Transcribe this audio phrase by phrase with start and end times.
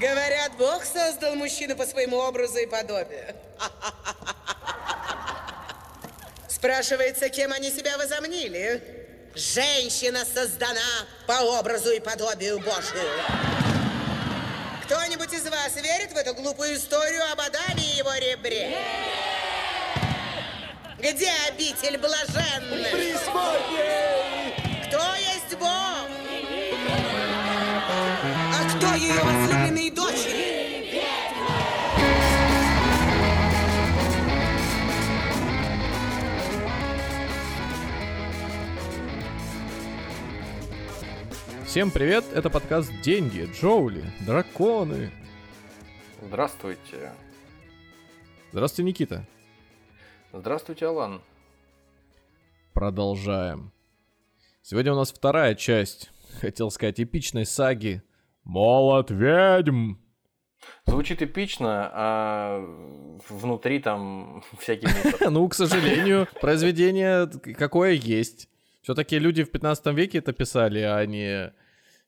[0.00, 3.34] Говорят, Бог создал мужчину по своему образу и подобию.
[6.48, 8.82] Спрашивается, кем они себя возомнили?
[9.34, 10.80] Женщина создана
[11.26, 13.10] по образу и подобию Божию.
[14.84, 18.78] Кто-нибудь из вас верит в эту глупую историю об Адаме и его ребре?
[20.98, 22.88] Где обитель блаженных?
[22.88, 24.19] Кто
[41.70, 45.12] Всем привет, это подкаст «Деньги», «Джоули», «Драконы».
[46.20, 47.12] Здравствуйте.
[48.50, 49.24] Здравствуйте, Никита.
[50.32, 51.22] Здравствуйте, Алан.
[52.72, 53.70] Продолжаем.
[54.62, 58.02] Сегодня у нас вторая часть, хотел сказать, эпичной саги
[58.42, 59.94] «Молот ведьм».
[60.86, 62.64] Звучит эпично, а
[63.28, 64.42] внутри там
[65.04, 65.30] мусор.
[65.30, 68.48] Ну, к сожалению, произведение какое есть.
[68.82, 71.52] Все-таки люди в 15 веке это писали, а не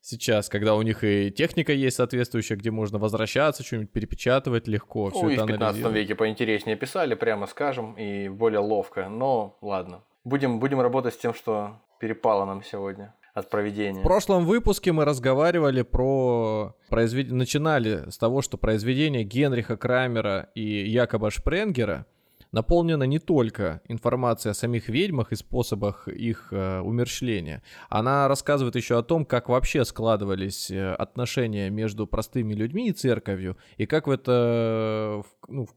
[0.03, 5.23] сейчас, когда у них и техника есть соответствующая, где можно возвращаться, что-нибудь перепечатывать легко, все
[5.23, 5.95] Ну, и это в 15 анализировать.
[5.95, 9.09] веке поинтереснее писали, прямо скажем, и более ловко.
[9.09, 10.03] Но ладно.
[10.23, 14.01] Будем, будем работать с тем, что перепало нам сегодня от проведения.
[14.01, 20.87] В прошлом выпуске мы разговаривали про произведение, начинали с того, что произведение Генриха Крамера и
[20.87, 22.05] Якоба Шпренгера
[22.53, 27.63] наполнено не только информацией о самих ведьмах и способах их э, умерщвления.
[27.89, 33.57] Она рассказывает еще о том, как вообще складывались э, отношения между простыми людьми и церковью,
[33.77, 35.67] и как в это э, ну,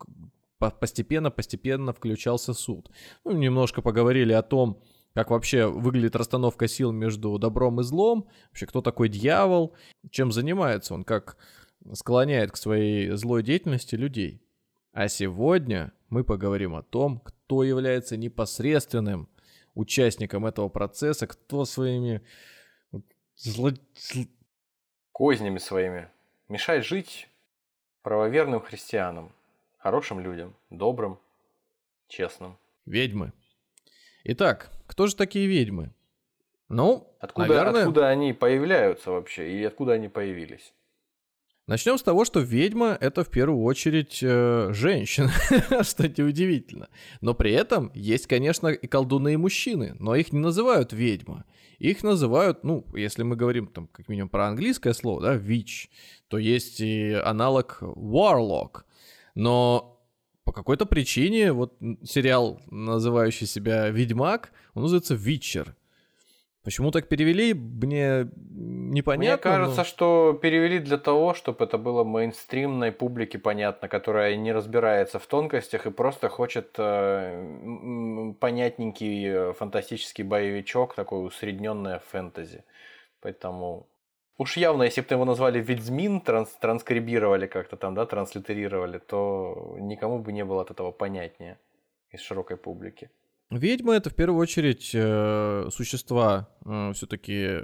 [0.59, 2.91] постепенно-постепенно включался суд.
[3.25, 4.83] Ну, немножко поговорили о том,
[5.15, 9.75] как вообще выглядит расстановка сил между добром и злом, вообще кто такой дьявол,
[10.11, 11.39] чем занимается он, как
[11.95, 14.43] склоняет к своей злой деятельности людей.
[14.93, 19.29] А сегодня мы поговорим о том, кто является непосредственным
[19.75, 22.23] участником этого процесса, кто своими
[23.37, 24.29] зло- зл-
[25.13, 26.09] Кознями своими.
[26.49, 27.29] Мешать жить
[28.03, 29.33] правоверным христианам,
[29.79, 31.19] хорошим людям, добрым,
[32.09, 32.57] честным.
[32.85, 33.33] ведьмы.
[34.25, 35.93] Итак, кто же такие ведьмы?
[36.69, 40.73] Ну, Откуда, наверное, откуда они появляются вообще и откуда они появились?
[41.67, 45.33] Начнем с того, что ведьма это в первую очередь э, женщина,
[45.83, 46.89] что неудивительно.
[47.21, 51.45] Но при этом есть, конечно, и колдуны и мужчины, но их не называют ведьма.
[51.81, 55.89] Их называют, ну, если мы говорим там как минимум про английское слово, да, witch,
[56.29, 58.83] то есть и аналог warlock.
[59.35, 60.01] Но
[60.45, 65.75] по какой-то причине вот сериал, называющий себя Ведьмак, он называется Witcher.
[66.67, 69.17] Почему так перевели, мне непонятно.
[69.19, 74.51] Мне кажется, но- что перевели для того, чтобы это было мейнстримной публике понятно, которая не
[74.53, 82.65] разбирается в тонкостях и просто хочет э, понятненький э, фантастический боевичок, такой усредненное фэнтези.
[83.21, 83.87] Поэтому
[84.37, 90.19] уж явно, если бы его назвали Ведьмин, транс транскрибировали как-то там, да, транслитерировали, то никому
[90.19, 91.59] бы не было от этого понятнее
[92.11, 93.09] из широкой публики.
[93.51, 96.49] Ведьмы это в первую очередь э, существа,
[96.95, 97.61] все-таки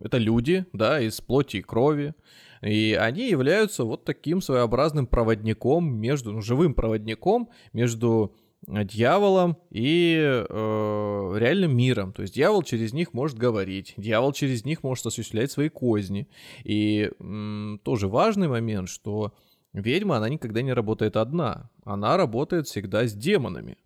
[0.00, 2.14] это люди, да, из плоти и крови,
[2.62, 8.36] и они являются вот таким своеобразным проводником между, ну, живым проводником между
[8.68, 12.12] э, дьяволом и э, реальным миром.
[12.12, 16.28] То есть дьявол через них может говорить, дьявол через них может осуществлять свои козни.
[16.62, 19.34] И м, тоже важный момент, что
[19.72, 23.76] ведьма, она никогда не работает одна, она работает всегда с демонами.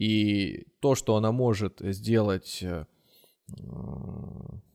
[0.00, 2.86] И то, что она может сделать э,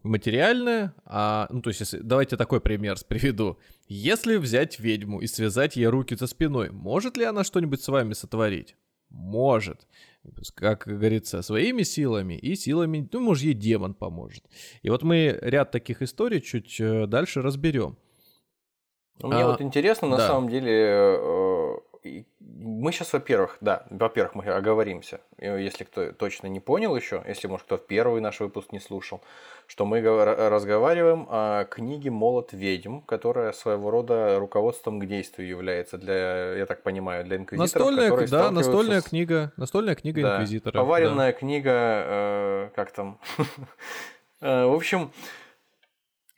[0.03, 3.58] материальное, а, ну то есть, если, давайте такой пример приведу.
[3.88, 8.13] Если взять ведьму и связать ей руки за спиной, может ли она что-нибудь с вами
[8.13, 8.75] сотворить?
[9.09, 9.88] Может.
[10.53, 14.44] Как говорится, своими силами и силами, ну, может, ей демон поможет.
[14.84, 17.97] И вот мы ряд таких историй чуть э, дальше разберем.
[19.24, 20.28] Мне А, вот интересно, на да.
[20.28, 21.16] самом деле, э,
[22.40, 27.48] мы сейчас, во-первых, да, во-первых, мы оговоримся, э, если кто точно не понял еще, если,
[27.48, 29.22] может, кто первый наш выпуск не слушал,
[29.68, 36.54] что мы разговариваем о книге «Молот ведьм», которая своего рода руководством к действию является для,
[36.56, 40.74] я так понимаю, для инквизиторов, Настольная, да, настольная с- книга, настольная книга да, инквизитора.
[40.74, 40.80] да.
[40.80, 43.19] Поваренная книга, э, как там?
[44.42, 45.12] Э, В общем,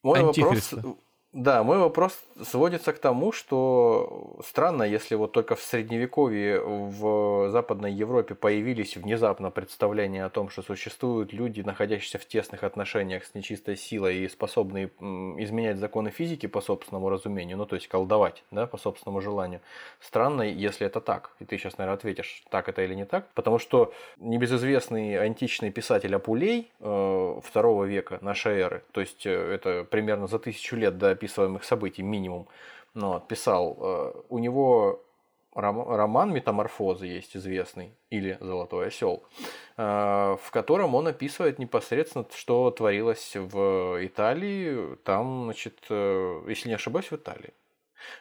[0.03, 0.73] мой вопрос...
[1.33, 7.91] Да, мой вопрос сводится к тому, что странно, если вот только в средневековье в Западной
[7.91, 13.77] Европе появились внезапно представления о том, что существуют люди, находящиеся в тесных отношениях с нечистой
[13.77, 14.87] силой и способные
[15.37, 19.61] изменять законы физики по собственному разумению, ну то есть колдовать, да, по собственному желанию.
[19.99, 21.31] Странно, если это так.
[21.39, 23.27] И ты сейчас, наверное, ответишь, так это или не так.
[23.33, 29.83] Потому что небезызвестный античный писатель Апулей э, второго века нашей эры, то есть э, это
[29.83, 32.26] примерно за тысячу лет до описываемых событий минимум,
[32.93, 33.77] но писал.
[33.79, 35.01] Э, у него
[35.53, 39.23] роман «Метаморфозы» есть известный, или «Золотой осел»,
[39.77, 46.75] э, в котором он описывает непосредственно, что творилось в Италии, там, значит, э, если не
[46.75, 47.53] ошибаюсь, в Италии.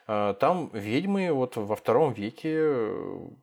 [0.06, 2.90] Там ведьмы вот во втором веке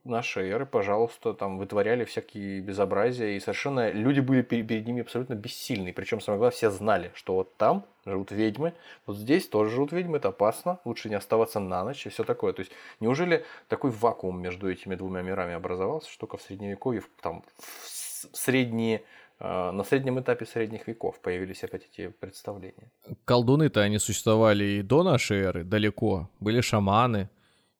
[0.03, 5.93] нашей эры, пожалуйста, там вытворяли всякие безобразия, и совершенно люди были перед ними абсолютно бессильны.
[5.93, 8.73] Причем, самое главное, все знали, что вот там живут ведьмы,
[9.05, 12.53] вот здесь тоже живут ведьмы, это опасно, лучше не оставаться на ночь и все такое.
[12.53, 17.43] То есть, неужели такой вакуум между этими двумя мирами образовался, что только в средневековье, там,
[17.57, 19.01] в средние а,
[19.39, 22.91] на среднем этапе средних веков появились опять эти представления.
[23.25, 26.29] Колдуны-то они существовали и до нашей эры, далеко.
[26.39, 27.29] Были шаманы,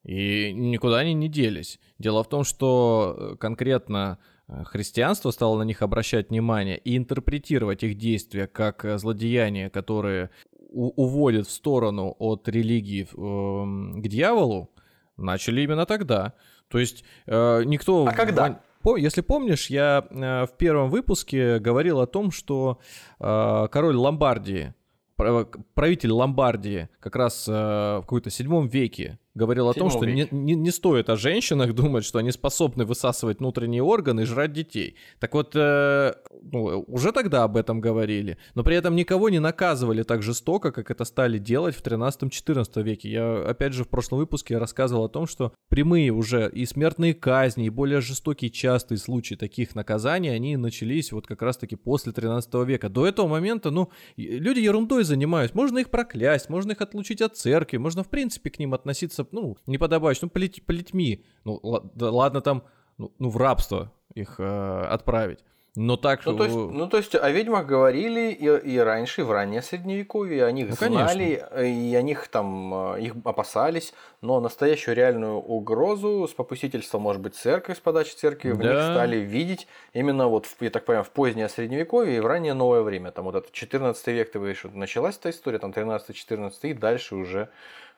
[0.03, 1.79] и никуда они не делись.
[1.97, 7.83] Дело в том, что э, конкретно э, христианство стало на них обращать внимание и интерпретировать
[7.83, 10.29] их действия как э, злодеяния, которые
[10.69, 14.71] уводят в сторону от религии э, к дьяволу,
[15.15, 16.33] начали именно тогда.
[16.67, 18.05] То есть э, никто...
[18.05, 18.61] А когда?
[18.97, 22.80] Если помнишь, я э, в первом выпуске говорил о том, что
[23.19, 24.74] э, король Ломбардии,
[25.15, 30.56] правитель Ломбардии как раз э, в какой-то седьмом веке говорил о том, что не, не,
[30.56, 34.95] не стоит о женщинах думать, что они способны высасывать внутренние органы и жрать детей.
[35.19, 40.03] Так вот, э, ну, уже тогда об этом говорили, но при этом никого не наказывали
[40.03, 43.09] так жестоко, как это стали делать в 13-14 веке.
[43.09, 47.65] Я, опять же, в прошлом выпуске рассказывал о том, что прямые уже и смертные казни,
[47.65, 52.89] и более жестокие частые случаи таких наказаний, они начались вот как раз-таки после 13 века.
[52.89, 55.57] До этого момента, ну, люди ерундой занимаются.
[55.57, 59.36] Можно их проклясть, можно их отлучить от церкви, можно, в принципе, к ним относиться относиться,
[59.42, 61.25] ну, не подобающе, ну, полить, политьми.
[61.44, 61.60] Ну,
[61.96, 62.64] да, ладно там,
[62.98, 65.40] ну, ну, в рабство их э, отправить.
[65.75, 69.24] Но так ну, то есть, ну, то есть о ведьмах говорили и, и раньше, и
[69.24, 71.62] в раннее средневековье, о них ну, знали, конечно.
[71.62, 73.92] и о них там, э, их опасались,
[74.22, 78.56] но настоящую реальную угрозу с попустительства, может быть, церкви, с подачи церкви, да.
[78.56, 82.54] в них стали видеть именно вот, я так понимаю, в позднее средневековье и в раннее
[82.54, 83.10] новое время.
[83.10, 87.50] Там вот это 14 век, ты говоришь, началась эта история, там 13-14 и дальше уже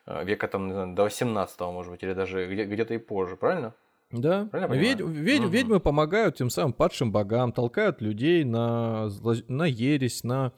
[0.06, 3.74] века там, не знаю, до 18 может быть, или даже где- где-то и позже, правильно?
[4.12, 4.48] Да.
[4.70, 5.48] Ведь, ведь, угу.
[5.48, 10.52] Ведьмы помогают тем самым падшим богам, толкают людей на, зло, на ересь, на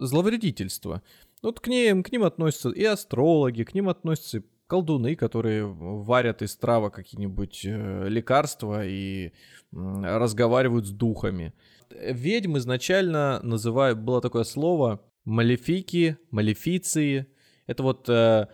[0.00, 1.02] зловредительство.
[1.42, 6.42] Вот к ним, к ним относятся и астрологи, к ним относятся и колдуны, которые варят
[6.42, 9.32] из трава какие-нибудь э, лекарства и э,
[9.72, 11.52] разговаривают с духами.
[11.90, 17.26] Ведьм изначально называют, было такое слово малефики, малефиции.
[17.66, 18.48] Это вот э,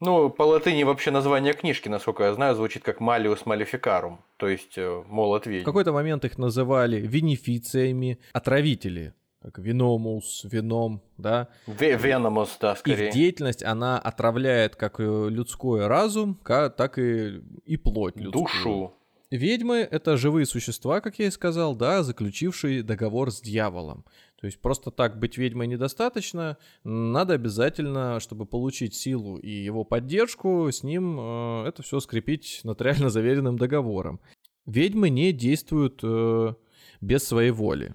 [0.00, 4.76] ну, по латыни вообще название книжки, насколько я знаю, звучит как Malleus Maleficarum, то есть
[4.76, 5.62] э, молот ведьм.
[5.62, 11.48] В какой-то момент их называли винифициями, отравители, как виномус, вином, да.
[11.66, 13.08] Веномус, да, скорее.
[13.08, 18.44] Их деятельность, она отравляет как людской разум, так и, и плоть людскую.
[18.44, 18.92] Душу.
[19.30, 24.04] Ведьмы— это живые существа, как я и сказал, да, заключившие договор с дьяволом.
[24.40, 30.70] То есть просто так быть ведьмой недостаточно, надо обязательно, чтобы получить силу и его поддержку,
[30.70, 34.20] с ним э, это все скрепить нотариально заверенным договором.
[34.66, 36.54] Ведьмы не действуют э,
[37.00, 37.94] без своей воли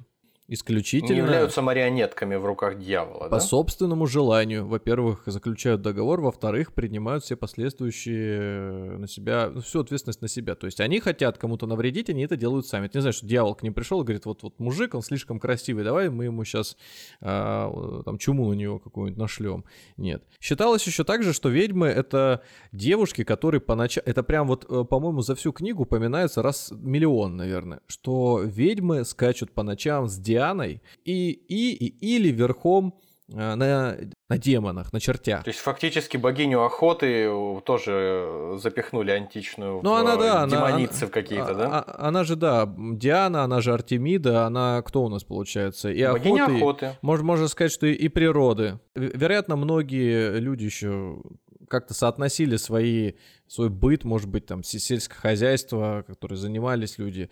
[0.51, 1.13] исключительно...
[1.13, 3.39] Не являются марионетками в руках дьявола, По да?
[3.39, 4.67] собственному желанию.
[4.67, 10.55] Во-первых, заключают договор, во-вторых, принимают все последующие э, на себя, ну, всю ответственность на себя.
[10.55, 12.88] То есть они хотят кому-то навредить, они это делают сами.
[12.88, 15.39] Это не знаешь, что дьявол к ним пришел и говорит, вот, вот мужик, он слишком
[15.39, 16.75] красивый, давай мы ему сейчас
[17.22, 19.63] а, там чуму на него какую-нибудь нашлем.
[19.96, 20.22] Нет.
[20.41, 22.41] Считалось еще также, что ведьмы это
[22.74, 24.03] девушки, которые поначалу...
[24.05, 29.51] Это прям вот, э, по-моему, за всю книгу упоминается раз миллион, наверное, что ведьмы скачут
[29.51, 32.95] по ночам с дьяволом Дианой и, и, и или верхом
[33.29, 33.95] э, на,
[34.29, 35.43] на демонах, на чертях.
[35.43, 37.29] То есть фактически богиню охоты
[37.63, 41.67] тоже запихнули античную ну, в она, да, демоницы она, какие-то, а, да?
[41.69, 45.91] А, она же, да, Диана, она же Артемида, она кто у нас получается?
[45.91, 46.98] И Богиня охоты, охоты.
[47.03, 48.79] Можно, можно сказать, что и, и природы.
[48.95, 51.17] Вероятно, многие люди еще
[51.71, 53.13] как-то соотносили свои,
[53.47, 57.29] свой быт, может быть, там, сельское хозяйство, которое занимались люди,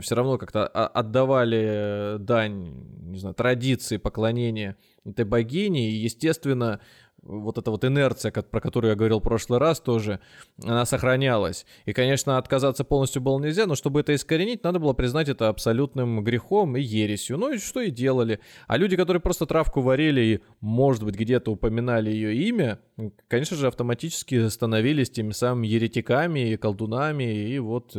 [0.00, 6.80] все равно как-то отдавали дань, не знаю, традиции поклонения этой богине, и, естественно,
[7.22, 10.20] вот эта вот инерция, про которую я говорил в прошлый раз тоже,
[10.62, 11.66] она сохранялась.
[11.86, 16.22] И, конечно, отказаться полностью было нельзя, но чтобы это искоренить, надо было признать это абсолютным
[16.24, 17.38] грехом и ересью.
[17.38, 18.40] Ну и что и делали.
[18.66, 22.80] А люди, которые просто травку варили и, может быть, где-то упоминали ее имя,
[23.28, 27.96] конечно же, автоматически становились теми самыми еретиками и колдунами, и вот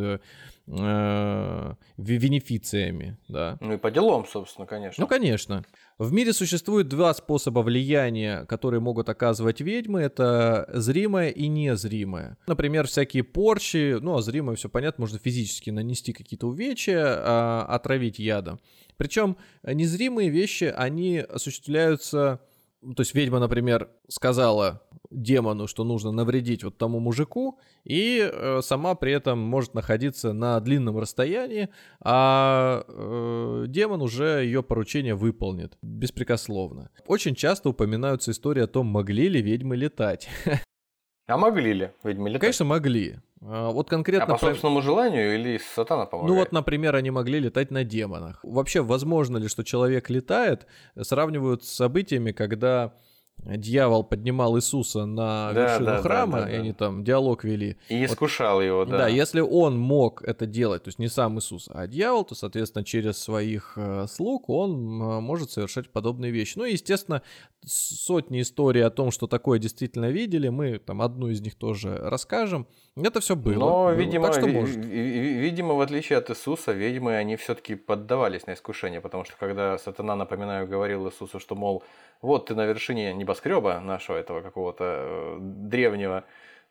[0.68, 3.58] э, венефициями, да.
[3.60, 5.02] Ну и по делам, собственно, конечно.
[5.02, 5.64] Ну, конечно.
[5.98, 10.02] В мире существует два способа влияния, которые могут оказывать ведьмы.
[10.02, 12.38] Это зримое и незримое.
[12.48, 18.20] Например, всякие порчи, ну, а зримое, все понятно, можно физически нанести какие-то увечья, а, отравить
[18.20, 18.60] ядом.
[18.98, 22.42] Причем незримые вещи, они осуществляются
[22.96, 28.96] то есть ведьма, например, сказала демону, что нужно навредить вот тому мужику, и э, сама
[28.96, 31.70] при этом может находиться на длинном расстоянии,
[32.02, 36.90] а э, демон уже ее поручение выполнит беспрекословно.
[37.06, 40.30] Очень часто упоминаются истории о том, могли ли ведьмы летать.
[41.28, 42.42] А могли ли ведьмы летать?
[42.42, 43.18] Конечно, могли.
[43.42, 44.26] А, вот конкретно...
[44.26, 46.34] А по собственному желанию или сатана помогает?
[46.34, 48.40] Ну вот, например, они могли летать на демонах.
[48.44, 50.68] Вообще, возможно ли, что человек летает,
[51.00, 52.94] сравнивают с событиями, когда
[53.46, 57.78] дьявол поднимал Иисуса на да, вершину да, храма, да, да, и они там диалог вели.
[57.90, 59.00] И искушал вот, его, да.
[59.00, 62.86] Да, если он мог это делать, то есть не сам Иисус, а дьявол, то, соответственно,
[62.86, 66.58] через своих э, слуг он может совершать подобные вещи.
[66.58, 67.22] Ну и, естественно,
[67.66, 72.68] сотни историй о том, что такое действительно видели, мы там одну из них тоже расскажем.
[72.96, 73.60] Это все было.
[73.60, 73.92] Но, было.
[73.96, 79.02] видимо, так что ви- видимо, в отличие от Иисуса, ведьмы, они все-таки поддавались на искушение,
[79.02, 81.84] потому что когда сатана, напоминаю, говорил Иисусу, что, мол,
[82.22, 86.26] вот ты на вершине небоскреба нашего этого какого-то э, древнего,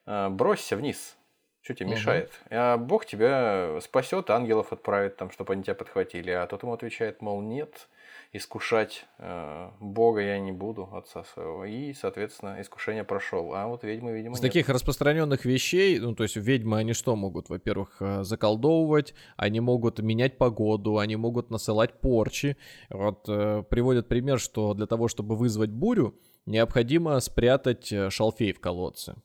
[0.07, 1.17] э, бросься вниз,
[1.63, 1.95] что тебе угу.
[1.95, 2.31] мешает?
[2.51, 6.31] А Бог тебя спасет, ангелов отправит, там, чтобы они тебя подхватили.
[6.31, 7.89] А тот ему отвечает, мол, нет,
[8.33, 11.65] искушать э, Бога я не буду, отца своего.
[11.65, 13.55] И, соответственно, искушение прошел.
[13.55, 14.51] А вот ведьмы, видимо, С нет.
[14.51, 17.49] таких распространенных вещей, ну, то есть ведьмы, они что могут?
[17.49, 22.57] Во-первых, э, заколдовывать, они могут менять погоду, они могут насылать порчи.
[22.89, 28.61] Вот э, приводят пример, что для того, чтобы вызвать бурю, необходимо спрятать э, шалфей в
[28.61, 29.17] колодце.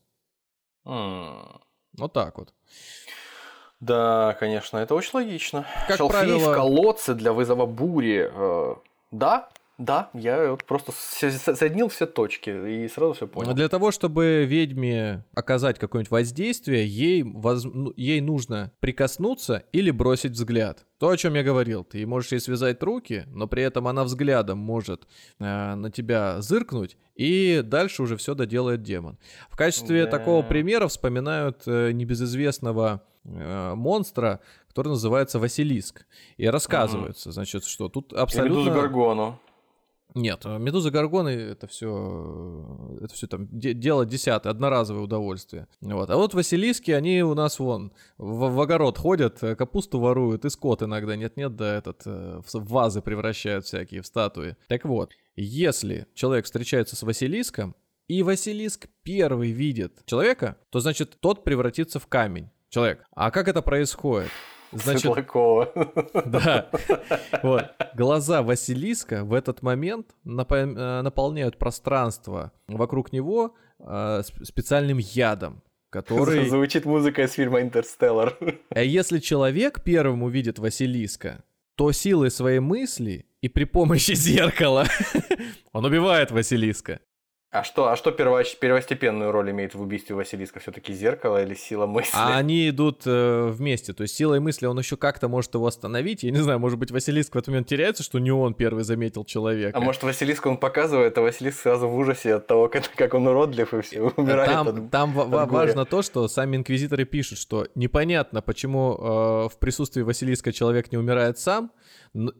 [0.86, 1.60] Mm.
[1.98, 2.54] Вот так вот.
[3.80, 5.66] Да, конечно, это очень логично.
[5.86, 6.52] Как Шалфей правило...
[6.52, 8.30] в колодце для вызова бури.
[8.32, 8.74] Э,
[9.10, 9.48] да,
[9.78, 13.54] да, я вот просто соединил все точки и сразу все понял.
[13.54, 17.62] Для того, чтобы ведьме оказать какое-нибудь воздействие, ей, воз...
[17.62, 20.84] Ну, ей нужно прикоснуться или бросить взгляд.
[20.98, 24.58] То, о чем я говорил, ты можешь ей связать руки, но при этом она взглядом
[24.58, 25.06] может
[25.38, 29.16] э, на тебя зыркнуть, и дальше уже все доделает демон.
[29.48, 30.10] В качестве да.
[30.10, 36.04] такого примера вспоминают э, небезызвестного э, монстра, который называется Василиск.
[36.36, 37.34] И рассказывается, угу.
[37.34, 38.58] значит, что тут абсолютно...
[38.58, 39.40] Медузу Гаргону.
[40.14, 45.68] Нет, э, медуза Гаргоны это все, э, это все там де- дело десятое, одноразовое удовольствие.
[45.80, 46.10] Вот.
[46.10, 50.50] А вот Василиски, они у нас вон в, в огород ходят, э, капусту воруют, и
[50.50, 54.56] скот иногда нет-нет, да этот в вазы превращают всякие, в статуи.
[54.68, 57.74] Так вот, если человек встречается с Василиском,
[58.08, 62.48] и Василиск первый видит человека, то значит тот превратится в камень.
[62.70, 63.04] Человек.
[63.14, 64.30] А как это происходит?
[64.72, 65.72] Значит, Светлакова.
[66.26, 66.68] Да.
[67.42, 67.64] Вот.
[67.94, 76.48] Глаза Василиска в этот момент э, наполняют пространство вокруг него э, специальным ядом, который...
[76.48, 78.36] Звучит музыка из фильма «Интерстеллар».
[78.70, 81.44] А если человек первым увидит Василиска,
[81.76, 84.86] то силой своей мысли и при помощи зеркала
[85.72, 87.00] он убивает Василиска.
[87.50, 90.60] А что, а что первоч, первостепенную роль имеет в убийстве Василиска?
[90.60, 92.10] Все-таки зеркало или сила мысли?
[92.12, 93.94] А они идут э, вместе.
[93.94, 96.24] То есть силой мысли он еще как-то может его остановить.
[96.24, 99.24] Я не знаю, может быть, Василиск в этот момент теряется, что не он первый заметил
[99.24, 99.78] человека.
[99.78, 103.26] А может, Василиск он показывает, а Василиск сразу в ужасе от того, как, как он
[103.26, 104.50] уродлив и все умирает.
[104.50, 109.58] Там, от, там от важно то, что сами инквизиторы пишут, что непонятно, почему э, в
[109.58, 111.72] присутствии Василиска человек не умирает сам,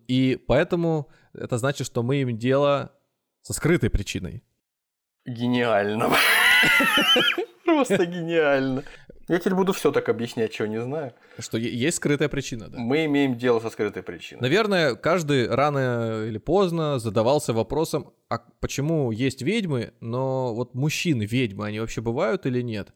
[0.06, 2.92] и поэтому это значит, что мы имеем дело
[3.40, 4.42] со скрытой причиной.
[5.28, 6.10] Гениально.
[7.68, 8.84] Просто гениально.
[9.28, 11.12] Я теперь буду все так объяснять, чего не знаю.
[11.38, 12.78] Что есть скрытая причина, да?
[12.78, 14.40] Мы имеем дело со скрытой причиной.
[14.40, 21.66] Наверное, каждый рано или поздно задавался вопросом, а почему есть ведьмы, но вот мужчины ведьмы,
[21.66, 22.92] они вообще бывают или нет?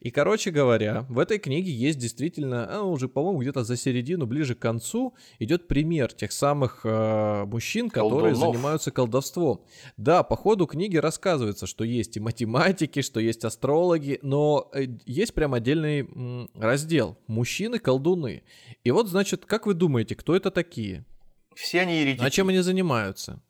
[0.00, 4.54] И, короче говоря, в этой книге есть действительно, а, уже, по-моему, где-то за середину, ближе
[4.54, 8.54] к концу, идет пример тех самых э, мужчин, которые Колдунов.
[8.54, 9.64] занимаются колдовством.
[9.96, 15.34] Да, по ходу книги рассказывается, что есть и математики, что есть астрологи, но э, есть
[15.34, 16.08] прям отдельный
[16.54, 18.42] раздел «Мужчины-колдуны».
[18.82, 21.04] И вот, значит, как вы думаете, кто это такие?
[21.54, 22.24] Все они еретики.
[22.24, 23.42] А чем они занимаются?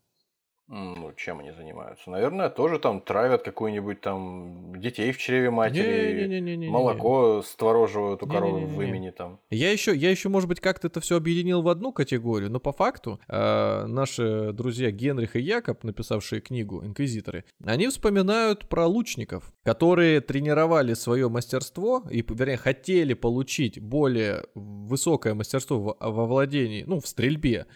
[0.66, 2.10] Ну, чем они занимаются?
[2.10, 8.80] Наверное, тоже там травят какую-нибудь там детей в чреве матери, молоко створоживают у коровы в
[8.80, 9.40] имени там.
[9.50, 12.72] Я еще, я еще, может быть, как-то это все объединил в одну категорию, но по
[12.72, 20.22] факту э, наши друзья Генрих и Якоб, написавшие книгу «Инквизиторы», они вспоминают про лучников, которые
[20.22, 27.06] тренировали свое мастерство, и, вернее, хотели получить более высокое мастерство во, во владении, ну, в
[27.06, 27.66] стрельбе,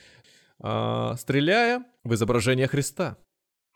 [0.60, 3.18] а, стреляя в изображение Христа.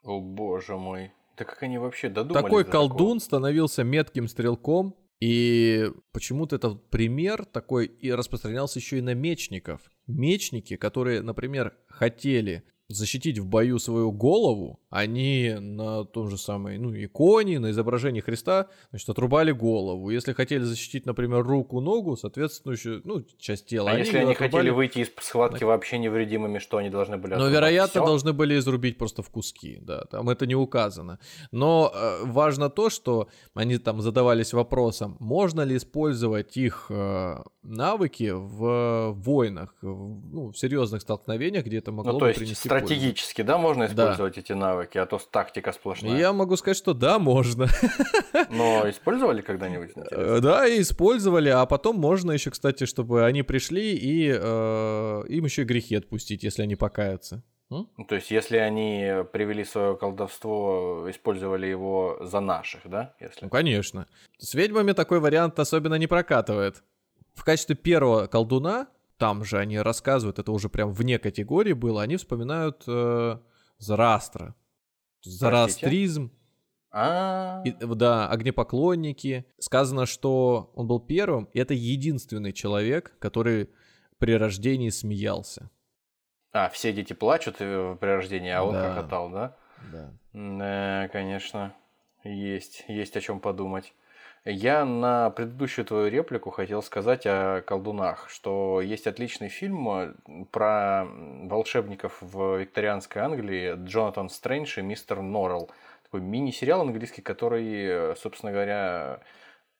[0.02, 1.12] О боже мой.
[1.36, 2.88] Да как они вообще додумались Такой до такого?
[2.88, 9.82] колдун становился метким стрелком, и почему-то этот пример такой и распространялся еще и на мечников.
[10.06, 12.64] Мечники, которые, например, хотели
[12.96, 18.68] защитить в бою свою голову, они на том же самой, ну, иконе, на изображении Христа,
[18.90, 20.10] значит, отрубали голову.
[20.10, 23.90] Если хотели защитить, например, руку, ногу, соответственно, еще, ну, часть тела.
[23.90, 27.36] А если они отрубали- хотели выйти из схватки вообще невредимыми, что они должны были но,
[27.36, 27.52] отрубать?
[27.54, 28.06] вероятно, Всё?
[28.06, 31.18] должны были изрубить просто в куски, да, там это не указано.
[31.50, 38.30] Но э, важно то, что они там задавались вопросом, можно ли использовать их э, навыки
[38.34, 42.68] в войнах, в, ну, в серьезных столкновениях, где это могло Ну, бы то есть принести.
[42.86, 43.92] Стратегически, да, можно Да.
[44.04, 46.16] использовать эти навыки, а то тактика сплошная.
[46.18, 47.66] Я могу сказать, что да, можно.
[48.50, 49.90] Но использовали когда-нибудь?
[49.90, 50.16] интересно?
[50.16, 55.64] Э, Да, использовали, а потом можно еще, кстати, чтобы они пришли и э, им еще
[55.64, 57.42] грехи отпустить, если они покаятся.
[57.70, 57.88] М?
[57.96, 63.14] Ну, То есть, если они привели свое колдовство, использовали его за наших, да?
[63.20, 63.44] Если...
[63.44, 64.06] Ну, конечно.
[64.38, 66.82] С ведьмами такой вариант особенно не прокатывает.
[67.34, 68.88] В качестве первого колдуна,
[69.22, 73.38] там же они рассказывают, это уже прям вне категории было, они вспоминают э,
[73.78, 74.56] Зарастра.
[75.22, 76.32] Зарастризм,
[76.90, 79.44] А, и, да, огнепоклонники.
[79.60, 83.70] Сказано, что он был первым, и это единственный человек, который
[84.18, 85.70] при рождении смеялся.
[86.52, 88.88] а, все дети плачут э, при рождении, а он Да.
[88.92, 89.56] хохотал, да?
[89.92, 90.12] Да.
[90.32, 91.72] Да, конечно,
[92.24, 93.94] есть, есть о чем подумать.
[94.44, 100.14] Я на предыдущую твою реплику хотел сказать о колдунах, что есть отличный фильм э,
[100.50, 105.70] про волшебников в викторианской Англии Джонатан Стрэндж и мистер Норрелл.
[106.02, 109.20] Такой мини-сериал английский, который, э, собственно говоря,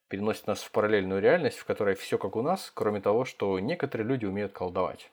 [0.06, 4.06] переносит нас в параллельную реальность, в которой все как у нас, кроме того, что некоторые
[4.06, 5.10] люди умеют колдовать.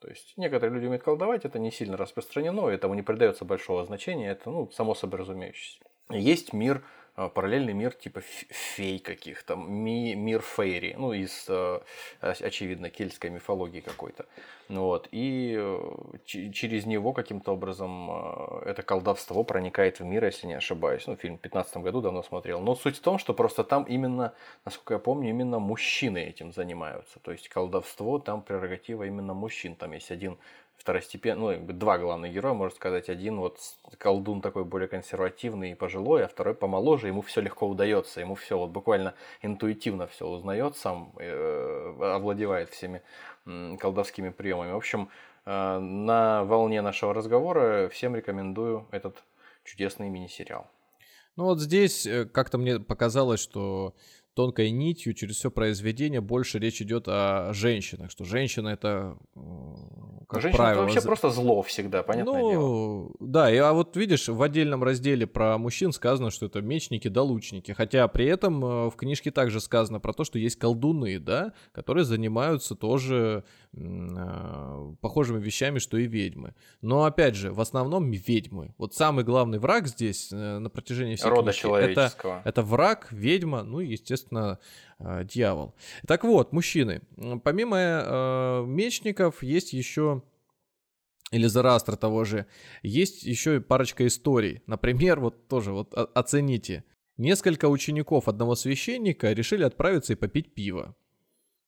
[0.00, 4.30] То есть некоторые люди умеют колдовать, это не сильно распространено, этому не придается большого значения,
[4.32, 5.80] это ну, само собой разумеющееся.
[6.10, 6.82] Есть мир,
[7.14, 14.26] параллельный мир типа фей каких-то, ми- мир фейри, ну из, оч- очевидно, кельтской мифологии какой-то.
[14.70, 15.80] Ну Вот, и э,
[16.24, 21.08] через него каким-то образом э, это колдовство проникает в мир, если не ошибаюсь.
[21.08, 22.60] Ну, фильм в 15 году давно смотрел.
[22.60, 24.32] Но суть в том, что просто там именно,
[24.64, 27.18] насколько я помню, именно мужчины этим занимаются.
[27.18, 29.74] То есть колдовство там прерогатива именно мужчин.
[29.74, 30.38] Там есть один
[30.80, 33.10] второстепенный, ну, как бы два главных героя, можно сказать.
[33.10, 33.58] Один вот
[33.98, 38.58] колдун такой более консервативный и пожилой, а второй помоложе, ему все легко удается, ему все
[38.58, 43.02] вот буквально интуитивно все узнает сам, э, овладевает всеми
[43.44, 44.72] колдовскими приемами.
[44.72, 45.10] В общем,
[45.44, 49.22] э, на волне нашего разговора всем рекомендую этот
[49.64, 50.66] чудесный мини-сериал.
[51.36, 53.94] Ну вот здесь э, как-то мне показалось, что
[54.40, 59.18] тонкой нитью через все произведение больше речь идет о женщинах, что женщина это,
[60.26, 63.10] как Женщина правило, вообще за- просто зло всегда, понятное ну, дело.
[63.20, 67.22] да, и, а вот видишь, в отдельном разделе про мужчин сказано, что это мечники да
[67.22, 71.52] лучники, хотя при этом э, в книжке также сказано про то, что есть колдуны, да,
[71.72, 76.54] которые занимаются тоже похожими вещами, что и ведьмы.
[76.80, 78.74] Но опять же, в основном ведьмы.
[78.78, 82.42] Вот самый главный враг здесь э, на протяжении всей Рода книжки, это человеческого.
[82.44, 84.58] это враг, ведьма, ну и, естественно,
[84.98, 85.74] э, дьявол.
[86.06, 87.02] Так вот, мужчины,
[87.44, 90.22] помимо э, мечников есть еще
[91.30, 92.46] или Зарастра того же,
[92.82, 94.62] есть еще парочка историй.
[94.66, 96.82] Например, вот тоже вот оцените.
[97.16, 100.96] Несколько учеников одного священника решили отправиться и попить пиво.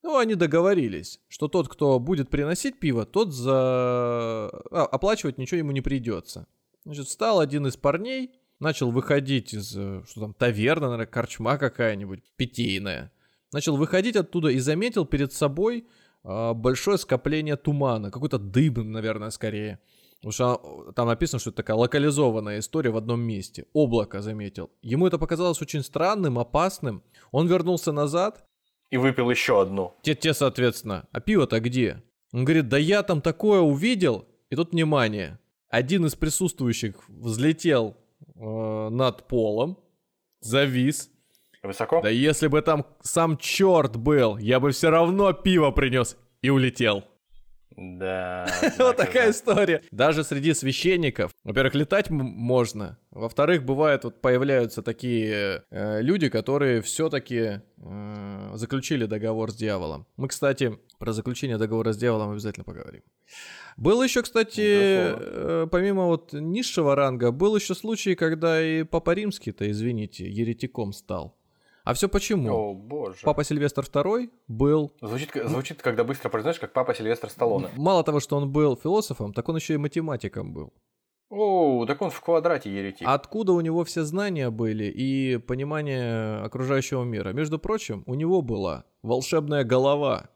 [0.03, 3.53] Ну, они договорились, что тот, кто будет приносить пиво, тот за...
[3.53, 6.47] а, оплачивать ничего ему не придется.
[6.85, 12.21] Значит, встал один из парней, начал выходить из, э, что там, таверна, наверное, корчма какая-нибудь,
[12.37, 13.13] питейная.
[13.53, 15.87] Начал выходить оттуда и заметил перед собой
[16.25, 19.81] а, большое скопление тумана, какой-то дым, наверное, скорее.
[20.17, 20.55] Потому что
[20.89, 23.67] а, там написано, что это такая локализованная история в одном месте.
[23.73, 24.71] Облако заметил.
[24.83, 27.03] Ему это показалось очень странным, опасным.
[27.31, 28.45] Он вернулся назад.
[28.93, 29.95] И выпил еще одну.
[30.03, 32.03] Те, те соответственно, а пиво-то где?
[32.31, 34.29] Он говорит, да я там такое увидел.
[34.51, 35.39] И тут внимание.
[35.71, 37.97] Один из присутствующих взлетел
[38.37, 39.79] э, над полом,
[40.41, 41.11] завис.
[41.63, 42.03] Высоко?
[42.03, 47.03] Да если бы там сам черт был, я бы все равно пиво принес и улетел.
[47.77, 48.47] Да.
[48.79, 49.83] Вот такая история.
[49.91, 51.33] Даже среди священников.
[51.45, 52.99] Во-первых, летать можно.
[53.11, 60.07] Во-вторых, бывает, вот появляются такие э, люди, которые все-таки э, заключили договор с дьяволом.
[60.17, 63.03] Мы, кстати, про заключение договора с дьяволом обязательно поговорим.
[63.77, 69.71] Был еще, кстати, э, помимо вот низшего ранга, был еще случай, когда и Папа Римский-то,
[69.71, 71.37] извините, еретиком стал.
[71.85, 72.51] А все почему?
[72.53, 73.19] О, боже.
[73.23, 74.93] Папа Сильвестр II был...
[75.01, 77.69] Звучит, звучит, когда быстро произносишь, как папа Сильвестр Сталлоне.
[77.77, 80.73] Мало того, что он был философом, так он еще и математиком был.
[81.29, 83.09] О, так он в квадрате еретик.
[83.09, 87.33] Откуда у него все знания были и понимание окружающего мира?
[87.33, 90.29] Между прочим, у него была волшебная голова.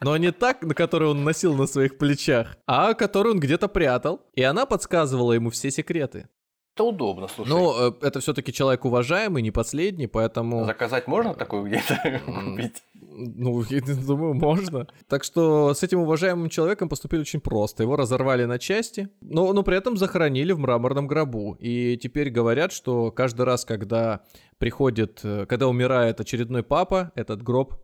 [0.00, 4.20] Но не так, на которую он носил на своих плечах, а которую он где-то прятал.
[4.34, 6.28] И она подсказывала ему все секреты.
[6.74, 7.50] Это удобно, слушай.
[7.50, 10.64] Ну, это все-таки человек уважаемый, не последний, поэтому...
[10.64, 12.82] Заказать можно такую где-то купить?
[12.94, 14.86] Ну, я думаю, можно.
[15.06, 17.82] Так что с этим уважаемым человеком поступили очень просто.
[17.82, 21.56] Его разорвали на части, но, но при этом захоронили в мраморном гробу.
[21.60, 24.22] И теперь говорят, что каждый раз, когда
[24.56, 27.74] приходит, э, когда умирает очередной папа, этот гроб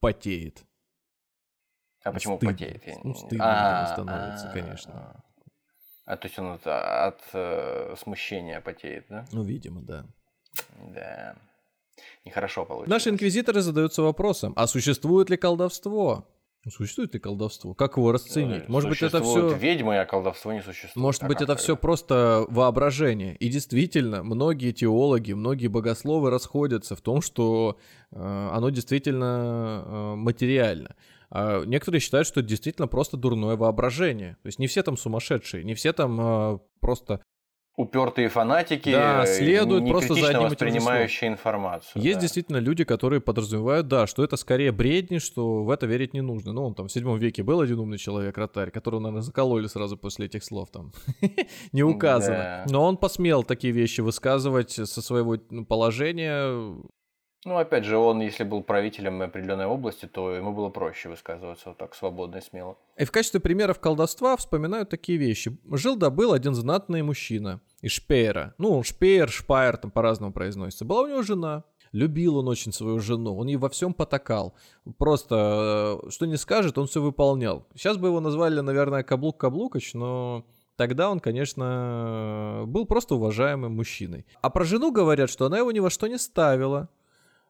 [0.00, 0.64] потеет.
[2.04, 2.52] А почему Стыдно.
[2.52, 2.82] потеет?
[3.02, 5.24] Ну, стыдно А, становится, а, конечно.
[6.04, 9.26] А то есть он от, от, э, смущения потеет, да?
[9.32, 10.04] Ну, видимо, да.
[10.94, 11.36] Да.
[12.24, 12.90] Нехорошо получилось.
[12.90, 16.26] Наши инквизиторы задаются вопросом, а существует ли колдовство?
[16.64, 17.74] Ну, Существует ли колдовство?
[17.74, 18.62] Как его расценить?
[18.62, 19.54] Э, Может быть, это все...
[19.54, 20.96] ведьмы, а колдовство не существует.
[20.96, 23.36] Может А быть, это все просто воображение.
[23.36, 27.78] И действительно, многие теологи, многие богословы расходятся в том, что
[28.12, 30.96] э, оно действительно э, материально.
[31.34, 34.36] А некоторые считают, что это действительно просто дурное воображение.
[34.42, 37.20] То есть не все там сумасшедшие, не все там э, просто...
[37.76, 42.00] Упертые фанатики, Да, э, следуют просто задним этим воспринимающие информацию.
[42.00, 42.20] Есть да.
[42.20, 46.52] действительно люди, которые подразумевают, да, что это скорее бредни, что в это верить не нужно.
[46.52, 49.96] Ну, он там в седьмом веке был один умный человек, ротарь, которого, наверное, закололи сразу
[49.96, 50.92] после этих слов там.
[51.72, 52.64] Не указано.
[52.64, 52.72] Да.
[52.72, 56.76] Но он посмел такие вещи высказывать со своего ну, положения.
[57.44, 61.78] Ну, опять же, он, если был правителем определенной области, то ему было проще высказываться вот
[61.78, 62.78] так свободно и смело.
[62.96, 65.56] И в качестве примеров колдовства вспоминают такие вещи.
[65.70, 68.54] Жил-да был один знатный мужчина из Шпеера.
[68.56, 70.86] Ну, Шпеер, Шпайер, там по-разному произносится.
[70.86, 71.64] Была у него жена.
[71.92, 74.56] Любил он очень свою жену, он ей во всем потакал.
[74.98, 77.68] Просто, э, что не скажет, он все выполнял.
[77.74, 84.26] Сейчас бы его назвали, наверное, Каблук Каблукач, но тогда он, конечно, был просто уважаемым мужчиной.
[84.42, 86.88] А про жену говорят, что она его ни во что не ставила,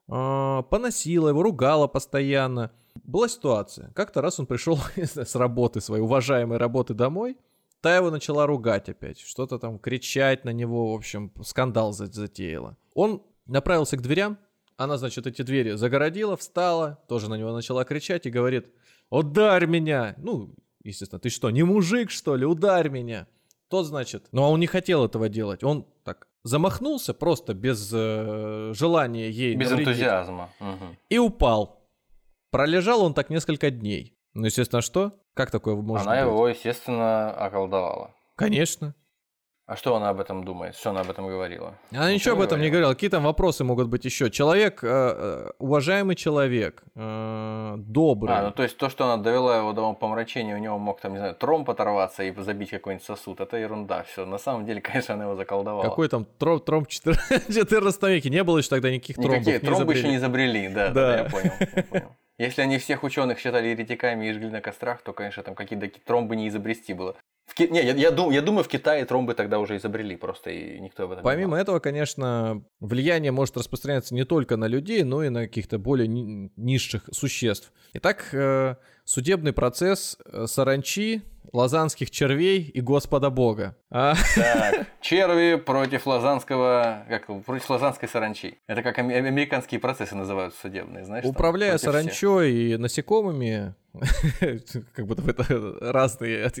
[0.07, 2.71] поносила его, ругала постоянно.
[3.03, 3.91] Была ситуация.
[3.93, 7.37] Как-то раз он пришел с работы своей, уважаемой работы домой,
[7.81, 12.77] та его начала ругать опять, что-то там кричать на него, в общем, скандал за- затеяла.
[12.93, 14.37] Он направился к дверям,
[14.77, 18.67] она, значит, эти двери загородила, встала, тоже на него начала кричать и говорит,
[19.09, 20.15] ударь меня!
[20.17, 22.45] Ну, естественно, ты что, не мужик, что ли?
[22.45, 23.27] Ударь меня!
[23.69, 29.29] Тот, значит, но он не хотел этого делать, он так замахнулся просто без э, желания
[29.29, 30.49] ей Без навредить энтузиазма.
[30.59, 30.97] Мгм.
[31.09, 31.81] и упал.
[32.51, 34.17] Пролежал он так несколько дней.
[34.33, 35.13] Ну, естественно, что?
[35.33, 36.31] Как такое может Она быть?
[36.31, 38.13] его, естественно, околдовала.
[38.35, 38.95] Конечно.
[39.67, 40.75] А что она об этом думает?
[40.75, 41.73] Что она об этом говорила?
[41.91, 42.93] Она ничего об этом не говорила.
[42.93, 44.29] Какие там вопросы могут быть еще?
[44.29, 48.35] Человек, э, э, уважаемый человек, э, добрый.
[48.35, 51.13] А, ну то есть то, что она довела его до помрачения, у него мог там,
[51.13, 54.03] не знаю, тромб оторваться и забить какой-нибудь сосуд, это ерунда.
[54.03, 55.81] Все, на самом деле, конечно, она его заколдовала.
[55.81, 58.29] Какой там тромб, тромб 14 веке?
[58.29, 59.39] Не было еще тогда никаких тромбов.
[59.39, 62.11] Никакие тромбы еще не изобрели, да, да, я понял, я понял.
[62.37, 66.35] Если они всех ученых считали еретиками и жгли на кострах, то, конечно, там какие-то тромбы
[66.35, 67.15] не изобрести было.
[67.55, 70.79] Ки- Не, я, я, дум- я думаю, в Китае тромбы тогда уже изобрели, просто и
[70.79, 71.61] никто об этом не Помимо знал.
[71.61, 76.51] этого, конечно, влияние может распространяться не только на людей, но и на каких-то более ни-
[76.57, 77.71] низших существ.
[77.93, 81.21] Итак, э, судебный процесс э, саранчи,
[81.55, 83.75] лазанских червей и Господа Бога.
[83.89, 88.57] А, Так, черви против лазанского, как против лазанской саранчи.
[88.67, 91.23] Это как американские процессы называют судебные, знаешь?
[91.23, 91.91] там, Управляя всех.
[91.91, 93.73] саранчой и насекомыми,
[94.93, 96.51] как будто бы это разные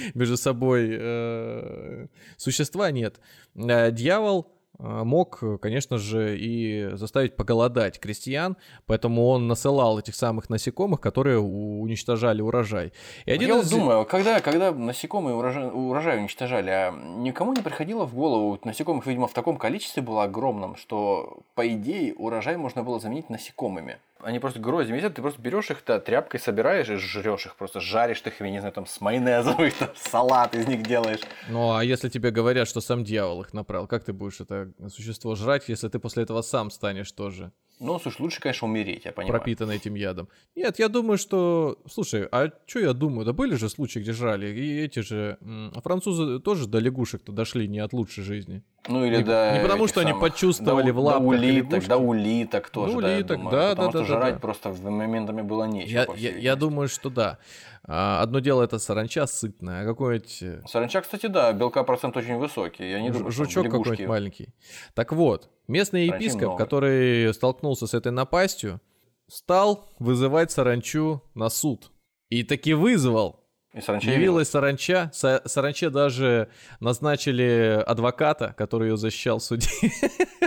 [0.14, 3.20] между собой э, существа, нет.
[3.54, 8.56] Э, Дьявол мог, конечно же, и заставить поголодать крестьян,
[8.86, 12.92] поэтому он насылал этих самых насекомых, которые уничтожали урожай.
[13.26, 13.70] И один Я из...
[13.70, 19.26] думаю, когда, когда насекомые урожай, урожай уничтожали, а никому не приходило в голову, насекомых, видимо,
[19.26, 23.98] в таком количестве было огромном, что, по идее, урожай можно было заменить насекомыми.
[24.22, 27.80] Они просто гроздями ездят, ты просто берешь их, да, тряпкой собираешь и жрешь их, просто
[27.80, 31.20] жаришь их, я не знаю, там с майонезом их, там, салат из них делаешь.
[31.48, 35.34] Ну, а если тебе говорят, что сам дьявол их направил, как ты будешь это существо
[35.34, 39.40] жрать, если ты после этого сам станешь тоже Ну, слушай, лучше, конечно, умереть, я понимаю.
[39.40, 40.28] пропитанный этим ядом.
[40.54, 41.78] Нет, я думаю, что...
[41.90, 43.24] Слушай, а что я думаю?
[43.24, 44.48] Да были же случаи, где жрали.
[44.48, 45.38] И эти же...
[45.82, 48.62] французы тоже до лягушек-то дошли не от лучшей жизни.
[48.86, 49.56] Ну или Не- да.
[49.56, 51.88] не потому, что они самых- почувствовали да, в лапках улиток, лягушки.
[51.88, 53.50] да улиток тоже, Ну, да, я улиток, думаю.
[53.56, 54.40] да, Потому да, что да, жрать да.
[54.40, 56.14] просто в моментами было нечего.
[56.16, 57.38] Я, я, я думаю, что да.
[57.86, 62.36] А, одно дело это саранча сытная, а какой-нибудь э, Саранча, кстати, да, белка процент очень
[62.36, 62.88] высокий.
[62.88, 64.54] Я не думаю, жучок какой-нибудь маленький.
[64.94, 66.64] Так вот, местный Саранчи епископ, много.
[66.64, 68.80] который столкнулся с этой напастью,
[69.28, 71.90] стал вызывать саранчу на суд.
[72.28, 73.40] И таки вызвал.
[73.72, 75.10] И саранча Явилась саранча.
[75.14, 79.68] Са- саранче даже назначили адвоката, который ее защищал в суде.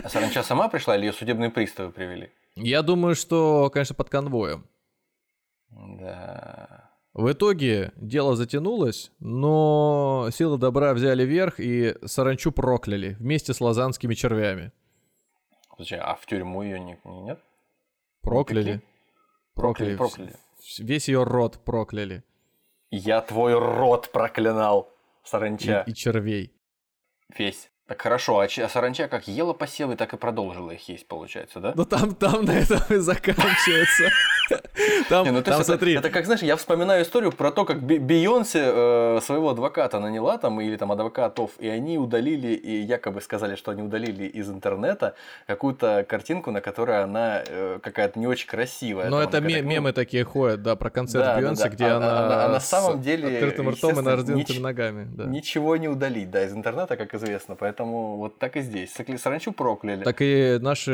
[0.04, 2.32] А саранча сама пришла или ее судебные приставы привели?
[2.56, 4.66] Я думаю, что, конечно, под конвоем.
[5.72, 6.83] Да.
[7.14, 14.16] В итоге дело затянулось, но силы добра взяли верх и саранчу прокляли вместе с лазанскими
[14.16, 14.72] червями.
[15.76, 17.40] Слушай, а в тюрьму ее не, не- нет?
[18.22, 18.82] Прокляли.
[19.54, 20.36] Прокляли, Прокляли.
[20.80, 22.24] Весь ее род прокляли.
[22.90, 24.90] Я твой рот проклинал,
[25.24, 25.84] И, саранча.
[25.86, 26.54] и червей.
[27.38, 27.70] Весь.
[27.88, 31.74] Так хорошо, а, а саранча как ела посевы, так и продолжила их есть, получается, да?
[31.76, 34.10] Ну там, там на этом и заканчивается.
[35.10, 37.66] Там, Не, ну, там есть это- смотри, Это, как, знаешь, я вспоминаю историю про то,
[37.66, 43.22] как Бейонсе э, своего адвоката наняла там, или там адвокатов, и они удалили, и якобы
[43.22, 45.16] сказали, что они удалили из интернета
[45.48, 49.10] какую-то картинку, на которой она э, какая-то не очень красивая.
[49.10, 51.64] но Там это она какая-то, ну, мемы такие ходят, да, про концерт Да, да, Бейонсе,
[51.64, 51.70] да.
[51.70, 54.58] где А- она, а- а на с самом деле, открытым ртом и естественно, на раздвинутыми
[54.58, 55.08] нич- ногами.
[55.12, 55.26] да.
[55.26, 57.56] Ничего не удалить, да, из интернета, как известно.
[57.56, 58.94] Поэтому вот так и здесь.
[59.18, 60.04] Саранчу прокляли.
[60.04, 60.92] Так и наши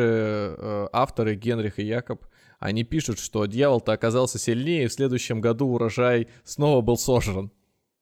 [0.57, 2.21] э, авторы, Генрих и Якоб,
[2.59, 7.51] они пишут, что дьявол-то оказался сильнее, и в следующем году урожай снова был сожран.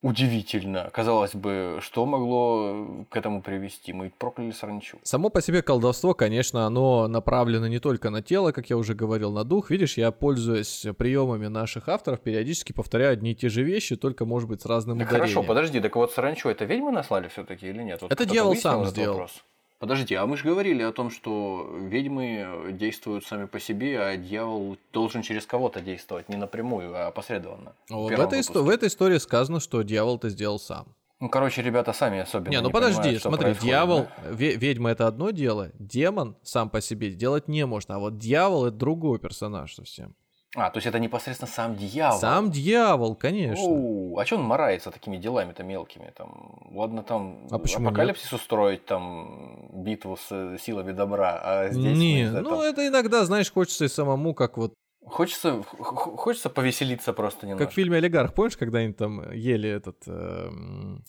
[0.03, 0.89] Удивительно.
[0.93, 3.93] Казалось бы, что могло к этому привести?
[3.93, 4.99] Мы прокляли саранчу.
[5.01, 9.31] Само по себе колдовство, конечно, оно направлено не только на тело, как я уже говорил,
[9.31, 9.71] на дух.
[9.71, 14.47] Видишь, я, пользуясь приемами наших авторов, периодически повторяю одни и те же вещи, только, может
[14.47, 15.33] быть, с разным Да ударением.
[15.33, 18.01] хорошо, подожди, так вот саранчу это ведьмы наслали все-таки или нет?
[18.03, 19.13] Вот Это дьявол сам сделал.
[19.13, 19.43] вопрос?
[19.79, 24.77] Подожди, а мы же говорили о том, что ведьмы действуют сами по себе, а дьявол
[24.91, 27.73] должен через кого-то действовать, не напрямую, а опосредованно.
[27.89, 30.87] Вот в, этой, исто- в этой истории сказано, что дьявол это сделал сам.
[31.19, 34.31] Ну, короче, ребята сами особенно не, ну не подожди, понимают, смотри, дьявол, да?
[34.31, 38.77] ведьма это одно дело, демон сам по себе сделать не может, а вот дьявол это
[38.77, 40.15] другой персонаж совсем.
[40.55, 42.19] А, то есть это непосредственно сам дьявол.
[42.19, 43.63] Сам дьявол, конечно.
[43.63, 46.11] Оу, а что он марается такими делами-то мелкими?
[46.15, 51.97] Там, ладно, там А почему апокалипсис устроить, там битву с э, силами добра, а здесь
[51.97, 54.73] не, ну там, это иногда, знаешь, хочется и самому, как вот,
[55.05, 57.65] хочется, хочется повеселиться просто немножко.
[57.65, 61.03] как в фильме «Олигарх», помнишь, когда они там ели этот эм,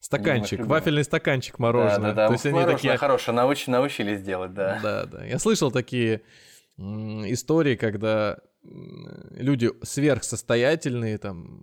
[0.00, 2.14] стаканчик, вафельный стаканчик мороженого.
[2.14, 2.26] Да, да, да.
[2.28, 4.78] То есть они Мороженое такие, хорошее, науч- научились делать, да.
[4.82, 5.24] Да, да.
[5.24, 6.22] Я слышал такие
[6.76, 11.62] истории, когда люди сверхсостоятельные, там,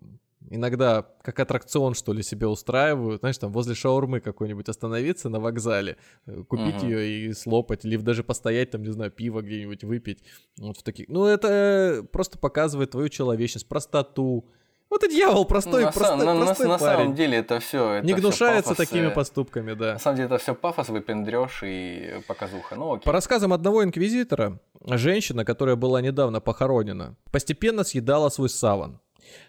[0.50, 5.98] иногда как аттракцион, что ли, себе устраивают, знаешь, там возле шаурмы какой-нибудь остановиться на вокзале,
[6.26, 6.86] э, купить Мгм.
[6.92, 10.24] ее и слопать, или даже постоять там, не знаю, пиво где-нибудь выпить.
[10.58, 11.08] Вот в таких.
[11.10, 14.50] Ну, это просто показывает твою человечность, простоту.
[14.92, 16.98] Вот и дьявол простой, Ну, на, простой, на- на- простой на парень.
[17.00, 18.02] самом деле это все.
[18.02, 19.94] Не гнушается такими поступками, да.
[19.94, 22.76] На самом деле это все пафос, выпендрешь и показуха.
[22.76, 23.06] Ну окей.
[23.06, 29.00] По рассказам одного инквизитора, женщина, которая была недавно похоронена, постепенно съедала свой саван.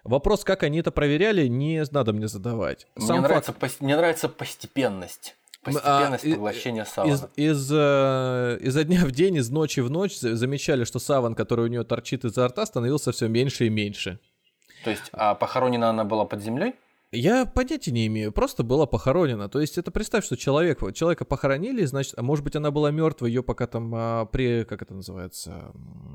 [0.05, 2.87] Вопрос, как они это проверяли, не надо мне задавать.
[2.94, 5.35] Мне, Сам нравится, факт, пос- мне нравится постепенность.
[5.64, 7.31] А, Постепенность и- поглощения из, савана.
[7.37, 11.64] из, э, изо дня в день, из ночи в ночь за- замечали, что саван, который
[11.64, 14.18] у нее торчит изо рта, становился все меньше и меньше.
[14.84, 16.74] То есть, а похоронена она была под землей?
[17.14, 19.51] Я понятия не имею, просто была похоронена.
[19.51, 23.29] То есть это представь, что человек, человека похоронили, значит, а может быть она была мертвая,
[23.29, 25.75] ее пока там а, при, как это называется?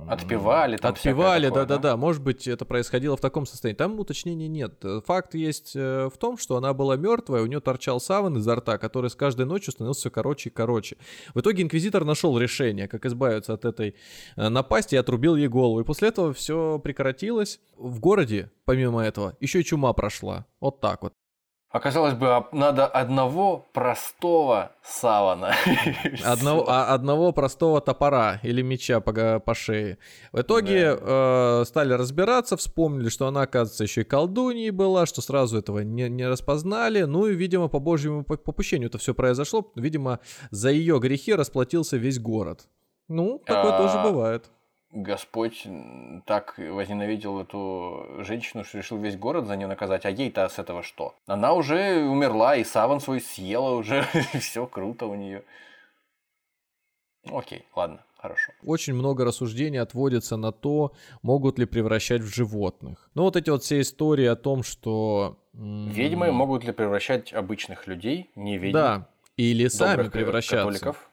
[0.09, 1.97] Отпевали там Отпевали, да-да-да.
[1.97, 3.77] Может быть это происходило в таком состоянии.
[3.77, 4.83] Там уточнений нет.
[5.05, 8.79] Факт есть э, в том, что она была мертвая, у нее торчал саван изо рта,
[8.79, 10.97] который с каждой ночью становился все короче и короче.
[11.35, 13.93] В итоге инквизитор нашел решение, как избавиться от этой
[14.35, 15.81] э, напасти и отрубил ей голову.
[15.81, 17.59] И после этого все прекратилось.
[17.77, 20.47] В городе, помимо этого, еще и чума прошла.
[20.59, 21.13] Вот так вот.
[21.69, 25.53] Оказалось бы, а надо одного простого савана.
[26.25, 29.97] Одного, а, одного простого топора или меча по, по шее.
[30.31, 35.57] В итоге э, стали разбираться, вспомнили, что она, оказывается, еще и колдуньей была, что сразу
[35.57, 37.01] этого не, не распознали.
[37.03, 39.69] Ну и, видимо, по божьему по- попущению это все произошло.
[39.75, 40.19] Видимо,
[40.51, 42.69] за ее грехи расплатился весь город.
[43.09, 44.49] Ну, такое А, тоже бывает.
[44.91, 45.67] Господь
[46.25, 50.05] так возненавидел эту женщину, что решил весь город за нее наказать.
[50.05, 51.13] А ей-то с этого что?
[51.25, 54.05] Она уже умерла, и саван свой съела уже,
[54.39, 55.43] все круто у нее.
[57.29, 58.53] Окей, ладно, хорошо.
[58.63, 63.09] Очень много рассуждений отводится на то, могут ли превращать в животных.
[63.13, 65.37] Ну вот эти вот все истории о том, что...
[65.53, 68.73] Ведьмы могут ли превращать обычных людей, не ведьм?
[68.73, 70.65] Да, или сами превращаться.
[70.65, 71.09] Католиков?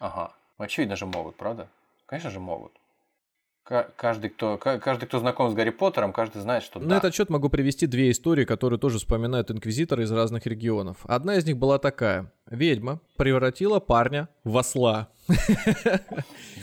[0.00, 0.34] Ага.
[0.58, 1.68] Очевидно же могут, правда?
[2.06, 2.72] Конечно же могут.
[3.64, 6.96] Каждый кто, каждый, кто знаком с Гарри Поттером, каждый знает, что На да.
[6.98, 10.98] этот счет могу привести две истории, которые тоже вспоминают инквизиторы из разных регионов.
[11.04, 12.32] Одна из них была такая.
[12.50, 15.08] Ведьма превратила парня в осла.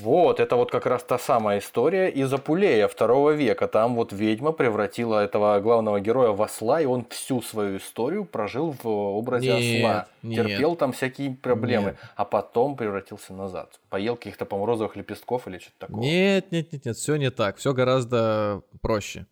[0.01, 3.67] Вот, это вот как раз та самая история из Апулея второго века.
[3.67, 8.75] Там вот ведьма превратила этого главного героя в осла, и он всю свою историю прожил
[8.81, 10.07] в образе Нет, осла.
[10.23, 10.47] нет.
[10.47, 11.97] Терпел там всякие проблемы, Нет.
[12.15, 13.79] а потом превратился назад.
[13.89, 16.01] Поел каких-то, по розовых лепестков или что-то такое.
[16.01, 17.57] Нет, нет, нет, нет, все не так.
[17.57, 19.25] Все гораздо проще.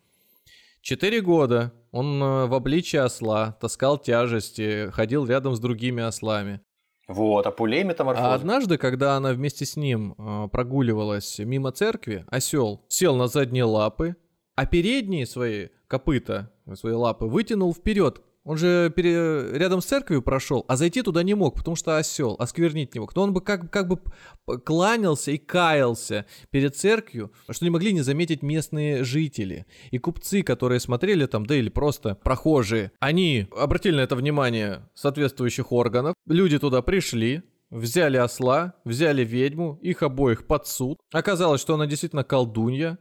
[0.81, 6.61] Четыре года он э, в обличии осла таскал тяжести, ходил рядом с другими ослами.
[7.07, 8.23] Вот, Апулей метаморфоз.
[8.23, 13.63] А однажды, когда она вместе с ним э, прогуливалась мимо церкви, осел сел на задние
[13.63, 14.15] лапы,
[14.55, 18.21] а передние свои копыта, свои лапы вытянул вперед.
[18.47, 22.37] Он же пере- рядом с церковью прошел, а зайти туда не мог, потому что осел,
[22.39, 23.13] осквернить не мог.
[23.13, 23.99] Но он бы как, как бы
[24.63, 29.65] кланялся и каялся перед церковью, что не могли не заметить местные жители.
[29.91, 35.73] И купцы, которые смотрели там, да или просто прохожие, они обратили на это внимание соответствующих
[35.73, 36.13] органов.
[36.25, 40.97] Люди туда пришли, взяли осла, взяли ведьму, их обоих под суд.
[41.11, 42.97] Оказалось, что она действительно колдунья.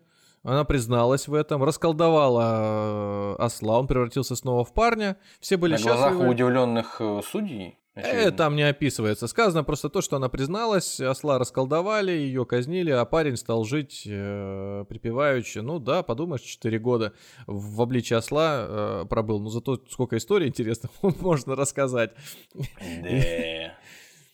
[0.47, 5.17] Она призналась в этом, расколдовала э, осла, он превратился снова в парня.
[5.41, 6.29] Все были На глазах счастливы.
[6.29, 7.79] у удивленных э, судей.
[7.97, 9.27] Э, там не описывается.
[9.27, 14.85] Сказано просто то, что она призналась, осла расколдовали, ее казнили, а парень стал жить э,
[14.89, 15.59] припеваючи.
[15.59, 17.13] Ну да, подумаешь, 4 года
[17.49, 19.41] в обличии осла э, пробыл.
[19.41, 22.13] Ну зато сколько историй интересных можно рассказать.
[22.55, 23.75] Да.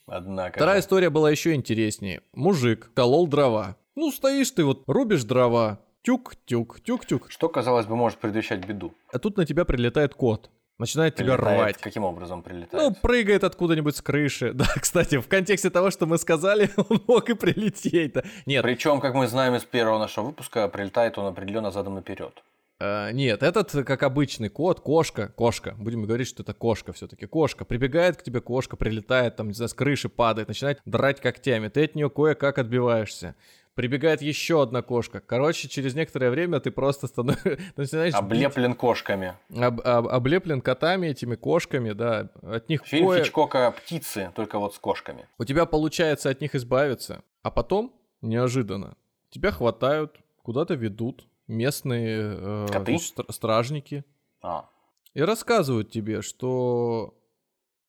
[0.06, 0.58] Однако.
[0.58, 2.20] Вторая история была еще интереснее.
[2.34, 3.76] Мужик колол дрова.
[3.94, 7.30] Ну стоишь ты вот, рубишь дрова, тюк-тюк, тюк-тюк.
[7.30, 8.92] Что, казалось бы, может предвещать беду?
[9.12, 10.50] А тут на тебя прилетает кот.
[10.78, 11.58] Начинает тебя Прилетает.
[11.60, 11.76] рвать.
[11.78, 13.00] Каким образом Ну, прилетает?
[13.02, 14.52] прыгает откуда-нибудь с крыши.
[14.54, 18.14] Да, кстати, в контексте того, что мы сказали, он мог и прилететь.
[18.14, 18.22] Да.
[18.46, 22.42] Нет, Причем, как мы знаем из первого нашего выпуска, прилетает он определенно задом наперед.
[22.80, 27.64] э, нет, этот, как обычный кот, кошка, кошка, будем говорить, что это кошка все-таки, кошка,
[27.64, 31.84] прибегает к тебе кошка, прилетает, там, не знаю, с крыши падает, начинает драть когтями, ты
[31.84, 33.36] от нее кое-как отбиваешься.
[33.74, 35.20] Прибегает еще одна кошка.
[35.20, 37.58] Короче, через некоторое время ты просто становишься...
[37.76, 38.20] начинаешь бить.
[38.22, 39.34] Облеплен кошками.
[39.48, 42.28] Об- об- облеплен котами, этими кошками, да.
[42.42, 45.26] От них Фильм кое- Хичкока «Птицы», только вот с кошками.
[45.38, 48.96] У тебя получается от них избавиться, а потом, неожиданно,
[49.30, 52.96] тебя хватают, куда-то ведут местные э, Коты?
[52.96, 54.04] стра- стражники
[54.42, 54.68] А,
[55.14, 57.18] и рассказывают тебе, что,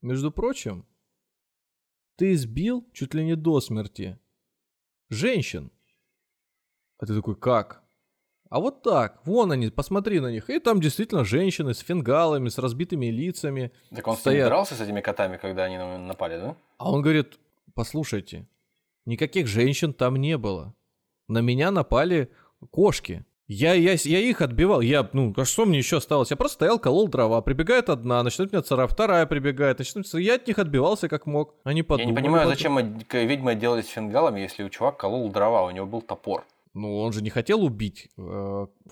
[0.01, 0.85] между прочим,
[2.15, 4.17] ты избил чуть ли не до смерти
[5.13, 5.71] женщин.
[6.99, 7.83] А ты такой, как?
[8.49, 10.49] А вот так, вон они, посмотри на них.
[10.49, 13.71] И там действительно женщины с фингалами, с разбитыми лицами.
[13.89, 14.37] так он с Стоят.
[14.37, 16.55] ними дрался с этими котами, когда они напали, да?
[16.77, 17.39] А он говорит,
[17.73, 18.47] послушайте,
[19.05, 20.75] никаких женщин там не было.
[21.27, 22.31] На меня напали
[22.69, 23.25] кошки.
[23.47, 24.81] Я, я, я их отбивал.
[24.81, 26.31] Я, ну, а что мне еще осталось?
[26.31, 27.41] Я просто стоял, колол дрова.
[27.41, 28.93] Прибегает одна, начинает меня царапать.
[28.93, 29.79] Вторая прибегает.
[29.79, 30.07] Начинает...
[30.13, 31.55] Я от них отбивался как мог.
[31.63, 32.11] Они Я подумали.
[32.11, 36.01] не понимаю, потом- зачем ведьмы отделались фингалами, если у чувак колол дрова, у него был
[36.01, 36.45] топор.
[36.73, 38.09] Ну, он же не хотел убить.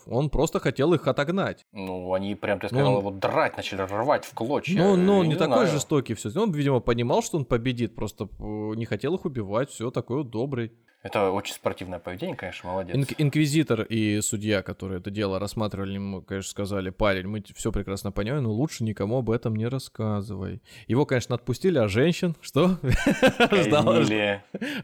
[0.06, 1.65] Он просто хотел их отогнать.
[1.71, 4.77] Ну, они прям, ты Ну, сказал, он- его драть начали, рвать в клочья.
[4.77, 5.67] Но он Я не такой знаю.
[5.67, 6.30] жестокий все.
[6.39, 7.95] Он, видимо, понимал, что он победит.
[7.95, 8.43] Просто э,
[8.75, 9.69] не хотел их убивать.
[9.69, 10.71] Все, такой вот добрый.
[11.04, 12.95] Это очень спортивное поведение, конечно, молодец.
[12.95, 18.12] Инк- инквизитор и судья, которые это дело рассматривали, ему, конечно, сказали, парень, мы все прекрасно
[18.12, 20.62] понимаем, но лучше никому об этом не рассказывай.
[20.86, 22.77] Его, конечно, отпустили, а женщин, что?
[23.51, 24.04] ждала,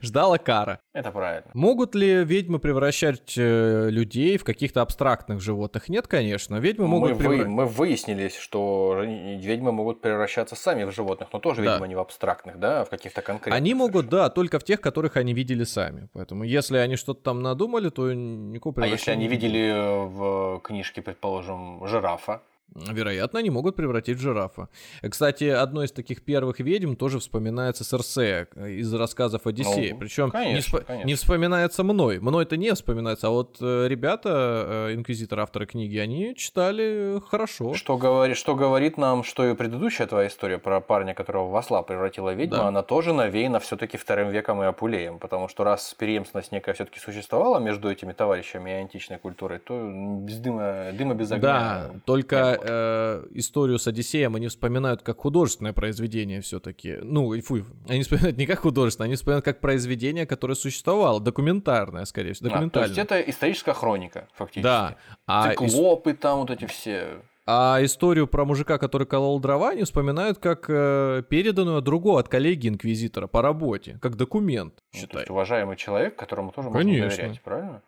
[0.02, 0.80] ждала кара.
[0.92, 1.50] Это правильно.
[1.54, 5.88] Могут ли ведьмы превращать э, людей в каких-то абстрактных животных?
[5.88, 6.56] Нет, конечно.
[6.56, 11.62] Ведьмы Мы, могут вы- мы выяснились, что ведьмы могут превращаться сами в животных, но тоже,
[11.62, 11.72] Да.
[11.72, 13.54] видимо, не в абстрактных, да, а в каких-то конкретных.
[13.56, 14.22] Они могут, совершенно.
[14.24, 16.08] да, только в тех, которых они видели сами.
[16.12, 20.60] Поэтому, если они что-то там надумали, то никакого А если они превращения видели э, в
[20.64, 22.42] книжке, предположим, жирафа,
[22.74, 24.68] Вероятно, они могут превратить в жирафа.
[25.02, 29.94] Кстати, одной из таких первых ведьм тоже вспоминается Серсея э, из рассказов Одиссея.
[29.94, 30.82] Ну, Причем не, конечно.
[31.04, 32.20] не вспоминается мной.
[32.20, 37.74] Мной-то не вспоминается, а вот э, ребята, э, инквизиторы, авторы книги, они читали хорошо.
[37.74, 41.82] Что говорит, что говорит нам, что и предыдущая твоя история про парня, которого в осла
[41.82, 42.68] превратила ведьма, Да.
[42.68, 47.58] она тоже навеяна все-таки вторым веком и Апулеем, потому что раз преемственность некая все-таки существовала
[47.58, 49.74] между этими товарищами и античной культурой, то
[50.20, 51.42] без дыма, дыма без огня.
[51.42, 52.57] Да, только.
[52.62, 56.98] Э, историю с Одиссеем они вспоминают как художественное произведение все-таки.
[57.02, 62.32] Ну, фу, они вспоминают не как художественное, они вспоминают как произведение, которое существовало, документарное, скорее
[62.32, 62.90] всего, документальное.
[62.90, 64.62] А, то есть это историческая хроника, фактически.
[64.62, 64.96] Да.
[65.26, 66.18] А Циклопы ис...
[66.18, 67.22] там вот эти все...
[67.50, 73.26] А историю про мужика, который колол дрова, они вспоминают как э, переданную другого, от коллеги-инквизитора
[73.26, 75.12] по работе, как документ, ну, считай.
[75.12, 77.04] То есть уважаемый человек, которому тоже Конечно.
[77.04, 77.82] можно доверять, правильно?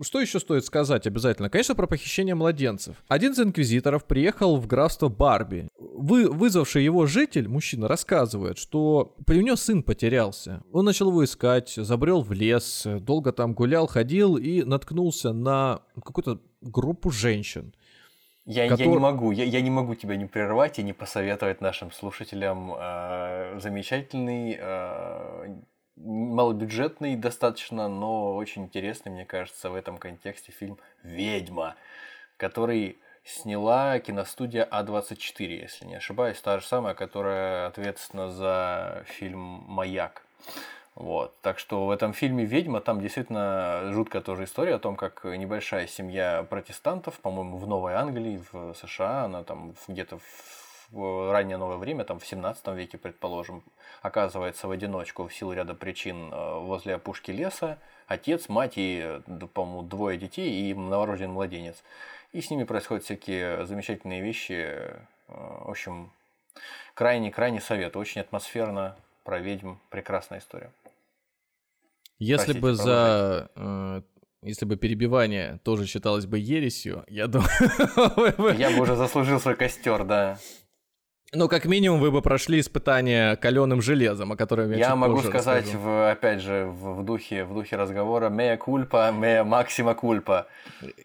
[0.00, 1.50] Что еще стоит сказать обязательно?
[1.50, 2.96] Конечно, про похищение младенцев.
[3.08, 5.68] Один из инквизиторов приехал в графство Барби.
[5.78, 10.62] Вы, вызвавший его житель, мужчина, рассказывает, что у него сын потерялся.
[10.72, 16.40] Он начал его искать, забрел в лес, долго там гулял, ходил и наткнулся на какую-то
[16.62, 17.74] группу женщин.
[18.44, 18.86] Я, который...
[18.86, 22.72] я не могу, я, я не могу тебя не прервать и не посоветовать нашим слушателям
[22.76, 25.56] э, замечательный э,
[25.96, 31.76] малобюджетный достаточно, но очень интересный, мне кажется, в этом контексте фильм «Ведьма»,
[32.36, 40.22] который сняла киностудия А24, если не ошибаюсь, та же самая, которая ответственна за фильм «Маяк».
[40.94, 41.34] Вот.
[41.40, 45.86] Так что в этом фильме «Ведьма» там действительно жуткая тоже история о том, как небольшая
[45.86, 50.61] семья протестантов, по-моему, в Новой Англии, в США, она там где-то в
[50.92, 53.62] в раннее новое время, там в 17 веке, предположим,
[54.02, 59.20] оказывается в одиночку в силу ряда причин э, возле опушки леса, отец, мать и,
[59.54, 61.82] по-моему, двое детей и новорожденный младенец.
[62.32, 64.52] И с ними происходят всякие замечательные вещи.
[64.52, 66.12] Э, в общем,
[66.94, 67.96] крайне-крайне совет.
[67.96, 69.76] Очень атмосферно, про ведьм.
[69.88, 70.70] Прекрасная история.
[72.18, 74.02] Если Простите, бы за э,
[74.42, 77.48] если бы перебивание тоже считалось бы ересью, я думаю...
[78.58, 80.38] Я бы уже заслужил свой костер, да.
[81.34, 85.72] Ну, как минимум, вы бы прошли испытание каленым железом, о котором я Я могу сказать,
[85.74, 90.46] в, опять же, в, в, духе, в духе разговора, мея кульпа, мея максима кульпа.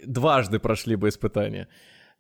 [0.04, 1.68] Дважды прошли бы испытание.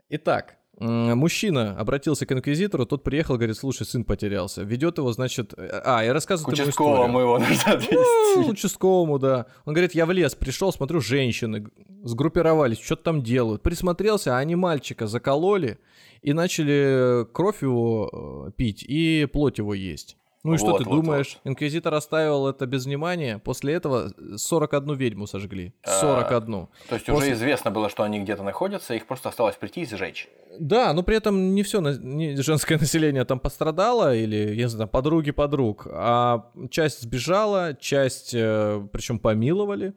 [0.09, 4.61] Итак, мужчина обратился к инквизитору, тот приехал, говорит, слушай, сын потерялся.
[4.63, 5.53] Ведет его, значит...
[5.57, 7.95] А, я рассказываю К участковому его нужно отвезти.
[8.35, 9.47] Ну, участковому, да.
[9.65, 11.67] Он говорит, я в лес пришел, смотрю, женщины
[12.03, 13.63] сгруппировались, что-то там делают.
[13.63, 15.79] Присмотрелся, а они мальчика закололи,
[16.21, 20.17] и начали кровь его э, пить и плоть его есть.
[20.47, 21.39] Ну и вот, что ты вот, думаешь?
[21.43, 21.51] Вот.
[21.51, 23.37] Инквизитор оставил это без внимания.
[23.37, 25.73] После этого 41 ведьму сожгли.
[25.83, 26.55] 41.
[26.55, 27.11] А, то есть После...
[27.11, 30.29] уже известно было, что они где-то находятся, их просто осталось прийти и сжечь.
[30.57, 34.87] Да, но при этом не все не женское население там пострадало, или, я не знаю,
[34.87, 39.95] подруги подруг, а часть сбежала, часть, э, причем помиловали.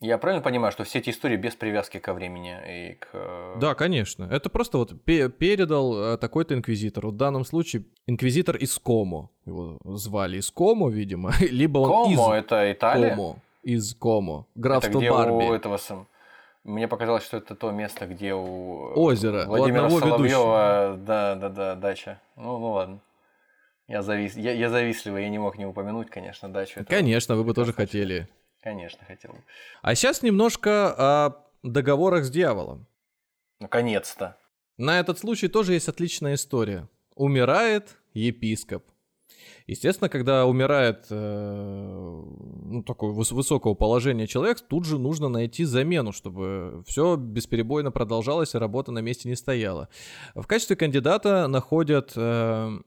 [0.00, 3.08] Я правильно понимаю, что все эти истории без привязки ко времени и к...
[3.14, 4.28] Э, да, конечно.
[4.30, 7.08] Это просто вот передал э, такой-то инквизитор.
[7.08, 9.30] В данном случае инквизитор из Комо.
[9.44, 11.32] Его звали из Комо, видимо.
[11.40, 12.44] Либо он Комо, из...
[12.44, 13.16] Это Италия?
[13.16, 14.46] Комо, из Комо.
[14.54, 15.32] Графство это где Барби.
[15.32, 16.06] у этого сам...
[16.62, 18.92] Мне показалось, что это то место, где у...
[18.94, 19.46] Озеро.
[19.46, 22.20] Владимира у Соловьева, да, да, да, дача.
[22.36, 23.00] Ну, ну ладно.
[23.88, 24.36] Я, завис...
[24.36, 26.84] я, я завистливый, я не мог не упомянуть, конечно, дачу.
[26.86, 28.28] Конечно, вы бы тоже хотели.
[28.60, 29.38] Конечно, хотел бы.
[29.82, 32.86] А сейчас немножко о договорах с дьяволом.
[33.60, 34.36] Наконец-то.
[34.76, 36.88] На этот случай тоже есть отличная история.
[37.14, 38.84] Умирает епископ.
[39.66, 42.22] Естественно, когда умирает э,
[42.64, 48.54] ну, такого выс- высокого положения человек, тут же нужно найти замену, чтобы все бесперебойно продолжалось
[48.54, 49.88] и работа на месте не стояла.
[50.34, 52.78] В качестве кандидата находят э,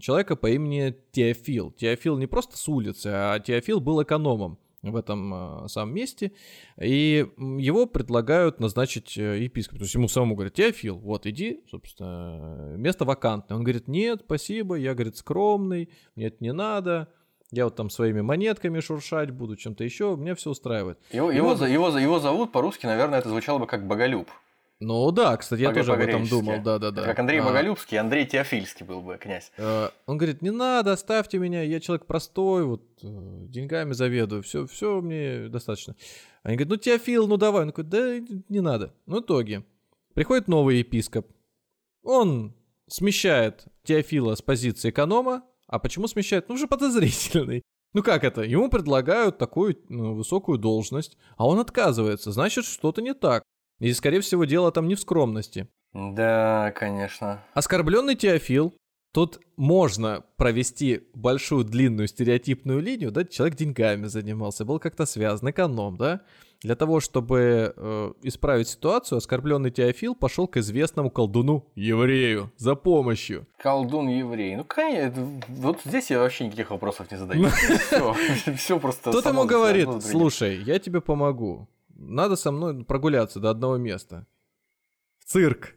[0.00, 1.70] человека по имени Теофил.
[1.72, 6.32] Теофил не просто с улицы, а Теофил был экономом в этом э, самом месте,
[6.80, 9.78] и его предлагают назначить э, епископом.
[9.78, 13.56] То есть ему самому говорят, Теофил, вот иди, собственно, место вакантное.
[13.56, 17.08] Он говорит, нет, спасибо, я, говорит, скромный, мне это не надо,
[17.50, 20.98] я вот там своими монетками шуршать буду, чем-то еще, меня все устраивает.
[21.12, 24.28] Его, его, его, его зовут по-русски, наверное, это звучало бы как Боголюб.
[24.80, 27.02] Ну да, кстати, я тоже об этом думал, да-да-да.
[27.04, 29.50] Как Андрей а, Боголюбский, Андрей Теофильский был бы князь.
[29.56, 33.06] Э, он говорит, не надо, оставьте меня, я человек простой, вот э,
[33.48, 35.96] деньгами заведую, все, все мне достаточно.
[36.44, 37.64] Они говорят, ну Теофил, ну давай.
[37.64, 38.94] Он говорит, да не надо.
[39.06, 39.64] В итоге,
[40.14, 41.26] приходит новый епископ,
[42.04, 42.54] он
[42.86, 46.48] смещает Теофила с позиции эконома, а почему смещает?
[46.48, 47.62] Ну, уже подозрительный.
[47.94, 48.42] Ну как это?
[48.42, 52.32] Ему предлагают такую ну, высокую должность, а он отказывается.
[52.32, 53.42] Значит, что-то не так.
[53.78, 55.68] И, скорее всего, дело там не в скромности.
[55.92, 57.42] Да, конечно.
[57.54, 58.74] Оскорбленный Теофил.
[59.12, 65.96] Тут можно провести большую длинную стереотипную линию, да, человек деньгами занимался, был как-то связан, эконом,
[65.96, 66.20] да.
[66.60, 73.46] Для того, чтобы э, исправить ситуацию, оскорбленный Теофил пошел к известному колдуну еврею за помощью.
[73.58, 74.56] Колдун еврей.
[74.56, 77.48] Ну, конечно, вот здесь я вообще никаких вопросов не задаю.
[77.48, 78.14] Все,
[78.56, 79.12] все просто.
[79.12, 81.68] Тот ему говорит: слушай, я тебе помогу
[81.98, 84.26] надо со мной прогуляться до одного места.
[85.18, 85.74] В цирк.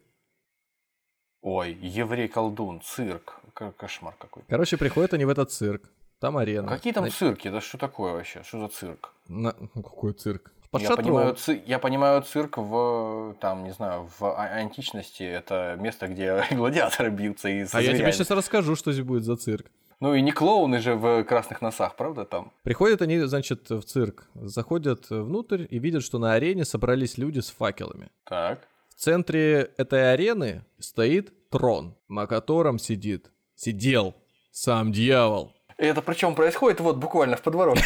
[1.42, 3.40] Ой, еврей-колдун, цирк.
[3.78, 4.44] Кошмар какой.
[4.48, 5.90] Короче, приходят они в этот цирк.
[6.20, 6.68] Там арена.
[6.68, 7.48] Какие там цирки?
[7.48, 8.44] Это что такое вообще?
[8.44, 9.14] Что за цирк?
[9.28, 9.56] На...
[9.74, 10.54] Ну, какой цирк?
[10.70, 11.06] Под я шатром.
[11.06, 11.62] понимаю, ци...
[11.66, 15.24] я понимаю цирк в, там, не знаю, в а- античности.
[15.24, 19.36] Это место, где гладиаторы бьются и А я тебе сейчас расскажу, что здесь будет за
[19.36, 19.66] цирк.
[20.02, 22.52] Ну и не клоуны же в красных носах, правда, там?
[22.64, 27.52] Приходят они, значит, в цирк, заходят внутрь и видят, что на арене собрались люди с
[27.52, 28.10] факелами.
[28.26, 28.68] Так.
[28.90, 34.16] В центре этой арены стоит трон, на котором сидит, сидел
[34.52, 35.54] сам дьявол.
[35.78, 37.84] И это причем происходит вот буквально в подворотне.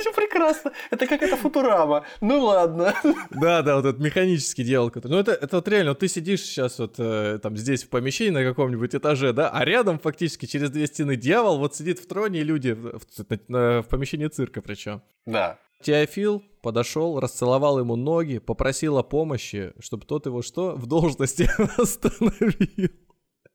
[0.00, 0.72] Все прекрасно.
[0.90, 2.04] Это как это футурама.
[2.20, 2.94] Ну ладно.
[3.30, 4.92] Да, да, вот этот механический дьявол.
[5.04, 8.30] Ну это, это вот реально, вот ты сидишь сейчас вот э, там здесь в помещении
[8.30, 12.40] на каком-нибудь этаже, да, а рядом фактически через две стены дьявол вот сидит в троне
[12.40, 15.02] и люди в, в, в помещении цирка причем.
[15.26, 15.58] Да.
[15.82, 20.74] Теофил подошел, расцеловал ему ноги, попросил о помощи, чтобы тот его что?
[20.76, 21.48] В должности
[21.80, 22.90] остановил.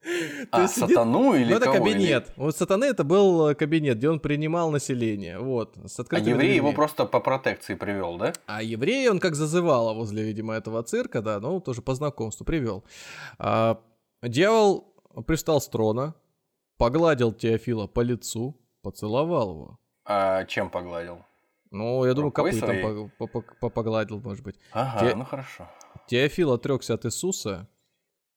[0.52, 1.78] А, сатану или Ну, это кого?
[1.78, 2.28] кабинет.
[2.28, 2.34] Или...
[2.38, 5.40] Вот сатаны это был э, кабинет, где он принимал население.
[5.40, 8.34] Вот, с а еврей его просто по протекции привел, да?
[8.46, 12.84] А еврей он как зазывало возле, видимо, этого цирка, да, ну, тоже по знакомству привел.
[13.40, 13.82] А,
[14.22, 14.94] дьявол
[15.26, 16.14] пристал с трона,
[16.78, 19.80] погладил Теофила по лицу, поцеловал его.
[20.06, 21.24] А чем погладил?
[21.72, 23.12] Ну, я думаю, копытом
[23.60, 24.56] погладил, может быть.
[24.72, 25.16] Ага, Те...
[25.16, 25.68] ну хорошо.
[26.08, 27.68] Теофил отрекся от Иисуса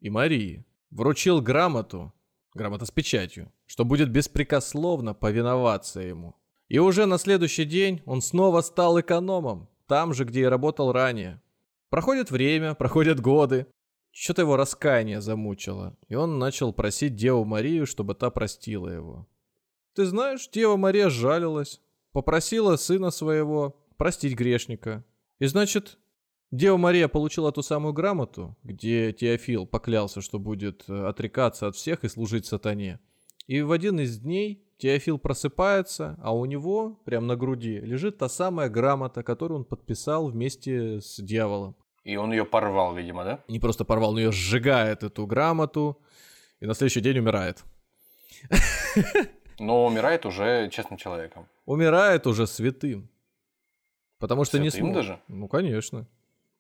[0.01, 2.13] и Марии вручил грамоту,
[2.55, 6.37] грамота с печатью, что будет беспрекословно повиноваться ему.
[6.69, 11.41] И уже на следующий день он снова стал экономом, там же, где и работал ранее.
[11.89, 13.67] Проходит время, проходят годы.
[14.11, 19.29] Что-то его раскаяние замучило, и он начал просить Деву Марию, чтобы та простила его.
[19.95, 21.81] Ты знаешь, Дева Мария жалилась,
[22.13, 25.05] попросила сына своего простить грешника.
[25.39, 25.99] И значит,
[26.51, 32.05] Дева Мария получила ту самую грамоту, где Теофил поклялся, что будет э, отрекаться от всех
[32.05, 33.01] и служить сатане.
[33.47, 38.31] И в один из дней Теофил просыпается, а у него, прямо на груди, лежит та
[38.31, 41.77] самая грамота, которую он подписал вместе с дьяволом.
[42.05, 43.45] И он ее порвал, видимо, да?
[43.49, 46.01] Не просто порвал, но ее сжигает, эту грамоту,
[46.61, 47.63] и на следующий день умирает.
[49.59, 51.47] Но умирает уже честным человеком.
[51.67, 53.11] Умирает уже святым.
[54.19, 54.95] Потому что святым не смог.
[54.95, 55.21] даже?
[55.29, 56.07] Ну, конечно.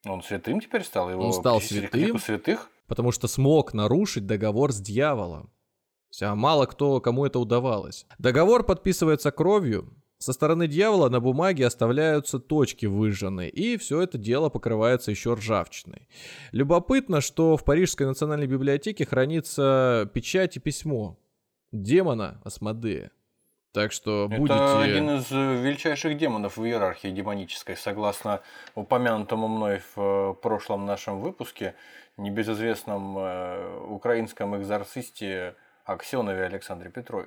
[0.04, 1.10] Он святым теперь стал?
[1.10, 2.70] Его он стал святым, святых?
[2.86, 5.50] потому что смог нарушить договор с дьяволом.
[6.20, 8.06] А мало кто, кому это удавалось.
[8.18, 14.48] Договор подписывается кровью, со стороны дьявола на бумаге оставляются точки выжженные, и все это дело
[14.48, 16.08] покрывается еще ржавчиной.
[16.50, 21.18] Любопытно, что в Парижской национальной библиотеке хранится печать и письмо
[21.70, 23.12] демона Асмодея.
[23.78, 24.78] Так что Это будете...
[24.78, 28.40] один из э, величайших демонов в иерархии демонической, согласно
[28.74, 31.76] упомянутому мной в э, прошлом нашем выпуске,
[32.16, 35.54] небезызвестном э, украинском экзорцисте
[35.84, 37.22] Аксенове Александре Петро...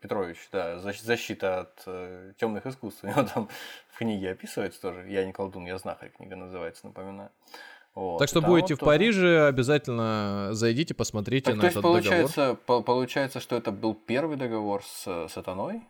[0.00, 3.00] Петрович, да, защита от темных искусств.
[3.04, 3.50] У него там
[3.90, 5.06] в книге описывается тоже.
[5.06, 7.28] Я не колдун, я знахарь, книга называется, напоминаю.
[7.94, 8.18] Вот.
[8.18, 12.36] Так что будете вот в Париже, обязательно зайдите, посмотрите так, на то есть этот получается,
[12.36, 12.58] договор.
[12.66, 15.82] По получается, что это был первый договор с сатаной?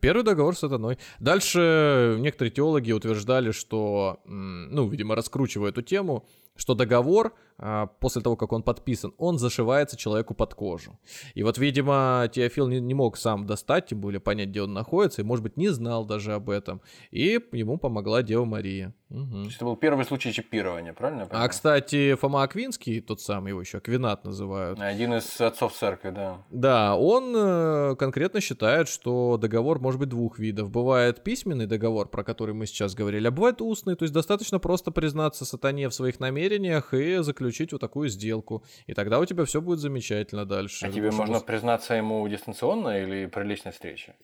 [0.00, 0.98] Первый договор с сатаной.
[1.20, 6.24] Дальше некоторые теологи утверждали, что, ну, видимо, раскручивая эту тему,
[6.56, 10.98] что договор а, после того, как он подписан, он зашивается человеку под кожу.
[11.34, 15.22] И вот, видимо, Теофил не, не мог сам достать, тем более понять, где он находится,
[15.22, 16.80] и, может быть, не знал даже об этом.
[17.10, 18.94] И ему помогла Дева Мария.
[19.10, 19.30] Угу.
[19.30, 21.28] То есть это был первый случай чипирования, правильно?
[21.30, 24.80] А, кстати, Фома Аквинский, тот самый его еще Аквинат называют.
[24.80, 26.38] Один из отцов церкви, да.
[26.50, 30.70] Да, он э, конкретно считает, что договор может быть двух видов.
[30.70, 34.90] Бывает письменный договор, про который мы сейчас говорили, а бывает устный, то есть достаточно просто
[34.90, 38.64] признаться сатане в своих намерениях и заключить вот такую сделку.
[38.86, 40.86] И тогда у тебя все будет замечательно дальше.
[40.86, 44.14] А тебе можно признаться ему дистанционно или при личной встрече?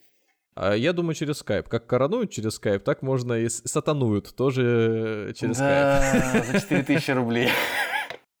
[0.53, 1.69] А я думаю, через скайп.
[1.69, 6.45] Как коронуют через скайп, так можно и сатануют тоже через да, скайп.
[6.51, 7.49] за 4000 рублей.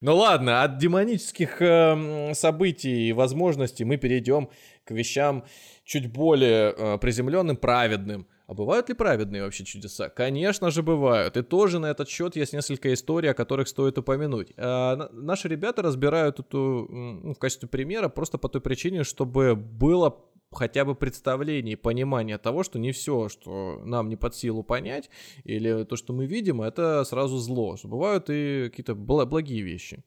[0.03, 4.49] Ну ладно, от демонических э, событий и возможностей мы перейдем
[4.83, 5.45] к вещам
[5.83, 8.25] чуть более э, приземленным, праведным.
[8.51, 10.09] А бывают ли праведные вообще чудеса?
[10.09, 11.37] Конечно же бывают.
[11.37, 14.51] И тоже на этот счет есть несколько историй, о которых стоит упомянуть.
[14.57, 20.19] А, наши ребята разбирают эту ну, в качестве примера просто по той причине, чтобы было
[20.51, 25.09] хотя бы представление и понимание того, что не все, что нам не под силу понять,
[25.45, 27.77] или то, что мы видим, это сразу зло.
[27.83, 30.03] Бывают и какие-то благие вещи.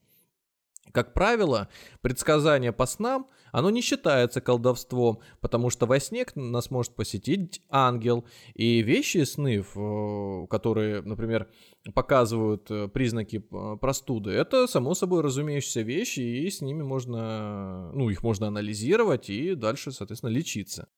[0.93, 1.69] Как правило,
[2.03, 8.25] предсказание по снам, оно не считается колдовством, потому что во сне нас может посетить ангел.
[8.55, 9.65] И вещи и сны,
[10.49, 11.49] которые, например,
[11.95, 18.09] показывают э, признаки э, простуды, это само собой разумеющиеся вещи, и с ними можно, ну,
[18.09, 20.89] их можно анализировать и дальше, соответственно, лечиться.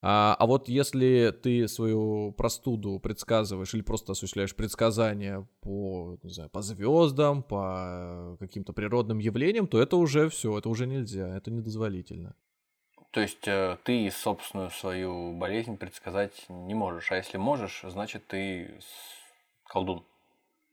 [0.00, 6.50] А, а вот если ты свою простуду предсказываешь или просто осуществляешь предсказания по, не знаю,
[6.50, 12.36] по звездам, по каким-то природным явлениям, то это уже все, это уже нельзя, это недозволительно.
[13.10, 18.78] То есть э, ты собственную свою болезнь предсказать не можешь, а если можешь, значит ты
[19.64, 20.04] колдун.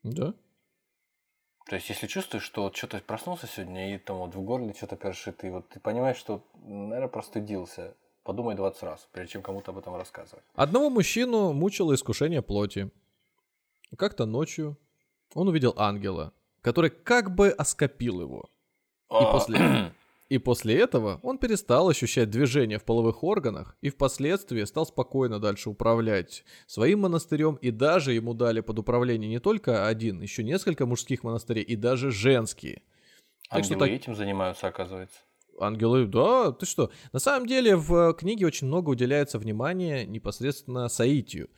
[0.03, 0.33] Да.
[1.67, 4.97] То есть, если чувствуешь, что вот что-то проснулся сегодня, и там вот в горле что-то
[4.97, 7.95] першит, и вот ты понимаешь, что, наверное, простудился,
[8.25, 10.43] Подумай 20 раз, прежде чем кому-то об этом рассказывать.
[10.55, 12.89] Одного мужчину мучило искушение плоти.
[13.95, 14.79] Как-то ночью
[15.35, 18.49] он увидел ангела, который как бы оскопил его.
[19.11, 19.31] И а.
[19.31, 19.93] после,
[20.29, 25.69] и после этого он перестал ощущать движение в половых органах и впоследствии стал спокойно дальше
[25.69, 31.23] управлять своим монастырем и даже ему дали под управление не только один, еще несколько мужских
[31.23, 32.81] монастырей и даже женские.
[33.51, 33.89] Ангелы так что так...
[33.89, 35.19] этим занимаются, оказывается.
[35.59, 36.91] Ангелы, да, ты что?
[37.13, 41.49] На самом деле в книге очень много уделяется внимания непосредственно Саитию.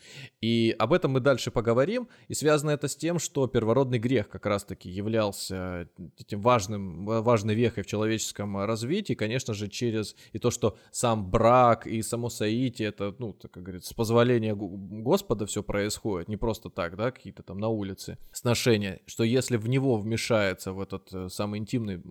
[0.41, 2.08] И об этом мы дальше поговорим.
[2.28, 5.89] И связано это с тем, что первородный грех как раз-таки являлся
[6.20, 9.14] этим важным, важной вехой в человеческом развитии.
[9.14, 13.64] Конечно же, через и то, что сам брак и само Саитие, это, ну, так как
[13.64, 16.28] говорится, с позволения Господа все происходит.
[16.28, 19.02] Не просто так, да, какие-то там на улице сношения.
[19.06, 22.02] Что если в него вмешается в этот э, самый интимный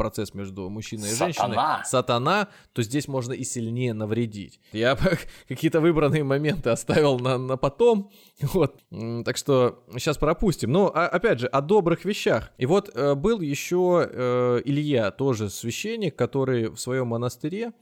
[0.00, 1.84] процесс между мужчиной и женщиной, сатана.
[1.84, 4.58] сатана, то здесь можно и сильнее навредить.
[4.72, 4.96] Я
[5.48, 8.80] какие-то выбранные моменты оставил на, на потом, вот,
[9.26, 10.72] так что сейчас пропустим.
[10.72, 12.50] Но, а, опять же, о добрых вещах.
[12.56, 17.74] И вот э, был еще э, Илья, тоже священник, который в своем монастыре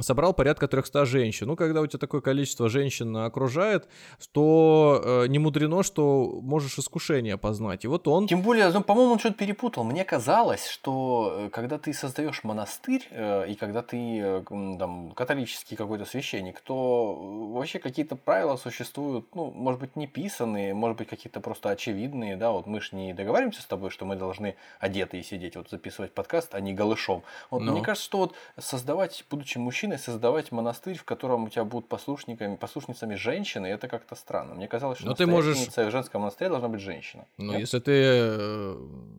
[0.00, 1.46] собрал порядка 300 женщин.
[1.46, 3.88] Ну, когда у тебя такое количество женщин окружает,
[4.32, 7.84] то э, не мудрено, что можешь искушение познать.
[7.84, 8.26] И вот он...
[8.26, 9.84] Тем более, ну, по-моему, он что-то перепутал.
[9.84, 15.76] Мне казалось, что э, когда ты создаешь монастырь, э, и когда ты э, там, католический
[15.76, 21.08] какой-то священник, то э, вообще какие-то правила существуют, ну, может быть, не писанные, может быть,
[21.08, 25.22] какие-то просто очевидные, да, вот мы же не договариваемся с тобой, что мы должны одетые
[25.22, 27.22] сидеть, вот записывать подкаст, а не голышом.
[27.50, 27.72] Вот, Но.
[27.72, 31.88] Мне кажется, что вот создавать, будучи мужчиной, мужчиной создавать монастырь, в котором у тебя будут
[31.88, 34.54] послушниками, послушницами женщины, это как-то странно.
[34.54, 35.56] Мне казалось, что Но ты можешь...
[35.56, 37.26] в женском монастыре должна быть женщина.
[37.38, 38.76] Ну, если ты э,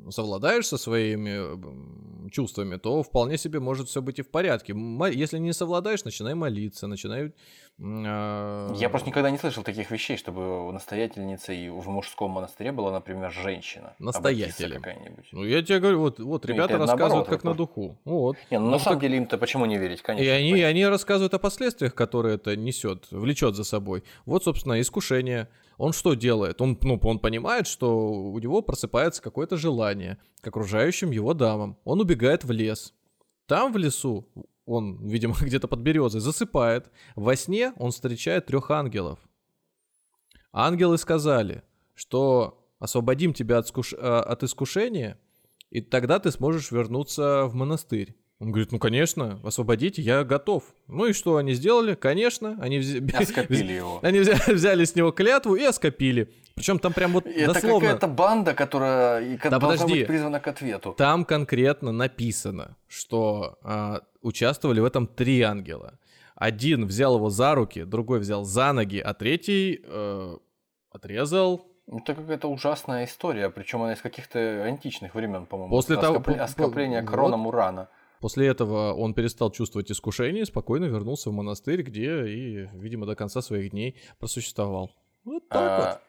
[0.09, 4.73] совладаешь со своими чувствами, то вполне себе может все быть и в порядке.
[5.13, 7.33] Если не совладаешь, начинай молиться, начинай
[7.85, 13.93] Я просто никогда не слышал таких вещей, чтобы настоятельницей в мужском монастыре была, например, женщина.
[13.99, 14.81] Настоятелем.
[14.81, 15.27] какая-нибудь.
[15.33, 17.97] Ну, я тебе говорю, вот, вот ну, ребята рассказывают наоборот, как на духу.
[18.05, 18.37] Вот.
[18.49, 20.25] Не, ну, на самом деле им-то почему не верить, конечно.
[20.25, 24.05] И они, они рассказывают о последствиях, которые это несет, влечет за собой.
[24.25, 25.49] Вот, собственно, искушение.
[25.77, 26.61] Он что делает?
[26.61, 31.77] Он, ну, он понимает, что у него просыпается какое-то желание к окружающим его дамам.
[31.83, 32.93] Он убегает в лес.
[33.45, 34.25] Там в лесу
[34.65, 36.91] он, видимо, где-то под березой, засыпает.
[37.15, 39.19] Во сне он встречает трех ангелов.
[40.51, 43.93] Ангелы сказали, что освободим тебя от, скуш...
[43.93, 45.19] Э, от искушения,
[45.69, 48.15] и тогда ты сможешь вернуться в монастырь.
[48.43, 50.63] Он говорит, ну, конечно, освободите, я готов.
[50.89, 51.95] Ну и что они сделали?
[51.95, 52.89] Конечно, они, вз...
[52.89, 53.99] его.
[54.03, 56.29] они взяли, взяли с него клятву и оскопили.
[56.53, 57.87] Причем там прям вот Это дословно...
[57.87, 59.99] какая-то банда, которая да, должна подожди.
[59.99, 60.93] быть призвана к ответу.
[60.97, 65.97] Там конкретно написано, что а, участвовали в этом три ангела.
[66.35, 70.37] Один взял его за руки, другой взял за ноги, а третий э,
[70.91, 75.69] отрезал это какая-то ужасная история, причем она из каких-то античных времен, по-моему.
[75.69, 77.89] После того, оскопление кроном вот, урана.
[78.23, 83.41] После этого он перестал чувствовать искушение, спокойно вернулся в монастырь, где и, видимо, до конца
[83.41, 84.91] своих дней просуществовал.
[85.25, 85.99] Вот так а...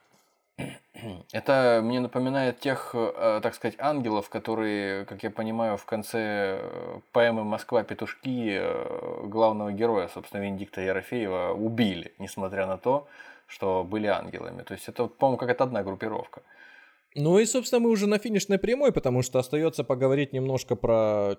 [0.56, 0.68] вот.
[1.32, 7.00] Это мне напоминает тех, э, так сказать, ангелов, которые, как я понимаю, в конце э,
[7.10, 7.82] поэмы «Москва.
[7.82, 13.08] Петушки» э, главного героя, собственно, Венедикта Ерофеева, убили, несмотря на то,
[13.48, 14.62] что были ангелами.
[14.62, 16.42] То есть это, по-моему, какая-то одна группировка.
[17.16, 21.36] Ну и, собственно, мы уже на финишной прямой, потому что остается поговорить немножко про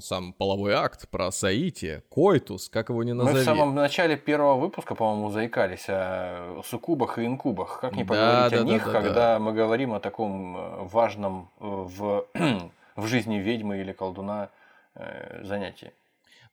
[0.00, 3.36] сам половой акт, про соитие, койтус, как его ни назови.
[3.36, 7.80] Мы в самом начале первого выпуска, по-моему, заикались о суккубах и инкубах.
[7.80, 9.38] Как не поговорить да, о да, них, да, когда да.
[9.38, 12.26] мы говорим о таком э, важном э, в,
[12.96, 14.50] в жизни ведьмы или колдуна
[14.96, 15.92] э, занятии?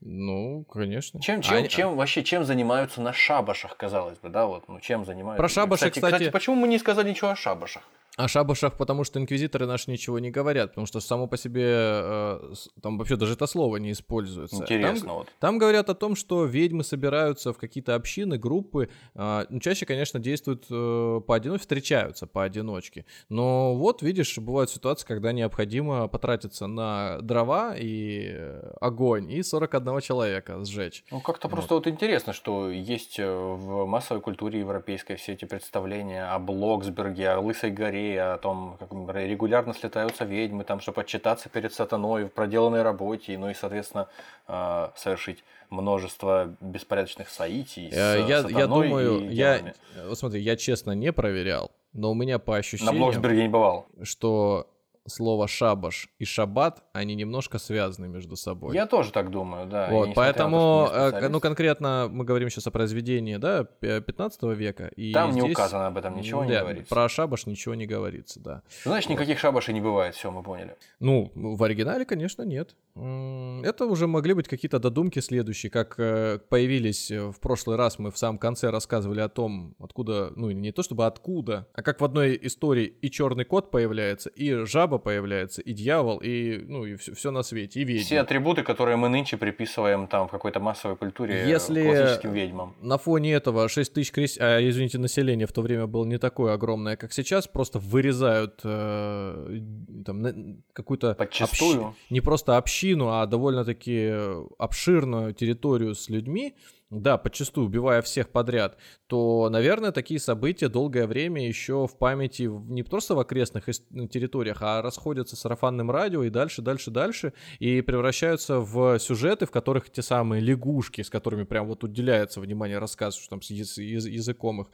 [0.08, 1.20] Ну, конечно.
[1.20, 5.04] Чем, чем, а, чем вообще чем занимаются на шабашах, казалось бы, да, вот, ну чем
[5.04, 5.42] занимаются?
[5.42, 7.82] Про шабаши, кстати, кстати, кстати, почему мы не сказали ничего о шабашах?
[8.18, 12.54] О шабашах, потому что инквизиторы наши ничего не говорят, потому что само по себе э,
[12.82, 14.56] там вообще даже это слово не используется.
[14.56, 15.28] Интересно там, вот.
[15.40, 18.90] Там говорят о том, что ведьмы собираются в какие-то общины, группы.
[19.16, 23.06] Э, чаще, конечно, действуют э, поодиночке, встречаются поодиночке.
[23.28, 30.64] Но вот, видишь, бывают ситуации, когда необходимо потратиться на дрова и огонь, и 41 человека
[30.64, 31.04] сжечь.
[31.12, 31.56] Ну, как-то вот.
[31.56, 37.32] просто вот интересно, что есть э, в массовой культуре европейской все эти представления о Блоксберге,
[37.32, 42.30] о Лысой горе, о том, как регулярно слетаются ведьмы, там, чтобы отчитаться перед сатаной в
[42.30, 44.08] проделанной работе, ну и, соответственно,
[44.48, 49.74] э, совершить множество беспорядочных соитий с я, я думаю, я,
[50.08, 52.96] вот смотри, я честно не проверял, но у меня по ощущениям...
[52.96, 53.88] На Блоксберге не бывал.
[54.04, 54.68] Что
[55.08, 58.76] слово шабаш и шаббат, они немножко связаны между собой.
[58.76, 59.88] Я тоже так думаю, да.
[59.90, 64.88] Вот, поэтому, то, ну, конкретно мы говорим сейчас о произведении, да, 15 века.
[64.96, 66.90] И Там здесь, не указано об этом, ничего да, не говорится.
[66.94, 68.64] Про шабаш ничего не говорится, да.
[68.84, 69.16] Значит, вот.
[69.16, 70.76] никаких шабашей не бывает, все, мы поняли.
[71.00, 72.76] Ну, в оригинале, конечно, нет.
[72.96, 78.10] Это уже могли быть какие-то додумки следующие, как э, появились э, в прошлый раз, мы
[78.10, 82.06] в самом конце рассказывали о том, откуда, ну, не то чтобы откуда, а как в
[82.06, 87.14] одной истории и черный кот появляется, и жаба появляется, и дьявол, и, ну, и все,
[87.14, 88.06] все на свете, и ведьмы.
[88.06, 92.76] Все атрибуты, которые мы нынче приписываем там в какой-то массовой культуре Если классическим ведьмам.
[92.80, 94.38] на фоне этого 6 тысяч крес...
[94.40, 99.60] а, извините, население в то время было не такое огромное, как сейчас, просто вырезают э,
[100.06, 101.14] там, какую-то...
[101.16, 101.88] Подчастую.
[101.88, 101.98] Общ...
[102.10, 104.14] Не просто общину, общину, а довольно-таки
[104.58, 106.56] обширную территорию с людьми,
[106.92, 108.78] да, подчастую убивая всех подряд,
[109.08, 114.82] то, наверное, такие события долгое время еще в памяти не просто в окрестных территориях, а
[114.82, 120.02] расходятся с сарафанным радио и дальше, дальше, дальше, и превращаются в сюжеты, в которых те
[120.02, 124.68] самые лягушки, с которыми прям вот уделяется внимание рассказ, что там с языком их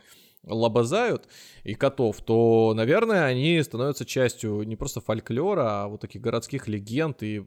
[0.45, 1.27] лобазают
[1.63, 7.21] и котов, то, наверное, они становятся частью не просто фольклора, а вот таких городских легенд
[7.23, 7.45] и,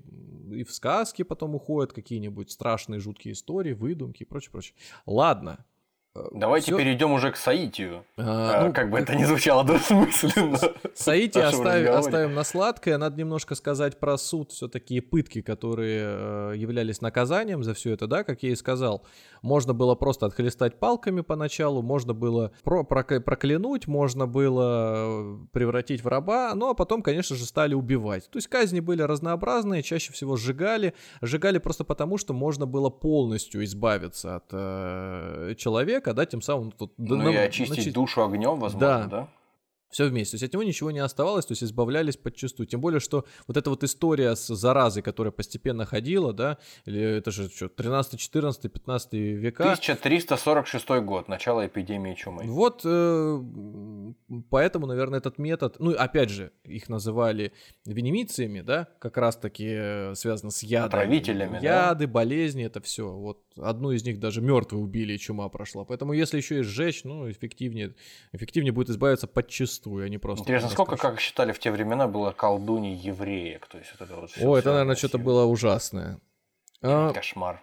[0.53, 4.76] и в сказки потом уходят какие-нибудь страшные жуткие истории, выдумки и прочее, прочее.
[5.07, 5.64] Ладно,
[6.32, 6.78] Давайте Всё...
[6.78, 8.04] перейдем уже к Саитию.
[8.16, 10.58] А, а, ну, как бы это ни звучало двусмысленно.
[10.94, 12.98] Саити оставим, оставим на сладкое.
[12.98, 18.22] Надо немножко сказать про суд, все-таки пытки, которые э, являлись наказанием за все это, да,
[18.22, 19.04] как я и сказал.
[19.42, 26.54] Можно было просто отхлестать палками поначалу, можно было про проклянуть, можно было превратить в раба,
[26.54, 28.30] ну а потом, конечно же, стали убивать.
[28.30, 30.94] То есть казни были разнообразные, чаще всего сжигали.
[31.22, 36.72] Сжигали просто потому, что можно было полностью избавиться от э, человека человека, да, тем самым
[36.72, 36.92] тут...
[36.98, 39.07] Ну нам, и очистить значит, душу огнем, возможно, да?
[39.07, 39.28] да?
[39.94, 40.32] все вместе.
[40.32, 42.66] То есть от него ничего не оставалось, то есть избавлялись подчастую.
[42.66, 47.30] Тем более, что вот эта вот история с заразой, которая постепенно ходила, да, или это
[47.30, 49.62] же что, 13, 14, 15 века.
[49.62, 52.42] 1346 год, начало эпидемии чумы.
[52.46, 53.42] Вот э,
[54.50, 57.52] поэтому, наверное, этот метод, ну, опять же, их называли
[57.86, 60.98] венемициями, да, как раз-таки э, связано с ядом.
[60.98, 62.12] Отравителями, Яды, да?
[62.12, 63.09] болезни, это все.
[63.09, 65.84] Вот одну из них даже мертвые убили, и чума прошла.
[65.84, 67.94] Поэтому если еще и сжечь, ну, эффективнее,
[68.32, 70.42] эффективнее будет избавиться подчастую зачастую, они просто...
[70.42, 73.66] Интересно, сколько, как считали в те времена, было колдуней евреек?
[73.66, 76.20] То есть вот это вот О, это, наверное, что-то было ужасное.
[76.82, 77.62] А, Кошмар.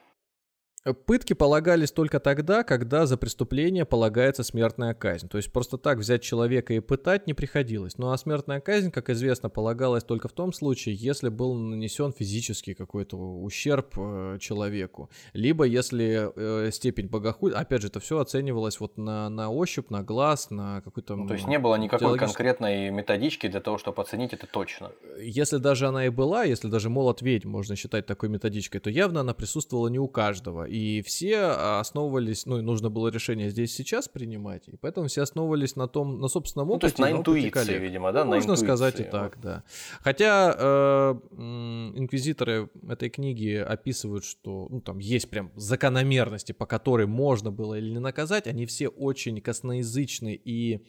[1.05, 5.29] Пытки полагались только тогда, когда за преступление полагается смертная казнь.
[5.29, 7.99] То есть просто так взять человека и пытать не приходилось.
[7.99, 12.73] Ну а смертная казнь, как известно, полагалась только в том случае, если был нанесен физический
[12.73, 15.11] какой-то ущерб э, человеку.
[15.33, 20.01] Либо если э, степень богохульства, опять же, это все оценивалось вот на, на ощупь, на
[20.01, 21.15] глаз, на какой-то...
[21.15, 24.91] Ну, то есть не было никакой конкретной методички для того, чтобы оценить это точно.
[25.19, 29.19] Если даже она и была, если даже молот ведьм можно считать такой методичкой, то явно
[29.19, 31.37] она присутствовала не у каждого и все
[31.79, 36.29] основывались, ну, нужно было решение здесь сейчас принимать, и поэтому все основывались на том, на
[36.29, 36.75] собственном опыте.
[36.75, 37.81] Ну, то есть на интуиции, коллег.
[37.81, 38.23] видимо, да?
[38.23, 39.63] Можно сказать и так, да.
[39.99, 41.13] Хотя э,
[41.95, 47.91] инквизиторы этой книги описывают, что, ну, там есть прям закономерности, по которой можно было или
[47.91, 50.85] не наказать, они все очень косноязычны и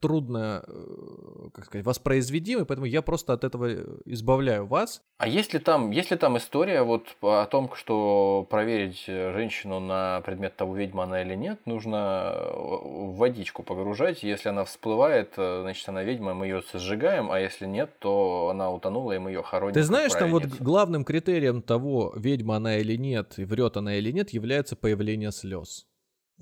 [0.00, 3.68] трудно, э, как сказать, воспроизведимый, поэтому я просто от этого
[4.06, 5.02] избавляю вас.
[5.18, 10.20] А есть ли там, есть ли там история вот о том, что проверить женщину на
[10.22, 15.88] предмет того, ведьма она или нет, нужно в водичку погружать, если она всплывает, э, значит
[15.88, 19.74] она ведьма, мы ее сжигаем, а если нет, то она утонула, и мы ее хороним.
[19.74, 24.30] Ты знаешь, там вот главным критерием того, ведьма она или нет, врет она или нет,
[24.30, 25.86] является появление слез.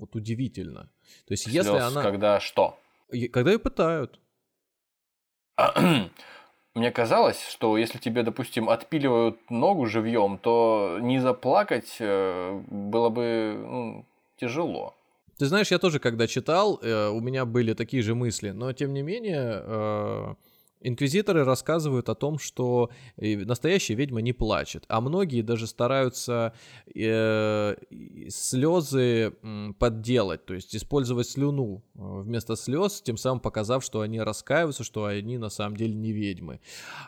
[0.01, 0.89] Вот удивительно.
[1.27, 2.01] То есть, Слез, если она...
[2.01, 2.75] когда что?
[3.31, 4.19] Когда ее пытают.
[6.73, 13.55] Мне казалось, что если тебе, допустим, отпиливают ногу живьем, то не заплакать э, было бы
[13.59, 14.05] ну,
[14.37, 14.95] тяжело.
[15.37, 18.93] Ты знаешь, я тоже, когда читал, э, у меня были такие же мысли, но тем
[18.93, 20.35] не менее...
[20.81, 26.53] Э, Инквизиторы рассказывают о том, что э, настоящая ведьма не плачет, а многие даже стараются
[26.93, 27.75] э,
[28.29, 29.33] слезы
[29.79, 35.05] подделать, то есть использовать слюну э, вместо слез, тем самым показав, что они раскаиваются, что
[35.05, 36.59] они на самом деле не ведьмы.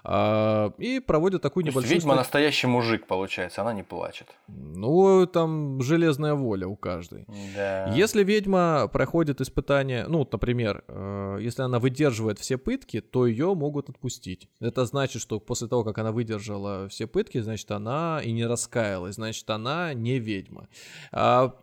[0.04, 1.96] А, и проводят такую то небольшую...
[1.96, 4.28] Ведьма настоящий мужик, получается, она не плачет.
[4.48, 7.26] Ну, там железная воля у каждой.
[7.56, 7.94] Да.
[7.94, 13.90] Если ведьма проходит испытание, ну, например, э, если она выдерживает все пытки, то ее могут
[13.90, 14.50] отпустить.
[14.60, 19.16] Это значит, что после того, как она выдержала все пытки, значит, она и не раскаялась,
[19.16, 20.68] значит, она не ведьма.
[21.14, 21.56] А,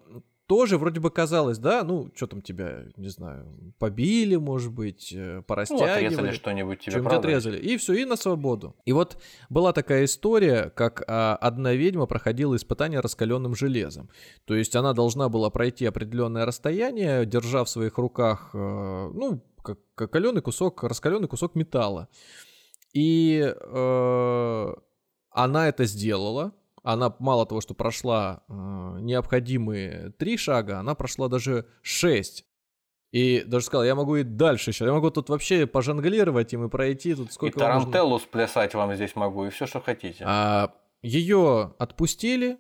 [0.51, 3.47] тоже вроде бы казалось, да, ну, что там тебя, не знаю,
[3.79, 5.91] побили, может быть, э, порастягивали.
[5.91, 7.59] Ну, отрезали что-нибудь тебе, Чем-нибудь отрезали.
[7.59, 8.75] И все, и на свободу.
[8.85, 9.17] И вот
[9.49, 14.11] была такая история, как а, одна ведьма проходила испытание раскаленным железом.
[14.45, 19.79] То есть она должна была пройти определенное расстояние, держа в своих руках, э, ну, как,
[19.95, 22.09] как каленый кусок, раскаленный кусок металла.
[22.93, 24.75] И э,
[25.31, 26.53] она это сделала.
[26.83, 28.53] Она мало того, что прошла э,
[29.01, 32.47] необходимые три шага, она прошла даже шесть.
[33.13, 34.87] И даже сказал, я могу и дальше сейчас.
[34.87, 38.27] Я могу тут вообще пожонглировать им и пройти тут сколько И тарантеллу можно...
[38.27, 40.25] сплясать вам здесь могу, и все, что хотите.
[40.27, 42.59] А, ее отпустили,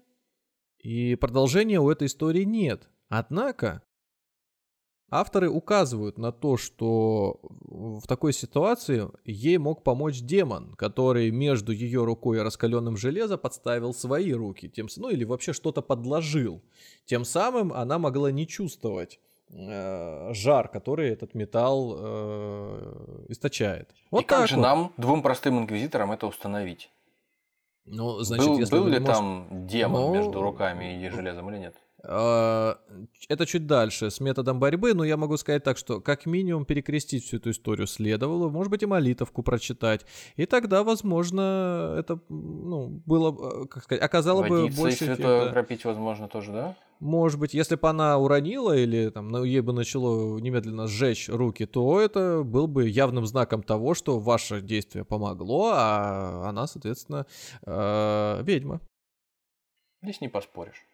[0.78, 2.88] и продолжения у этой истории нет.
[3.09, 3.82] Однако
[5.11, 12.04] Авторы указывают на то, что в такой ситуации ей мог помочь демон, который между ее
[12.04, 16.62] рукой и раскаленным железом подставил свои руки, тем, ну или вообще что-то подложил.
[17.06, 23.90] Тем самым она могла не чувствовать э, жар, который этот металл э, источает.
[24.12, 24.62] Вот и как же вот.
[24.62, 26.92] нам, двум простым инквизиторам, это установить?
[27.84, 29.12] Ну, значит, был, если был ли можете...
[29.12, 31.74] там демон ну, между руками и железом или нет?
[32.03, 32.78] А,
[33.28, 37.24] это чуть дальше, с методом борьбы, но я могу сказать так, что как минимум перекрестить
[37.24, 43.64] всю эту историю следовало, может быть и молитовку прочитать, и тогда, возможно, это, ну, было,
[43.64, 45.51] э, как сказать, оказало Водиться бы больше эффекта.
[45.53, 46.76] пропить, возможно, тоже, да?
[47.01, 51.64] Может быть, если бы она уронила или там ну, ей бы начало немедленно сжечь руки,
[51.64, 57.26] то это был бы явным знаком того, что ваше действие помогло, а она, соответственно,
[57.64, 58.80] э, ведьма.
[60.03, 60.89] Здесь не поспоришь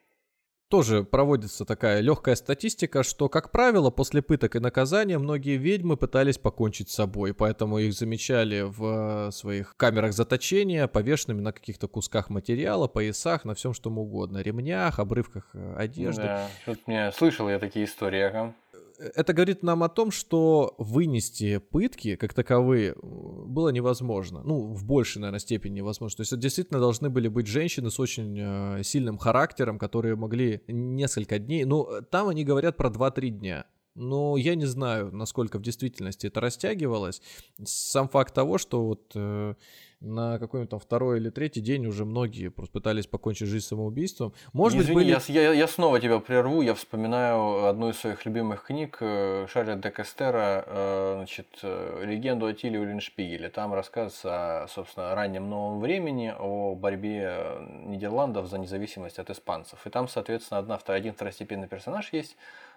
[0.68, 6.38] тоже проводится такая легкая статистика, что, как правило, после пыток и наказания многие ведьмы пытались
[6.38, 12.88] покончить с собой, поэтому их замечали в своих камерах заточения, повешенными на каких-то кусках материала,
[12.88, 16.22] поясах, на всем что угодно, ремнях, обрывках э, одежды.
[16.22, 18.54] Да, тут мне слышал я такие истории, ага
[18.99, 24.42] это говорит нам о том, что вынести пытки как таковые было невозможно.
[24.44, 26.16] Ну, в большей, наверное, степени невозможно.
[26.16, 30.62] То есть это действительно должны были быть женщины с очень э, сильным характером, которые могли
[30.68, 31.64] несколько дней...
[31.64, 33.66] Ну, там они говорят про 2-3 дня.
[33.97, 37.22] Но я не знаю, насколько в действительности это растягивалось.
[37.64, 39.55] Сам факт того, что вот э,
[40.01, 44.34] на какой-нибудь там второй или третий день уже многие просто пытались покончить жизнь самоубийством.
[44.53, 45.38] Может Извини, быть, были...
[45.38, 46.61] я, я, я снова тебя прерву.
[46.61, 52.47] Я вспоминаю одну из своих любимых книг э, Шарля де Кастера, э, значит, э, «Легенду
[52.47, 53.49] о Тиле Уллиншпигеле».
[53.49, 59.86] Там рассказывается о, собственно, раннем новом времени, о борьбе Нидерландов за независимость от испанцев.
[59.86, 62.36] И там, соответственно, одна, один второстепенный персонаж есть,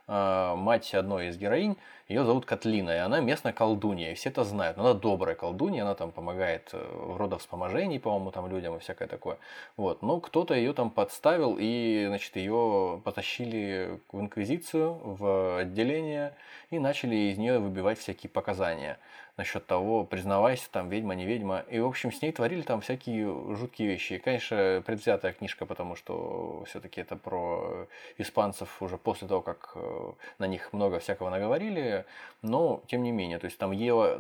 [0.09, 1.77] мать одной из героинь,
[2.09, 4.79] ее зовут Котлина, и она местная колдунья, и все это знают.
[4.79, 9.37] Она добрая колдунья, она там помогает э, в родовспоможении, по-моему, там людям и всякое такое.
[9.77, 10.01] Вот.
[10.01, 16.33] Но кто-то ее там подставил, и, значит, ее потащили в инквизицию, в отделение,
[16.71, 18.97] и начали из нее выбивать всякие показания
[19.39, 21.63] насчет того, признавайся, там, ведьма, не ведьма.
[21.69, 23.25] И, в общем, с ней творили там всякие
[23.55, 24.13] жуткие вещи.
[24.13, 27.87] И, конечно, предвзятая книжка, потому что все-таки это про
[28.17, 32.05] испанцев уже после того, как э, на них много всякого наговорили.
[32.41, 34.17] Но, тем не менее, то есть там ее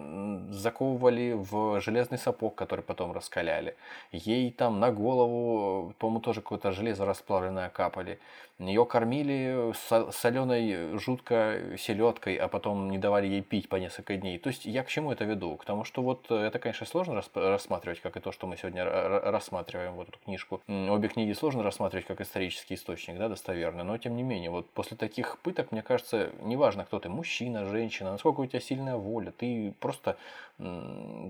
[0.51, 3.75] заковывали в железный сапог, который потом раскаляли.
[4.11, 8.19] Ей там на голову, по-моему, тоже какое-то железо расплавленное капали.
[8.59, 9.73] Ее кормили
[10.11, 14.37] соленой жутко селедкой, а потом не давали ей пить по несколько дней.
[14.37, 15.55] То есть я к чему это веду?
[15.57, 19.93] К тому, что вот это, конечно, сложно рассматривать, как и то, что мы сегодня рассматриваем,
[19.93, 20.61] вот эту книжку.
[20.67, 24.97] Обе книги сложно рассматривать как исторический источник, да, достоверный, но тем не менее, вот после
[24.97, 29.73] таких пыток, мне кажется, неважно, кто ты, мужчина, женщина, насколько у тебя сильная воля, ты
[29.79, 30.17] просто,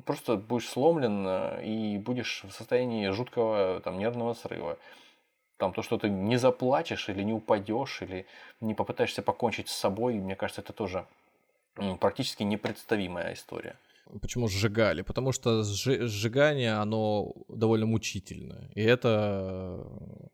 [0.06, 4.78] просто будешь сломлен э, и будешь в состоянии жуткого там, нервного срыва
[5.60, 8.26] там то, что ты не заплачешь или не упадешь, или
[8.62, 11.06] не попытаешься покончить с собой, мне кажется, это тоже
[12.00, 13.76] практически непредставимая история.
[14.22, 15.04] Почему сжигали?
[15.04, 18.70] Потому что сжигание, оно довольно мучительное.
[18.74, 19.86] И это...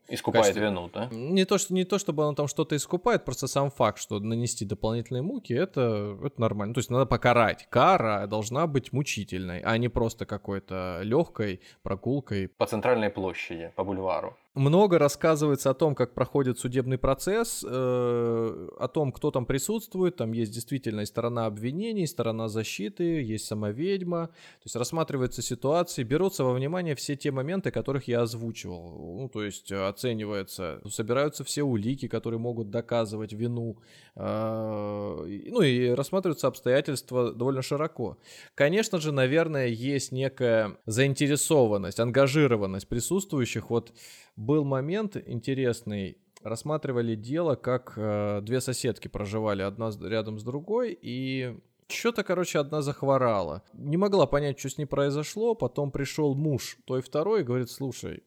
[0.08, 0.64] Искупает качестве...
[0.70, 1.10] вину, да?
[1.12, 4.64] Не то, что, не то, чтобы оно там что-то искупает, просто сам факт, что нанести
[4.64, 6.74] дополнительные муки, это, это нормально.
[6.74, 7.68] То есть надо покарать.
[7.70, 12.48] Кара должна быть мучительной, а не просто какой-то легкой прогулкой.
[12.48, 14.38] По центральной площади, по бульвару.
[14.56, 20.16] Много рассказывается о том, как проходит судебный процесс, э, о том, кто там присутствует.
[20.16, 24.28] Там есть действительно и сторона обвинений, сторона защиты, есть сама ведьма.
[24.28, 29.18] То есть рассматриваются ситуации, берутся во внимание все те моменты, которых я озвучивал.
[29.20, 33.78] Ну, то есть оценивается, собираются все улики, которые могут доказывать вину.
[34.16, 35.18] Э,
[35.52, 38.18] ну и рассматриваются обстоятельства довольно широко.
[38.56, 43.70] Конечно же, наверное, есть некая заинтересованность, ангажированность присутствующих.
[43.70, 43.92] Вот
[44.36, 51.60] был момент интересный, рассматривали дело, как э, две соседки проживали одна рядом с другой, и
[51.88, 53.64] что-то, короче, одна захворала.
[53.74, 55.54] Не могла понять, что с ней произошло.
[55.54, 58.24] Потом пришел муж той второй и говорит, слушай,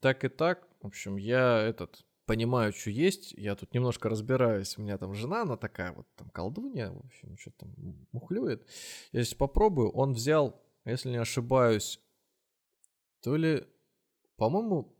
[0.00, 4.82] так и так, в общем, я этот понимаю, что есть, я тут немножко разбираюсь, у
[4.82, 7.74] меня там жена, она такая вот там колдунья, в общем, что там
[8.12, 8.66] мухлюет.
[9.12, 12.00] Я сейчас попробую, он взял, если не ошибаюсь,
[13.20, 13.64] то ли,
[14.36, 14.96] по-моему,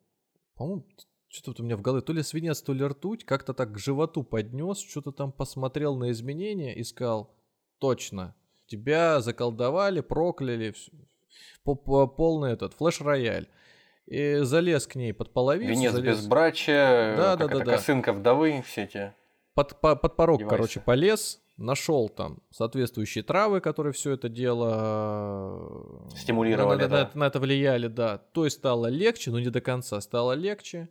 [0.57, 0.87] по-моему,
[1.29, 4.23] что-то у меня в голове, то ли свинец, то ли ртуть, как-то так к животу
[4.23, 7.35] поднес, что-то там посмотрел на изменения и сказал,
[7.79, 8.35] точно,
[8.67, 10.75] тебя заколдовали, прокляли,
[11.65, 13.49] полный этот, флеш-рояль.
[14.07, 15.71] И залез к ней под половицу.
[15.71, 16.19] Венец залез...
[16.19, 17.65] безбрачия, да, да, да, да.
[17.65, 19.15] косынка вдовы, все эти
[19.55, 20.57] под, по, под порог, девайсы.
[20.57, 27.11] короче, полез, нашел там соответствующие травы, которые все это дело э, стимулировали, на, да.
[27.15, 28.19] на, на это влияли, да.
[28.19, 30.89] То есть стало легче, но не до конца стало легче.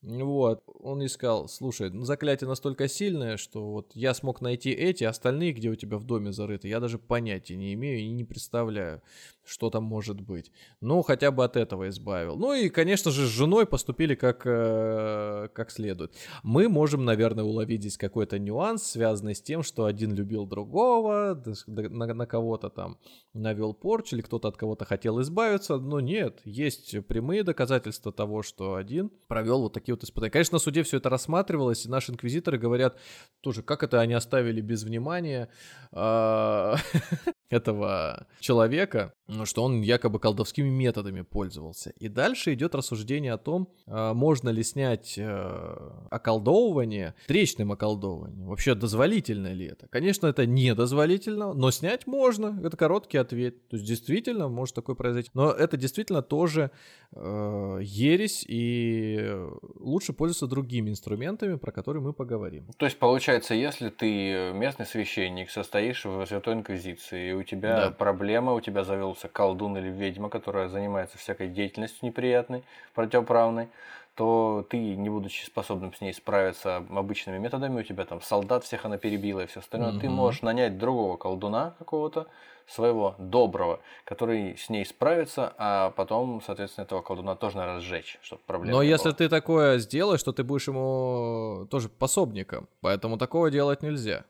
[0.00, 5.52] Вот, он искал, слушай, ну, заклятие настолько сильное, что вот я смог найти эти, остальные,
[5.52, 9.02] где у тебя в доме зарыты, я даже понятия не имею и не представляю,
[9.44, 10.52] что там может быть.
[10.80, 12.36] Ну, хотя бы от этого избавил.
[12.36, 16.14] Ну и, конечно же, с женой поступили как, э, как следует.
[16.44, 22.14] Мы можем, наверное, уловить здесь какой-то нюанс, связанный с тем, что один любил другого, на,
[22.14, 22.98] на кого-то там
[23.32, 28.74] навел порчу, или кто-то от кого-то хотел избавиться, но нет, есть прямые доказательства того, что
[28.74, 30.30] один провел вот такие вот испытания.
[30.30, 32.98] Конечно, на суде все это рассматривалось, и наши инквизиторы говорят
[33.40, 35.48] тоже, как это они оставили без внимания
[35.92, 36.76] а,
[37.50, 39.12] этого человека,
[39.44, 41.90] что он якобы колдовскими методами пользовался.
[41.98, 48.46] И дальше идет рассуждение о том, а, можно ли снять э, околдовывание встречным околдовыванием.
[48.46, 49.86] Вообще, дозволительно ли это?
[49.88, 52.58] Конечно, это не дозволительно, но снять можно.
[52.64, 53.68] Это короткий ответ.
[53.68, 55.30] То есть, действительно, может такое произойти.
[55.34, 56.70] Но это действительно тоже
[57.12, 59.36] э, ересь, и
[59.78, 62.66] лучше пользоваться другими инструментами, про которые мы поговорим.
[62.76, 67.90] То есть, получается, если ты местный священник, состоишь в Святой Инквизиции, у тебя да.
[67.90, 72.64] проблема, у тебя завелся колдун или ведьма, которая занимается всякой деятельностью неприятной,
[72.94, 73.68] противоправной,
[74.14, 78.84] то ты, не будучи способным с ней справиться обычными методами, у тебя там солдат всех
[78.84, 80.00] она перебила и все остальное, угу.
[80.00, 82.26] ты можешь нанять другого колдуна какого-то,
[82.68, 88.42] своего доброго, который с ней справится, а потом, соответственно, этого колдуна тоже надо сжечь, чтобы
[88.46, 89.14] проблема Но если было.
[89.14, 94.24] ты такое сделаешь, то ты будешь ему тоже пособником, поэтому такого делать нельзя.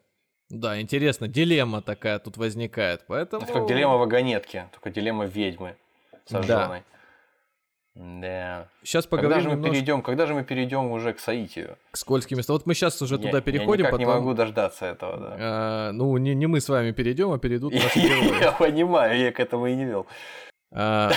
[0.51, 3.43] Да, интересно, дилемма такая тут возникает, поэтому...
[3.43, 5.77] Это как дилемма вагонетки, только дилемма ведьмы
[6.25, 6.83] сожженной.
[7.95, 8.03] Да.
[8.21, 8.69] да.
[8.83, 9.75] Сейчас поговорим когда же мы немножко...
[9.75, 11.77] перейдем, когда же мы перейдем уже к Саитию?
[11.91, 12.55] К скользким местам.
[12.55, 13.85] Вот мы сейчас уже я, туда переходим.
[13.85, 14.07] Я никак потом...
[14.07, 15.37] не могу дождаться этого, да.
[15.39, 18.41] А, ну, не, не мы с вами перейдем, а перейдут наши герои.
[18.41, 20.07] Я понимаю, я к этому и не вел.
[20.73, 21.13] А,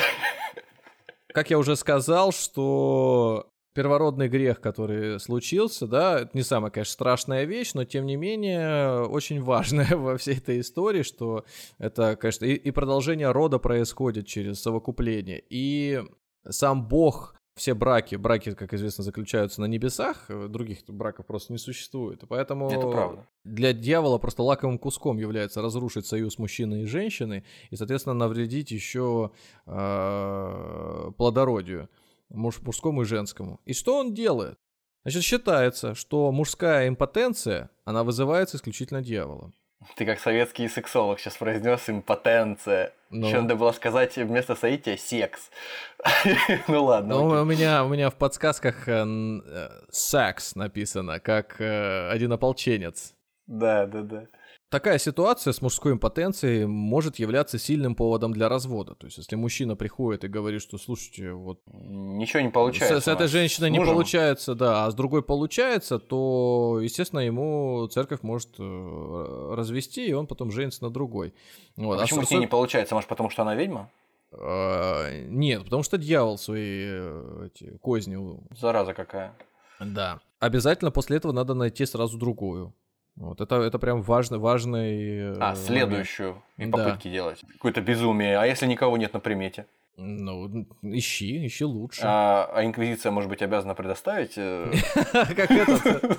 [1.34, 7.46] как я уже сказал, что первородный грех, который случился, да, это не самая, конечно, страшная
[7.46, 11.46] вещь, но тем не менее очень важная во всей этой истории, что
[11.78, 16.04] это, конечно, и, и продолжение рода происходит через совокупление, и
[16.50, 22.24] сам Бог все браки, браки, как известно, заключаются на небесах, других браков просто не существует.
[22.28, 23.28] Поэтому Это правда.
[23.44, 29.32] для дьявола просто лаковым куском является разрушить союз мужчины и женщины и, соответственно, навредить еще
[29.66, 31.90] э, плодородию
[32.34, 33.60] муж, мужскому и женскому.
[33.66, 34.58] И что он делает?
[35.04, 39.54] Значит, считается, что мужская импотенция, она вызывается исключительно дьяволом.
[39.96, 42.94] Ты как советский сексолог сейчас произнес импотенция.
[43.10, 43.28] Ну.
[43.28, 45.50] Еще надо было сказать вместо соития секс.
[46.68, 47.16] ну ладно.
[47.16, 53.16] Ну, у меня, у меня в подсказках э, э, секс написано, как э, один ополченец.
[53.48, 54.28] Да, да, да.
[54.72, 58.96] Такая ситуация с мужской импотенцией может являться сильным поводом для развода.
[58.96, 61.60] То есть, если мужчина приходит и говорит, что, слушайте, вот...
[61.68, 63.00] Ничего не получается.
[63.00, 68.24] С, с этой женщиной не получается, да, а с другой получается, то, естественно, ему церковь
[68.24, 71.36] может э, развести, и он потом женится на другой.
[71.76, 72.00] Вот.
[72.00, 72.96] А почему а с ней не получается?
[72.96, 73.92] Может, потому что она ведьма?
[74.32, 78.18] А, нет, потому что дьявол свои э, эти козни.
[78.58, 79.36] Зараза какая.
[79.82, 80.22] Да.
[80.40, 82.74] Обязательно после этого надо найти сразу другую.
[83.16, 85.38] Вот это, это прям важный, важный...
[85.40, 86.42] А, следующую.
[86.58, 87.14] И попытки да.
[87.14, 87.42] делать.
[87.54, 88.38] Какое-то безумие.
[88.38, 89.66] А если никого нет на примете?
[89.98, 92.02] Ну, ищи, ищи лучше.
[92.04, 94.34] А, а инквизиция, может быть, обязана предоставить?
[94.38, 94.72] Э,
[95.12, 96.18] как этот...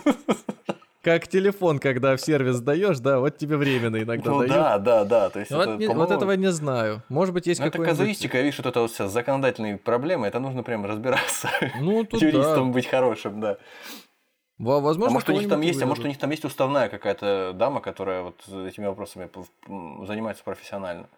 [1.03, 4.53] Как телефон, когда в сервис даешь, да, вот тебе временно иногда ну, дают.
[4.53, 5.31] Да, да, да.
[5.31, 7.03] То есть вот, это, не, вот этого не знаю.
[7.09, 7.93] Может быть, есть ну, какой-нибудь...
[7.93, 11.51] Это казуистика, видишь, вот это вот вся законодательные проблемы, это нужно прям разбираться.
[11.81, 12.75] Ну, тут Юристом да.
[12.75, 13.57] быть хорошим, да.
[14.63, 17.53] Возможно, а может у них там есть, а может у них там есть уставная какая-то
[17.53, 19.29] дама, которая вот этими вопросами
[20.07, 21.09] занимается профессионально.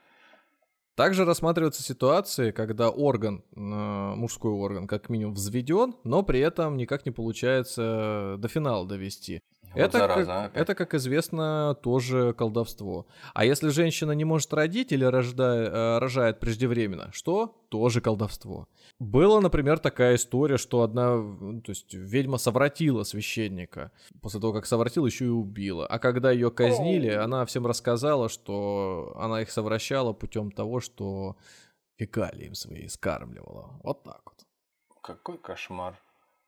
[0.95, 7.05] Также рассматриваются ситуации, когда орган, э, мужской орган, как минимум взведен, но при этом никак
[7.05, 9.43] не получается до финала довести.
[9.75, 13.07] Вот это, зараза, как, это, как известно, тоже колдовство.
[13.33, 17.61] А если женщина не может родить или рождает, э, рожает преждевременно, что?
[17.71, 18.69] Тоже колдовство.
[19.01, 21.17] Была, например, такая история, что одна,
[21.65, 23.91] то есть ведьма совратила священника.
[24.23, 25.87] После того, как совратила, еще и убила.
[25.87, 31.37] А когда ее казнили, она всем рассказала, что она их совращала путем того, что
[31.97, 33.81] фекалии свои скармливала.
[33.83, 34.47] Вот так вот.
[35.03, 35.95] Какой кошмар.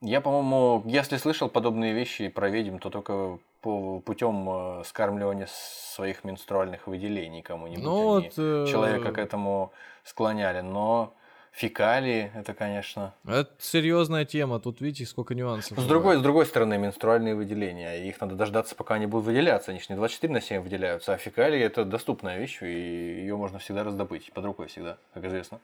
[0.01, 6.25] Я, по-моему, если слышал подобные вещи про ведьм, то только по путем э, скармливания своих
[6.25, 7.85] менструальных выделений кому-нибудь.
[7.85, 8.67] Ну, вот, э...
[8.71, 9.73] Человека к этому
[10.05, 10.61] склоняли.
[10.61, 11.15] Но
[11.57, 13.15] фекалии, это, конечно...
[13.27, 15.79] Это серьезная тема, тут видите, сколько нюансов.
[15.79, 19.81] С другой, с другой стороны, менструальные выделения, их надо дождаться, пока они будут выделяться, они
[19.81, 23.85] же не 24 на 7 выделяются, а фекалии это доступная вещь, и ее можно всегда
[23.85, 25.59] раздобыть, под рукой всегда, как известно.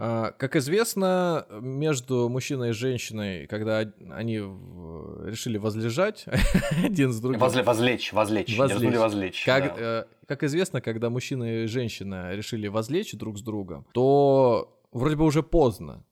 [0.00, 6.24] А, как известно, между мужчиной и женщиной, когда они решили возлежать
[6.84, 7.38] один с другим...
[7.38, 8.96] Возле, возлечь, возлечь, возлечь.
[8.96, 9.80] возлечь как, да.
[9.80, 15.24] э, как известно, когда мужчина и женщина решили возлечь друг с другом, то вроде бы
[15.24, 16.04] уже поздно.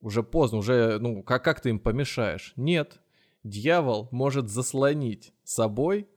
[0.00, 2.54] Уже поздно, уже, ну, как, как ты им помешаешь?
[2.56, 3.00] Нет.
[3.44, 6.08] Дьявол может заслонить собой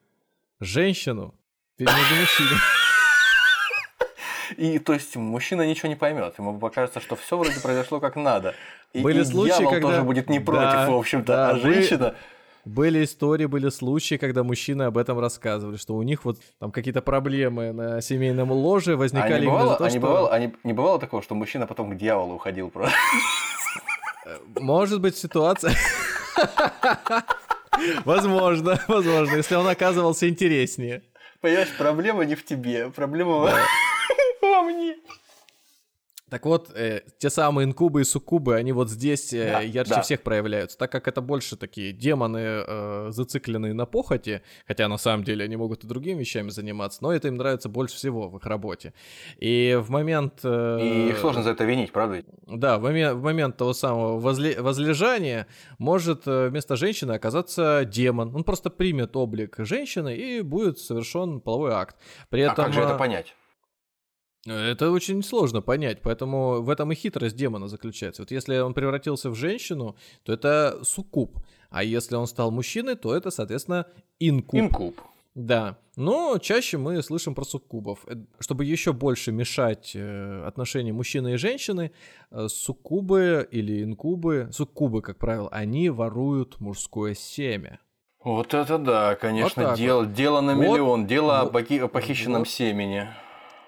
[0.60, 1.36] женщину
[1.76, 2.60] перед мужчиной.
[4.58, 6.36] И то есть мужчина ничего не поймет.
[6.38, 8.56] Ему покажется, что все вроде произошло как надо.
[8.94, 9.88] И, Были и случаи, дьявол когда...
[9.90, 12.16] тоже будет не против, да, в общем-то, да, а женщина.
[12.66, 17.02] Были истории, были случаи, когда мужчины об этом рассказывали, что у них вот там какие-то
[17.02, 19.98] проблемы на семейном ложе возникали а не бывало, то, а что...
[19.98, 22.96] Не бывало, а не, не бывало такого, что мужчина потом к дьяволу уходил просто?
[24.60, 25.74] Может быть, ситуация...
[28.06, 31.02] Возможно, возможно, если он оказывался интереснее.
[31.42, 33.50] Понимаешь, проблема не в тебе, проблема
[34.42, 34.96] во мне.
[36.34, 40.02] Так вот, э, те самые инкубы и суккубы, они вот здесь э, да, ярче да.
[40.02, 45.24] всех проявляются, так как это больше такие демоны, э, зацикленные на похоти, хотя на самом
[45.26, 48.48] деле они могут и другими вещами заниматься, но это им нравится больше всего в их
[48.48, 48.96] работе.
[49.38, 50.40] И в момент...
[50.44, 52.24] Э, и их сложно за это винить, правда?
[52.48, 55.46] Да, в момент, в момент того самого возле, возлежания
[55.78, 58.36] может э, вместо женщины оказаться демон.
[58.36, 61.96] Он просто примет облик женщины и будет совершен половой акт.
[62.32, 63.36] При а этом, как же это понять?
[64.46, 68.24] Это очень сложно понять, поэтому в этом и хитрость демона заключается.
[68.24, 71.40] Вот если он превратился в женщину, то это суккуб,
[71.70, 73.88] а если он стал мужчиной, то это, соответственно,
[74.20, 74.60] инкуб.
[74.60, 75.02] Инкуб.
[75.36, 78.06] Да, но чаще мы слышим про суккубов.
[78.08, 81.92] Э, чтобы еще больше мешать э, отношения мужчины и женщины,
[82.30, 87.80] э, суккубы или инкубы, суккубы, как правило, они воруют мужское семя.
[88.24, 90.14] Вот это да, конечно, вот дело, вот.
[90.14, 92.50] дело на миллион, вот, дело вот, о похищенном вот.
[92.50, 93.10] семени.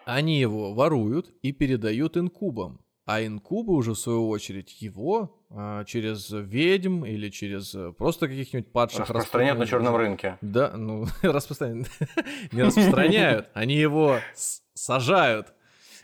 [0.06, 2.80] Они его воруют и передают инкубам.
[3.06, 8.72] А инкубы уже, в свою очередь, его а, через ведьм или через э, просто каких-нибудь
[8.72, 9.01] падших...
[9.01, 10.38] Распространяют на черном рынке.
[10.41, 11.88] Да, ну, распространяют.
[12.51, 14.18] Не распространяют, они его
[14.74, 15.53] сажают,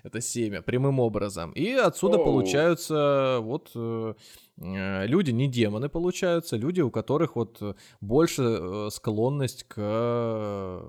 [0.04, 1.52] это семя, прямым образом.
[1.54, 4.14] И отсюда получаются вот э,
[4.58, 7.62] э, люди, не демоны получаются, люди, у которых вот
[8.00, 10.82] больше склонность к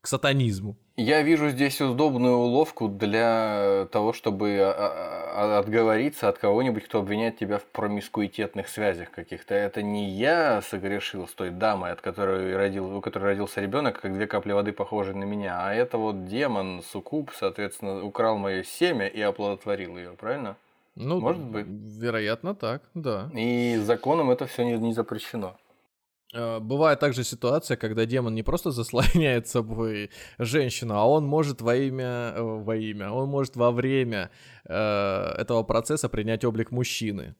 [0.00, 0.76] к сатанизму.
[0.96, 6.98] Я вижу здесь удобную уловку для того, чтобы а, а, а, отговориться от кого-нибудь, кто
[6.98, 9.54] обвиняет тебя в промискуитетных связях каких-то.
[9.54, 14.12] Это не я согрешил с той дамой, от которой родил, у которой родился ребенок, как
[14.12, 19.06] две капли воды похожие на меня, а это вот демон, суккуб, соответственно, украл мое семя
[19.06, 20.56] и оплодотворил ее, правильно?
[20.96, 21.66] Ну, может быть.
[21.66, 23.30] Вероятно, так, да.
[23.34, 25.56] И законом это все не, не запрещено.
[26.32, 31.74] Э, бывает также ситуация, когда демон не просто заслоняет собой женщину, а он может во
[31.74, 34.30] имя, э, во имя, он может во время
[34.64, 37.34] э, этого процесса принять облик мужчины.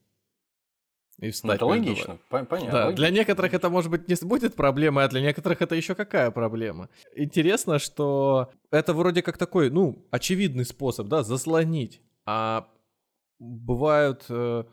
[1.19, 1.49] И ну, встать.
[1.49, 2.73] Ну, это логично, понятно.
[2.73, 2.97] Да, логично.
[2.97, 6.89] Для некоторых это, может быть, не будет проблемой, а для некоторых это еще какая проблема.
[7.15, 12.01] Интересно, что это вроде как такой, ну, очевидный способ, да, заслонить.
[12.25, 12.69] А
[13.39, 14.65] бывают э,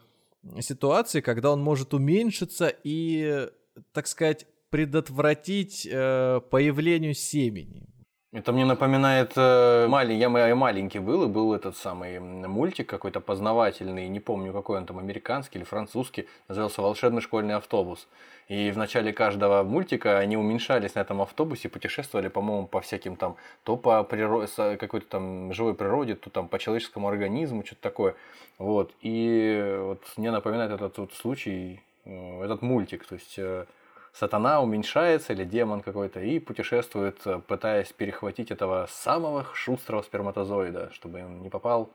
[0.62, 3.50] ситуации, когда он может уменьшиться и
[3.94, 7.88] так сказать, предотвратить э, появлению семени.
[8.34, 14.10] Это мне напоминает, э, малень, я маленький был, и был этот самый мультик какой-то познавательный,
[14.10, 18.08] не помню, какой он там, американский или французский, назывался «Волшебный школьный автобус».
[18.50, 23.38] И в начале каждого мультика они уменьшались на этом автобусе, путешествовали, по-моему, по всяким там,
[23.64, 24.48] то по природе,
[24.78, 28.16] какой-то там живой природе, то там по человеческому организму, что-то такое.
[28.58, 28.92] Вот.
[29.02, 33.06] И вот мне напоминает этот вот случай, этот мультик.
[33.06, 33.66] То есть э,
[34.14, 41.24] сатана уменьшается или демон какой-то и путешествует, э, пытаясь перехватить этого самого шустрого сперматозоида, чтобы
[41.24, 41.92] он не попал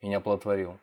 [0.00, 0.78] и не оплодотворил.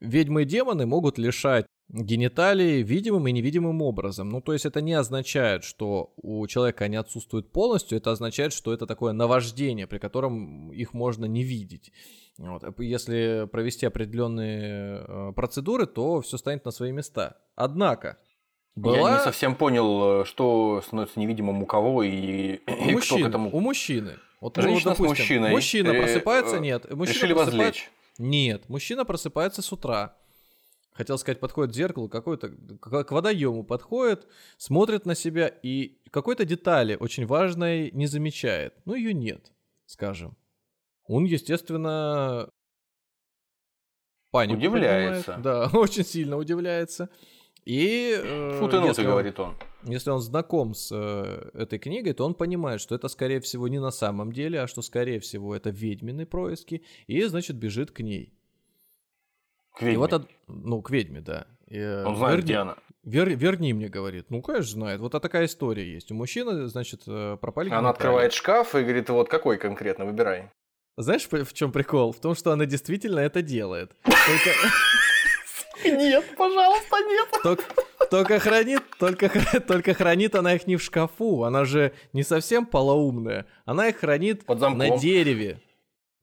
[0.00, 4.28] Ведьмы и демоны могут лишать гениталии видимым и невидимым образом.
[4.28, 8.72] Ну, то есть это не означает, что у человека они отсутствуют полностью, это означает, что
[8.72, 11.92] это такое наваждение, при котором их можно не видеть.
[12.36, 12.62] Вот.
[12.78, 17.36] Если провести определенные э, процедуры, то все станет на свои места.
[17.56, 18.18] Однако,
[18.76, 19.10] была...
[19.10, 23.26] Я не совсем понял, э, что становится невидимым у кого и, у и мужчин, кто
[23.26, 23.50] к этому...
[23.50, 24.18] У мужчины.
[24.40, 25.50] Вот, ну, Женщина допустим, с мужчиной.
[25.50, 26.84] Мужчина э, просыпается, нет.
[26.94, 27.58] Мужчина решили просыпается...
[27.58, 27.90] возлечь.
[28.18, 30.14] Нет, мужчина просыпается с утра.
[30.98, 34.26] Хотел сказать, подходит к зеркалу, какой-то к водоему подходит,
[34.58, 38.74] смотрит на себя и какой-то детали очень важной не замечает.
[38.84, 39.52] Ну, ее нет,
[39.86, 40.36] скажем
[41.08, 42.50] он, естественно,
[44.30, 45.32] панику Удивляется.
[45.32, 45.72] Понимает.
[45.72, 47.08] Да, очень сильно удивляется.
[47.64, 49.54] И э, Фу ты если, говорит он.
[49.84, 53.78] Если он знаком с э, этой книгой, то он понимает, что это, скорее всего, не
[53.78, 58.37] на самом деле, а что, скорее всего, это ведьмины происки, и, значит, бежит к ней.
[59.78, 59.94] К ведьме?
[59.94, 61.46] И вот, ну, к ведьме, да.
[61.68, 62.76] И, он знает, верни, где она.
[63.04, 64.26] Вер, верни мне, говорит.
[64.30, 65.00] Ну, конечно, знает.
[65.00, 66.10] Вот такая история есть.
[66.10, 70.50] У мужчины, значит, э, пропали Она открывает шкаф и говорит, вот какой конкретно, выбирай.
[70.96, 72.12] Знаешь, в чем прикол?
[72.12, 73.92] В том, что она действительно это делает.
[74.02, 74.50] Только...
[75.84, 77.28] Нет, пожалуйста, нет.
[77.40, 77.64] Только,
[78.10, 79.30] только хранит, только,
[79.60, 81.44] только хранит она их не в шкафу.
[81.44, 83.46] Она же не совсем полоумная.
[83.64, 85.60] Она их хранит на дереве.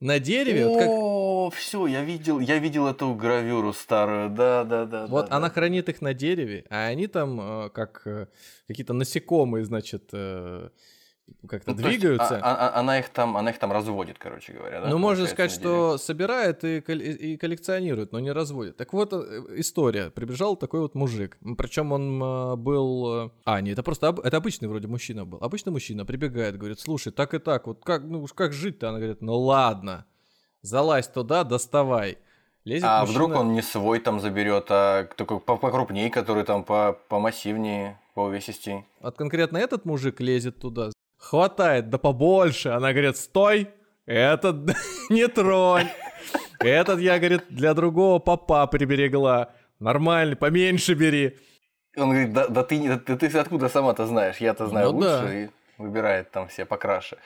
[0.00, 0.66] На дереве.
[0.66, 1.58] О, вот как...
[1.58, 5.06] все, я видел, я видел эту гравюру старую, да, да, да.
[5.06, 5.54] Вот да, она да.
[5.54, 8.26] хранит их на дереве, а они там э, как э,
[8.66, 10.68] какие-то насекомые, значит, э,
[11.48, 12.34] как-то ну, двигаются.
[12.34, 14.80] Есть, а, а, она их там, она их там разводит, короче говоря.
[14.80, 14.88] Да?
[14.88, 18.76] Ну, можно сказать, что собирает и, и коллекционирует, но не разводит.
[18.76, 20.10] Так вот, э, история.
[20.10, 21.36] Прибежал такой вот мужик.
[21.58, 23.26] Причем он э, был...
[23.26, 25.38] Э, а, нет, это просто это обычный вроде мужчина был.
[25.40, 28.88] Обычный мужчина прибегает, говорит, слушай, так и так, вот как, ну, как жить-то?
[28.88, 30.06] Она говорит, ну ладно,
[30.62, 32.18] залазь туда, доставай.
[32.64, 33.24] Лезет а мужчина...
[33.24, 38.84] вдруг он не свой там заберет, а такой покрупнее, который там по помассивнее, по увесистей?
[39.00, 40.90] Вот конкретно этот мужик лезет туда,
[41.26, 42.70] хватает, да побольше.
[42.70, 43.68] Она говорит, стой,
[44.06, 44.56] этот
[45.10, 45.88] не тронь.
[46.60, 49.50] Этот я, говорит, для другого папа приберегла.
[49.78, 51.36] Нормально, поменьше бери.
[51.96, 54.36] Он говорит, да, да, ты, да ты откуда сама-то знаешь?
[54.38, 55.22] Я-то знаю ну, лучше.
[55.22, 55.34] Да.
[55.34, 55.48] И
[55.78, 57.18] выбирает там все покраше.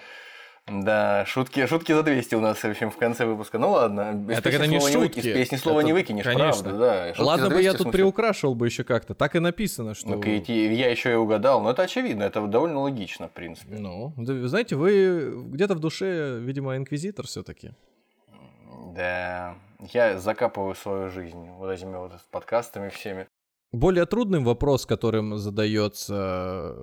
[0.66, 3.58] Да, шутки, шутки за 200 у нас в общем в конце выпуска.
[3.58, 5.18] Ну ладно, без это когда не шутки.
[5.18, 6.62] Не песни слова это, не выкинешь, конечно.
[6.62, 7.08] правда, да.
[7.08, 10.08] Шутки ладно бы я тут приукрашивал бы еще как-то, так и написано, что...
[10.08, 13.76] Ну, я еще и угадал, но это очевидно, это довольно логично, в принципе.
[13.76, 17.72] Ну, да, знаете, вы где-то в душе, видимо, инквизитор все-таки.
[18.94, 19.56] Да,
[19.92, 23.26] я закапываю свою жизнь вот этими вот подкастами всеми.
[23.72, 26.74] Более трудным вопрос, которым задается,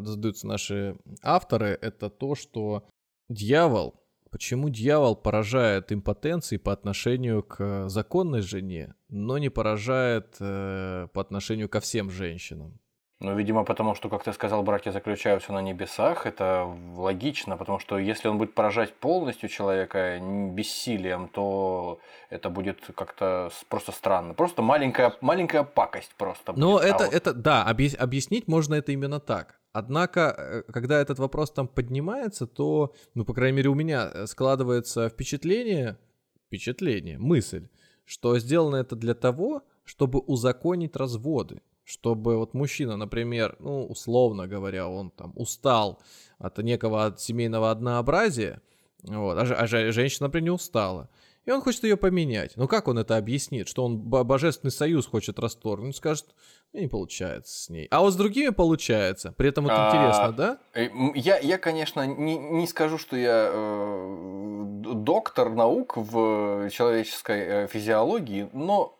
[0.00, 2.84] задаются наши авторы, это то, что
[3.28, 4.00] Дьявол.
[4.30, 11.68] Почему дьявол поражает импотенцией по отношению к законной жене, но не поражает э, по отношению
[11.68, 12.80] ко всем женщинам?
[13.20, 16.26] Ну, видимо, потому что, как ты сказал, браки заключаются на небесах.
[16.26, 20.18] Это логично, потому что если он будет поражать полностью человека
[20.50, 24.34] бессилием, то это будет как-то просто странно.
[24.34, 26.52] Просто маленькая, маленькая пакость просто.
[26.56, 26.84] Но будет.
[26.84, 27.14] это, а вот...
[27.14, 29.60] это, да, объяснить можно это именно так.
[29.74, 34.26] Однако, э, когда этот вопрос там поднимается, то, ну, по крайней мере, у меня э,
[34.26, 35.98] складывается впечатление,
[36.46, 37.66] впечатление, мысль,
[38.04, 41.60] что сделано это для того, чтобы узаконить разводы.
[41.82, 46.00] Чтобы вот мужчина, например, ну, условно говоря, он там устал
[46.38, 48.62] от некого от семейного однообразия,
[49.02, 51.10] вот, а, а женщина, например, не устала.
[51.44, 52.56] И он хочет ее поменять.
[52.56, 53.68] Но как он это объяснит?
[53.68, 55.96] Что он божественный союз хочет расторгнуть?
[55.96, 56.26] Скажет,
[56.72, 57.86] ну, не получается с ней.
[57.90, 59.32] А вот с другими получается.
[59.36, 60.58] При этом вот а, интересно, да?
[60.72, 67.66] Э, я, я конечно, не, не скажу, что я э, доктор наук в человеческой э,
[67.68, 68.98] физиологии, но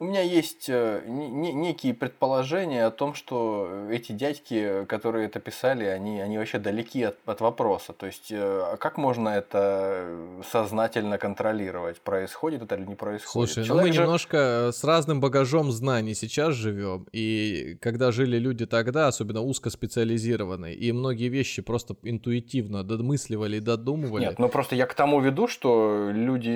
[0.00, 6.22] у меня есть э, некие предположения о том, что эти дядьки, которые это писали, они,
[6.22, 7.92] они вообще далеки от, от вопроса.
[7.92, 10.08] То есть, э, как можно это
[10.50, 12.00] сознательно контролировать?
[12.00, 13.52] Происходит это или не происходит?
[13.52, 14.02] Слушай, Человек ну мы же...
[14.02, 17.06] немножко с разным багажом знаний сейчас живем.
[17.12, 24.24] И когда жили люди тогда, особенно узкоспециализированные, и многие вещи просто интуитивно додмысливали и додумывали.
[24.24, 26.48] Нет, ну просто я к тому веду, что люди,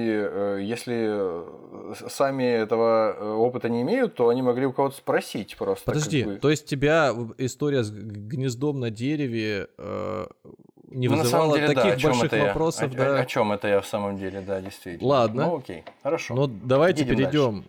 [0.62, 1.44] если
[2.08, 5.85] сами этого опыта не имеют, то они могли у кого-то спросить просто.
[5.86, 6.39] Подожди, как бы...
[6.39, 10.27] то есть тебя история с гнездом на дереве э,
[10.89, 12.93] не ну, вызывала деле, таких да, больших вопросов?
[12.93, 12.98] Я?
[12.98, 13.19] Да?
[13.19, 15.09] О, о чем это я в самом деле, да, действительно.
[15.09, 15.47] Ладно.
[15.47, 16.35] Ну окей, хорошо.
[16.35, 17.65] Ну давайте Едем перейдем.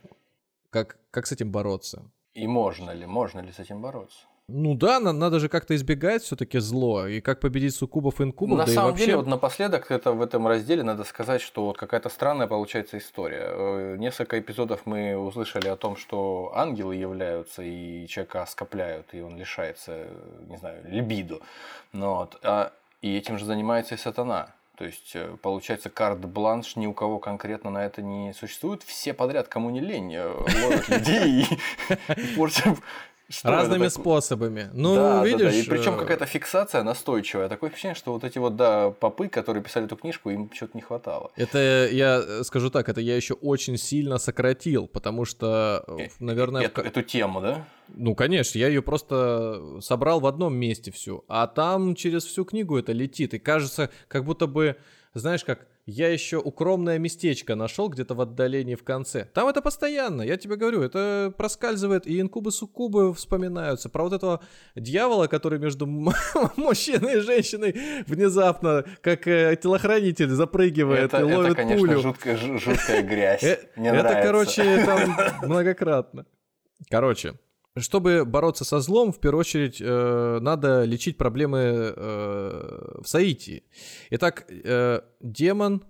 [0.69, 2.03] Как, как с этим бороться?
[2.33, 4.25] И можно ли, можно ли с этим бороться?
[4.47, 7.07] Ну да, на, надо же как-то избегать все-таки зло.
[7.07, 8.59] И как победить суккубов и инкубов.
[8.59, 9.05] На да самом вообще...
[9.05, 13.47] деле, вот напоследок это, в этом разделе надо сказать, что вот какая-то странная получается история.
[13.47, 19.35] Э, несколько эпизодов мы услышали о том, что ангелы являются и человека скопляют, и он
[19.35, 20.05] лишается,
[20.47, 21.39] не знаю, либидо.
[21.91, 22.37] Ну вот.
[22.43, 24.49] А, и этим же занимается и сатана.
[24.77, 28.83] То есть, э, получается, карт-бланш ни у кого конкретно на это не существует.
[28.83, 32.77] Все подряд, кому не лень, э, ловят людей и портят
[33.29, 34.69] что Разными способами.
[34.73, 35.39] Ну, да, видишь...
[35.39, 35.55] Да, да.
[35.55, 37.49] И причем э, какая-то фиксация настойчивая.
[37.49, 40.81] Такое впечатление, что вот эти вот, да, попы, которые писали эту книжку, им что-то не
[40.81, 41.31] хватало.
[41.35, 46.63] Это, я скажу так, это я еще очень сильно сократил, потому что, э, э, наверное...
[46.63, 46.85] Эту, в...
[46.85, 47.65] эту тему, да?
[47.87, 52.77] Ну, конечно, я ее просто собрал в одном месте всю, а там через всю книгу
[52.77, 54.77] это летит, и кажется, как будто бы,
[55.13, 59.25] знаешь, как я еще укромное местечко нашел где-то в отдалении в конце.
[59.33, 63.89] Там это постоянно, я тебе говорю, это проскальзывает, и инкубы-суккубы вспоминаются.
[63.89, 64.41] Про вот этого
[64.75, 65.85] дьявола, который между
[66.57, 67.75] мужчиной и женщиной
[68.07, 72.01] внезапно, как э, телохранитель, запрыгивает это, и ловит это, конечно, пулю.
[72.01, 73.43] Жуткая, жуткая грязь.
[73.43, 74.23] Э, Мне это, нравится.
[74.23, 76.25] короче, там многократно.
[76.89, 77.35] Короче,
[77.81, 83.63] чтобы бороться со злом, в первую очередь, э, надо лечить проблемы э, в Саитии.
[84.11, 85.83] Итак, э, демон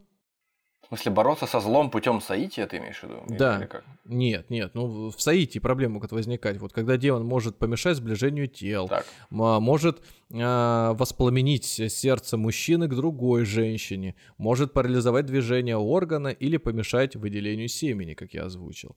[0.85, 3.23] в смысле, бороться со злом путем соития, ты имеешь в виду?
[3.27, 3.57] Да.
[3.57, 3.83] Или как?
[4.05, 4.75] Нет, нет.
[4.75, 6.57] Ну, в соитии проблемы могут возникать.
[6.57, 9.05] Вот когда демон может помешать сближению тел, так.
[9.31, 17.67] может э, воспламенить сердце мужчины к другой женщине, может парализовать движение органа или помешать выделению
[17.67, 18.95] семени, как я озвучил.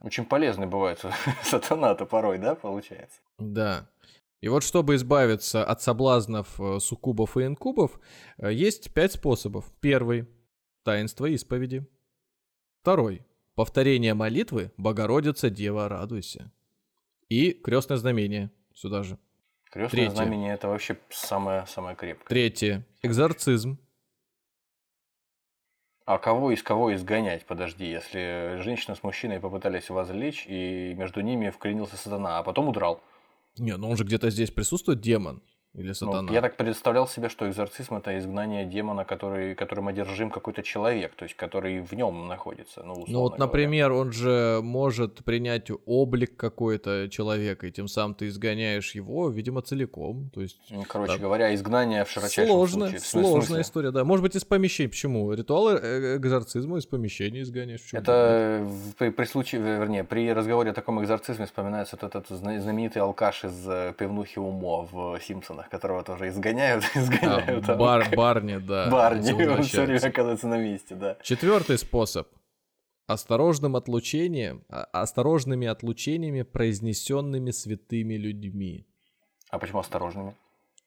[0.00, 1.00] Очень полезный бывает
[1.42, 3.20] сатана-то порой, да, получается?
[3.38, 3.88] Да.
[4.42, 7.98] И вот чтобы избавиться от соблазнов э, суккубов и инкубов,
[8.36, 9.64] э, есть пять способов.
[9.80, 10.28] Первый–
[10.82, 11.86] Таинство исповеди.
[12.80, 13.24] Второй.
[13.54, 16.50] Повторение молитвы «Богородица, Дева, радуйся».
[17.28, 19.18] И крестное знамение сюда же.
[19.70, 20.14] Крестное Третье.
[20.16, 22.28] знамение это вообще самое, самое крепкое.
[22.28, 22.86] Третье.
[23.02, 23.78] Экзорцизм.
[26.04, 27.46] А кого из кого изгонять?
[27.46, 33.00] Подожди, если женщина с мужчиной попытались возлечь, и между ними вклинился сатана, а потом удрал.
[33.56, 35.42] Не, ну он же где-то здесь присутствует, демон.
[35.74, 36.22] Или ну, сатана?
[36.22, 41.14] Ну, я так представлял себе, что экзорцизм это изгнание демона, который, которым одержим какой-то человек,
[41.14, 42.82] то есть который в нем находится.
[42.82, 44.02] Ну, ну вот, например, говоря.
[44.02, 50.30] он же может принять облик какой-то человека, и тем самым ты изгоняешь его, видимо, целиком.
[50.34, 51.18] То есть, ну, Короче да.
[51.18, 53.00] говоря, изгнание в широчайшем Сложно, случае.
[53.00, 54.04] Сложная история, да.
[54.04, 54.90] Может быть, из помещений.
[54.90, 55.32] Почему?
[55.32, 57.94] Ритуалы э, экзорцизма из помещений изгоняешь.
[57.94, 58.68] Это
[58.98, 63.66] при, при случае, вернее, при разговоре о таком экзорцизме вспоминается вот этот знаменитый алкаш из
[63.66, 67.68] э, пивнухи Умо в Симпсонах Симпсонах, которого тоже изгоняют, изгоняют.
[67.68, 68.90] А, бар, Барни, да.
[68.90, 71.16] Барни, он все время оказывается на месте, да.
[71.22, 72.28] Четвертый способ.
[73.06, 78.86] Осторожным отлучением, а, осторожными отлучениями, произнесенными святыми людьми.
[79.50, 80.36] А почему осторожными?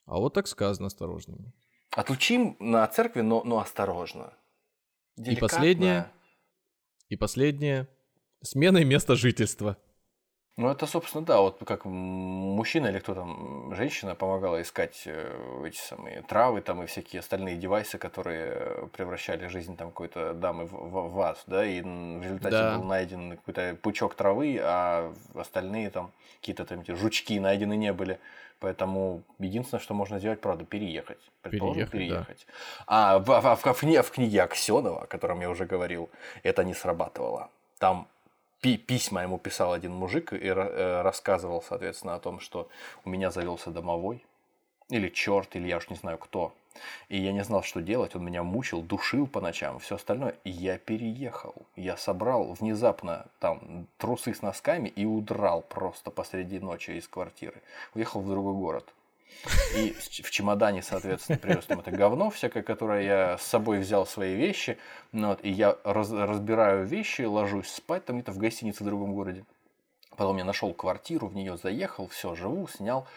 [0.06, 1.53] А вот так сказано осторожными.
[1.91, 4.34] Отлучим на церкви, но, но осторожно.
[5.18, 5.38] Деликатно.
[5.38, 6.11] И последнее.
[7.10, 7.88] И последнее.
[8.41, 9.77] Сменой места жительства.
[10.57, 15.77] Ну, это, собственно, да, вот как мужчина или кто там, женщина помогала искать э, эти
[15.77, 21.14] самые травы там и всякие остальные девайсы, которые превращали жизнь там какой-то дамы в, в,
[21.14, 22.77] в ад, да, и в результате да.
[22.77, 28.18] был найден какой-то пучок травы, а остальные там какие-то там эти жучки найдены не были.
[28.60, 31.19] Поэтому единственное, что можно сделать, правда, переехать.
[31.41, 31.91] Предположим, переехать.
[31.91, 32.48] переехать.
[32.48, 32.84] Да.
[32.88, 36.10] А в, в, в, в, в книге Аксенова, о котором я уже говорил,
[36.44, 37.49] это не срабатывало.
[37.77, 38.07] Там
[38.74, 42.68] письма ему писал один мужик и э, рассказывал, соответственно, о том, что
[43.06, 44.24] у меня завелся домовой,
[44.90, 46.54] Или черт, или я уж не знаю кто.
[47.10, 48.16] И я не знал, что делать.
[48.16, 50.36] Он меня мучил, душил по ночам, все остальное.
[50.44, 51.56] И я переехал.
[51.76, 57.62] Я собрал внезапно там трусы с носками и удрал просто посреди ночи из квартиры.
[57.94, 58.94] Уехал в другой город.
[59.76, 64.35] И в чемодане, соответственно, привез там это говно всякое, которое я с собой взял свои
[64.35, 64.77] вещи.
[65.11, 69.14] Ну, вот, и я раз, разбираю вещи, ложусь спать там где-то в гостинице в другом
[69.14, 69.45] городе.
[70.18, 73.07] Потом я нашел квартиру, в нее заехал, все, живу, снял.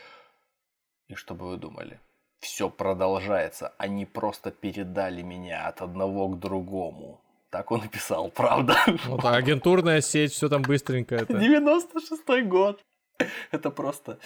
[1.08, 2.00] И что бы вы думали?
[2.40, 3.72] Все продолжается.
[3.78, 7.20] Они просто передали меня от одного к другому.
[7.50, 8.76] Так он и писал, правда?
[9.06, 11.14] Вот, а агентурная сеть, все там быстренько.
[11.14, 11.34] Это...
[11.34, 12.80] 96-й год.
[13.50, 14.18] Это просто,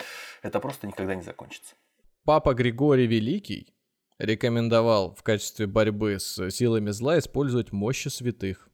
[0.43, 1.74] это просто никогда не закончится.
[2.24, 3.74] Папа Григорий Великий
[4.19, 8.69] рекомендовал в качестве борьбы с силами зла использовать мощи святых.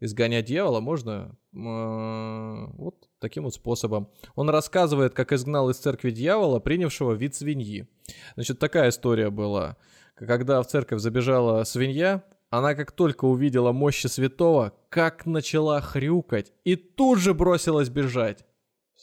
[0.00, 4.10] Изгонять дьявола можно э, вот таким вот способом.
[4.34, 7.86] Он рассказывает, как изгнал из церкви дьявола, принявшего вид свиньи.
[8.34, 9.76] Значит, такая история была.
[10.16, 16.74] Когда в церковь забежала свинья, она как только увидела мощи святого, как начала хрюкать и
[16.76, 18.44] тут же бросилась бежать.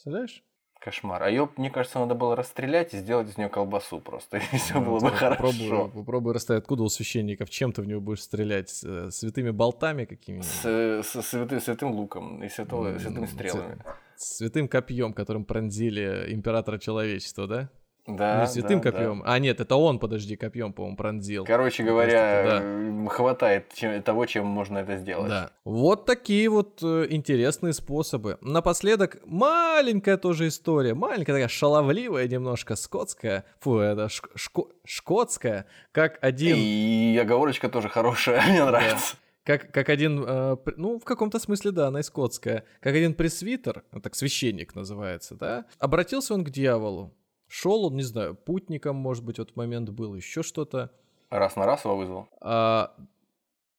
[0.00, 0.42] Представляешь?
[0.80, 1.22] Кошмар.
[1.22, 4.38] А ее, мне кажется, надо было расстрелять и сделать из нее колбасу просто.
[4.52, 5.90] И все ну, было бы хорошо.
[5.94, 6.62] Попробуй расставить.
[6.62, 7.50] Откуда у священников?
[7.50, 8.70] Чем ты в него будешь стрелять?
[8.70, 10.48] С, э, святыми болтами какими-нибудь?
[10.48, 13.84] С, с святым, святым луком и свято, святыми стрелами.
[14.16, 17.70] Святым копьем, которым пронзили императора человечества, да?
[18.16, 19.22] Да, не святым да, копьем.
[19.24, 19.32] Да.
[19.32, 21.44] А, нет, это он, подожди, копьем, по-моему, пронзил.
[21.44, 23.08] Короче говоря, да.
[23.10, 25.28] хватает чем, того, чем можно это сделать.
[25.28, 25.50] Да.
[25.64, 28.38] Вот такие вот э, интересные способы.
[28.40, 30.94] Напоследок, маленькая тоже история.
[30.94, 33.44] Маленькая такая шаловливая немножко, скотская.
[33.60, 35.66] Фу, это шко шкотская.
[35.92, 36.56] Как один...
[36.58, 39.16] И оговорочка тоже хорошая, мне нравится.
[39.44, 42.64] Как, как один, э, ну, в каком-то смысле, да, она и скотская.
[42.80, 47.14] Как один пресвитер, так священник называется, да, обратился он к дьяволу.
[47.52, 50.92] Шел он, не знаю, путником, может быть, вот момент был, еще что-то.
[51.30, 52.28] Раз на раз его вызвал?
[52.40, 52.94] А,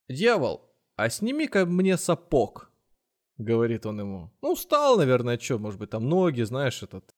[0.10, 2.70] Дьявол, а сними-ка мне сапог,
[3.38, 4.32] говорит он ему.
[4.42, 7.16] Ну, устал, наверное, что, может быть, там ноги, знаешь, этот...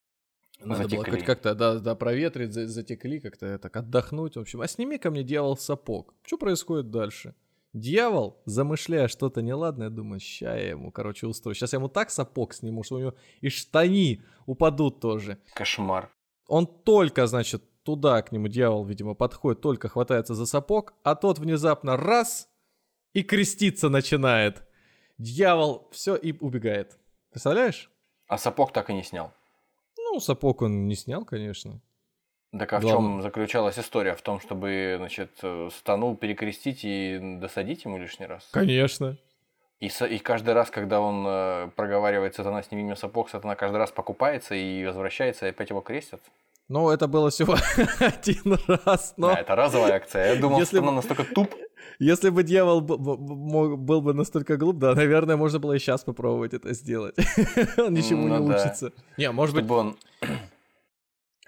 [0.59, 0.97] Надо затекли.
[0.97, 4.61] было хоть как-то, да, да, проветрить, затекли, как-то так отдохнуть, в общем.
[4.61, 6.13] А сними-ка мне, дьявол, сапог.
[6.21, 7.33] Что происходит дальше?
[7.73, 11.55] Дьявол, замышляя что-то неладное, думает, ща я ему, короче, устрою.
[11.55, 15.39] Сейчас я ему так сапог сниму, что у него и штани упадут тоже.
[15.55, 16.11] Кошмар.
[16.53, 21.39] Он только, значит, туда к нему дьявол, видимо, подходит, только хватается за сапог, а тот
[21.39, 22.47] внезапно раз
[23.13, 24.61] и креститься начинает.
[25.17, 26.99] Дьявол все и убегает.
[27.31, 27.89] Представляешь?
[28.27, 29.33] А сапог так и не снял.
[29.97, 31.81] Ну, сапог он не снял, конечно.
[32.51, 32.83] Так а Главное.
[32.83, 34.13] в чем заключалась история?
[34.13, 35.31] В том, чтобы, значит,
[35.71, 38.47] стану перекрестить и досадить ему лишний раз?
[38.51, 39.17] Конечно.
[39.79, 43.89] И, и каждый раз, когда он э, проговаривает «Сатана, сними мне сапог», Сатана каждый раз
[43.89, 46.21] покупается и возвращается, и опять его крестят?
[46.69, 47.57] Ну, это было всего
[47.99, 49.27] один раз, но...
[49.27, 50.33] Да, это разовая акция.
[50.33, 50.77] Я думал, Если...
[50.77, 51.53] что он настолько туп.
[51.99, 56.73] Если бы дьявол был бы настолько глуп, да, наверное, можно было и сейчас попробовать это
[56.73, 57.15] сделать.
[57.77, 58.55] Он ничему ну, не да.
[58.55, 58.93] учится.
[59.17, 59.77] Не, может Чтобы быть...
[59.77, 59.97] он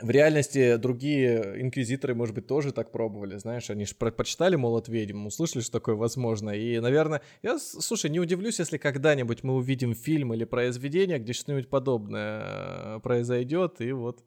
[0.02, 5.26] в реальности другие инквизиторы, может быть, тоже так пробовали, знаешь, они же предпочитали молот ведьм,
[5.26, 10.34] услышали, что такое возможно, и, наверное, я, слушай, не удивлюсь, если когда-нибудь мы увидим фильм
[10.34, 14.22] или произведение, где что-нибудь подобное э, произойдет, и вот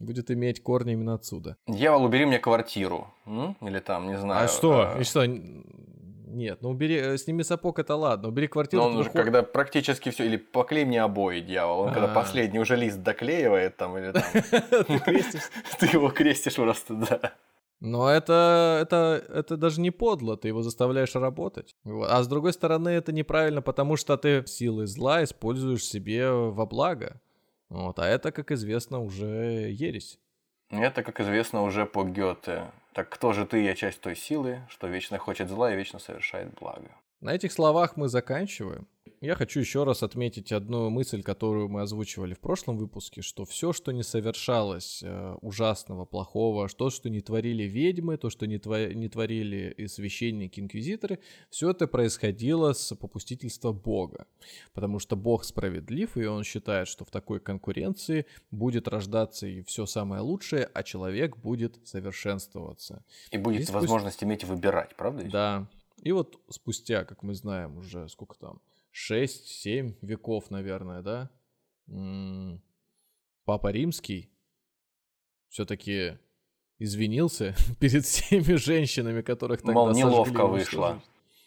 [0.00, 1.56] будет иметь корни именно отсюда.
[1.68, 3.56] Дьявол, убери мне квартиру, М?
[3.60, 4.44] или там, не знаю.
[4.44, 5.00] А что, э...
[5.00, 8.82] и что, нет, ну убери, э, сними сапог, это ладно, убери квартиру.
[8.82, 12.14] Но он уже, когда практически все, или поклей мне обои, дьявол, он когда а.
[12.14, 14.22] последний уже лист доклеивает там, или там...
[14.86, 15.42] Ты крестишь?
[15.78, 17.32] Ты его крестишь просто, да.
[17.80, 21.74] Но это, это, это даже не подло, ты его заставляешь работать.
[21.86, 27.22] А с другой стороны, это неправильно, потому что ты силы зла используешь себе во благо.
[27.70, 30.18] Вот, а это, как известно, уже ересь.
[30.70, 32.70] Это, как известно, уже по Гёте.
[32.92, 36.52] Так кто же ты, я часть той силы, что вечно хочет зла и вечно совершает
[36.60, 36.90] благо.
[37.20, 38.88] На этих словах мы заканчиваем.
[39.22, 43.74] Я хочу еще раз отметить одну мысль, которую мы озвучивали в прошлом выпуске, что все,
[43.74, 48.94] что не совершалось э, ужасного, плохого, то, что не творили ведьмы, то, что не, тво-
[48.94, 51.18] не творили и священники, инквизиторы,
[51.50, 54.26] все это происходило с попустительства Бога.
[54.72, 59.84] Потому что Бог справедлив, и он считает, что в такой конкуренции будет рождаться и все
[59.84, 63.04] самое лучшее, а человек будет совершенствоваться.
[63.32, 64.26] И будет и возможность спусть...
[64.26, 65.24] иметь выбирать, правда?
[65.30, 65.68] Да,
[66.02, 68.60] и вот спустя, как мы знаем, уже сколько там,
[69.08, 71.30] 6-7 веков, наверное, да,
[73.44, 74.30] Папа Римский
[75.48, 76.18] все-таки
[76.78, 81.02] извинился перед всеми женщинами, которых тогда Мол, неловко вышло.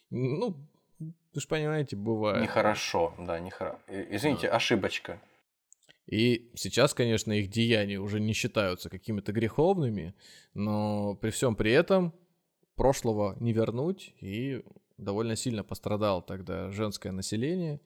[0.09, 0.55] Ну,
[0.99, 2.41] вы же понимаете, бывает.
[2.43, 3.79] Нехорошо, да, нехорошо.
[3.87, 4.55] Извините, да.
[4.55, 5.21] ошибочка.
[6.05, 10.13] И сейчас, конечно, их деяния уже не считаются какими-то греховными,
[10.53, 12.13] но при всем при этом
[12.75, 14.63] прошлого не вернуть, и
[14.97, 17.79] довольно сильно пострадало тогда женское население.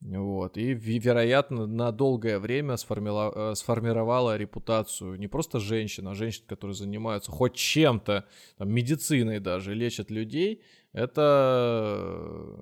[0.00, 0.56] Вот.
[0.56, 3.32] И, вероятно, на долгое время сформила...
[3.34, 8.24] Э, сформировала репутацию не просто женщин, а женщин, которые занимаются хоть чем-то,
[8.56, 10.62] там, медициной даже, лечат людей.
[10.92, 12.56] Это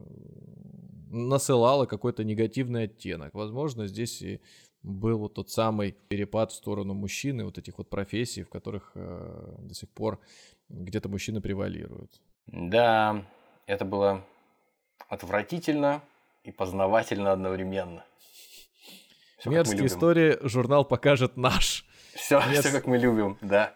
[1.10, 3.34] насылало какой-то негативный оттенок.
[3.34, 4.40] Возможно, здесь и
[4.82, 9.54] был вот тот самый перепад в сторону мужчины, вот этих вот профессий, в которых э,
[9.60, 10.20] до сих пор
[10.68, 12.20] где-то мужчины превалируют.
[12.46, 13.26] Да,
[13.68, 14.24] это было
[15.08, 16.02] отвратительно
[16.42, 18.04] и познавательно одновременно.
[19.36, 21.84] Все, Мерзкие истории журнал покажет наш.
[22.14, 22.60] Все, Мерз...
[22.60, 23.74] все как мы любим, да.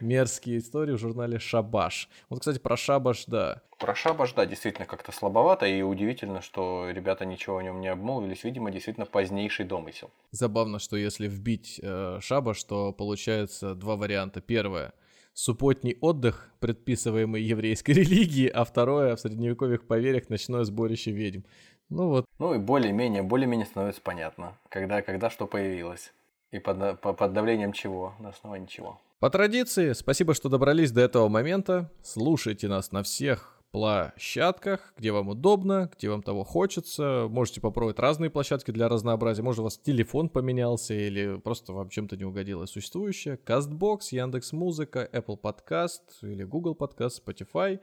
[0.00, 2.08] Мерзкие истории в журнале Шабаш.
[2.30, 3.60] Вот, кстати, про Шабаш, да.
[3.78, 8.44] Про Шабаш, да, действительно как-то слабовато, и удивительно, что ребята ничего о нем не обмолвились.
[8.44, 10.10] Видимо, действительно позднейший домысел.
[10.30, 14.40] Забавно, что если вбить э, Шабаш, то получается два варианта.
[14.40, 14.94] Первое–
[15.36, 21.42] субботний отдых, предписываемый еврейской религией, а второе– в средневековых поверьях ночное сборище ведьм.
[21.90, 22.24] Ну вот.
[22.38, 26.12] Ну и более-менее, более-менее становится понятно, когда, когда что появилось.
[26.50, 28.98] И под, под давлением чего, на основании чего.
[29.20, 31.90] По традиции, спасибо, что добрались до этого момента.
[32.02, 37.26] Слушайте нас на всех площадках, где вам удобно, где вам того хочется.
[37.28, 39.42] Можете попробовать разные площадки для разнообразия.
[39.42, 43.38] Может, у вас телефон поменялся или просто вам чем-то не угодило существующее.
[43.44, 47.80] Castbox, Яндекс Музыка, Apple Podcast или Google Podcast, Spotify.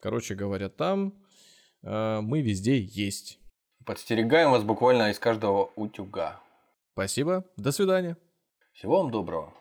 [0.00, 1.14] Короче говоря, там
[1.82, 3.38] э, мы везде есть.
[3.84, 6.40] Подстерегаем вас буквально из каждого утюга.
[6.92, 7.44] Спасибо.
[7.56, 8.16] До свидания.
[8.72, 9.52] Всего вам доброго.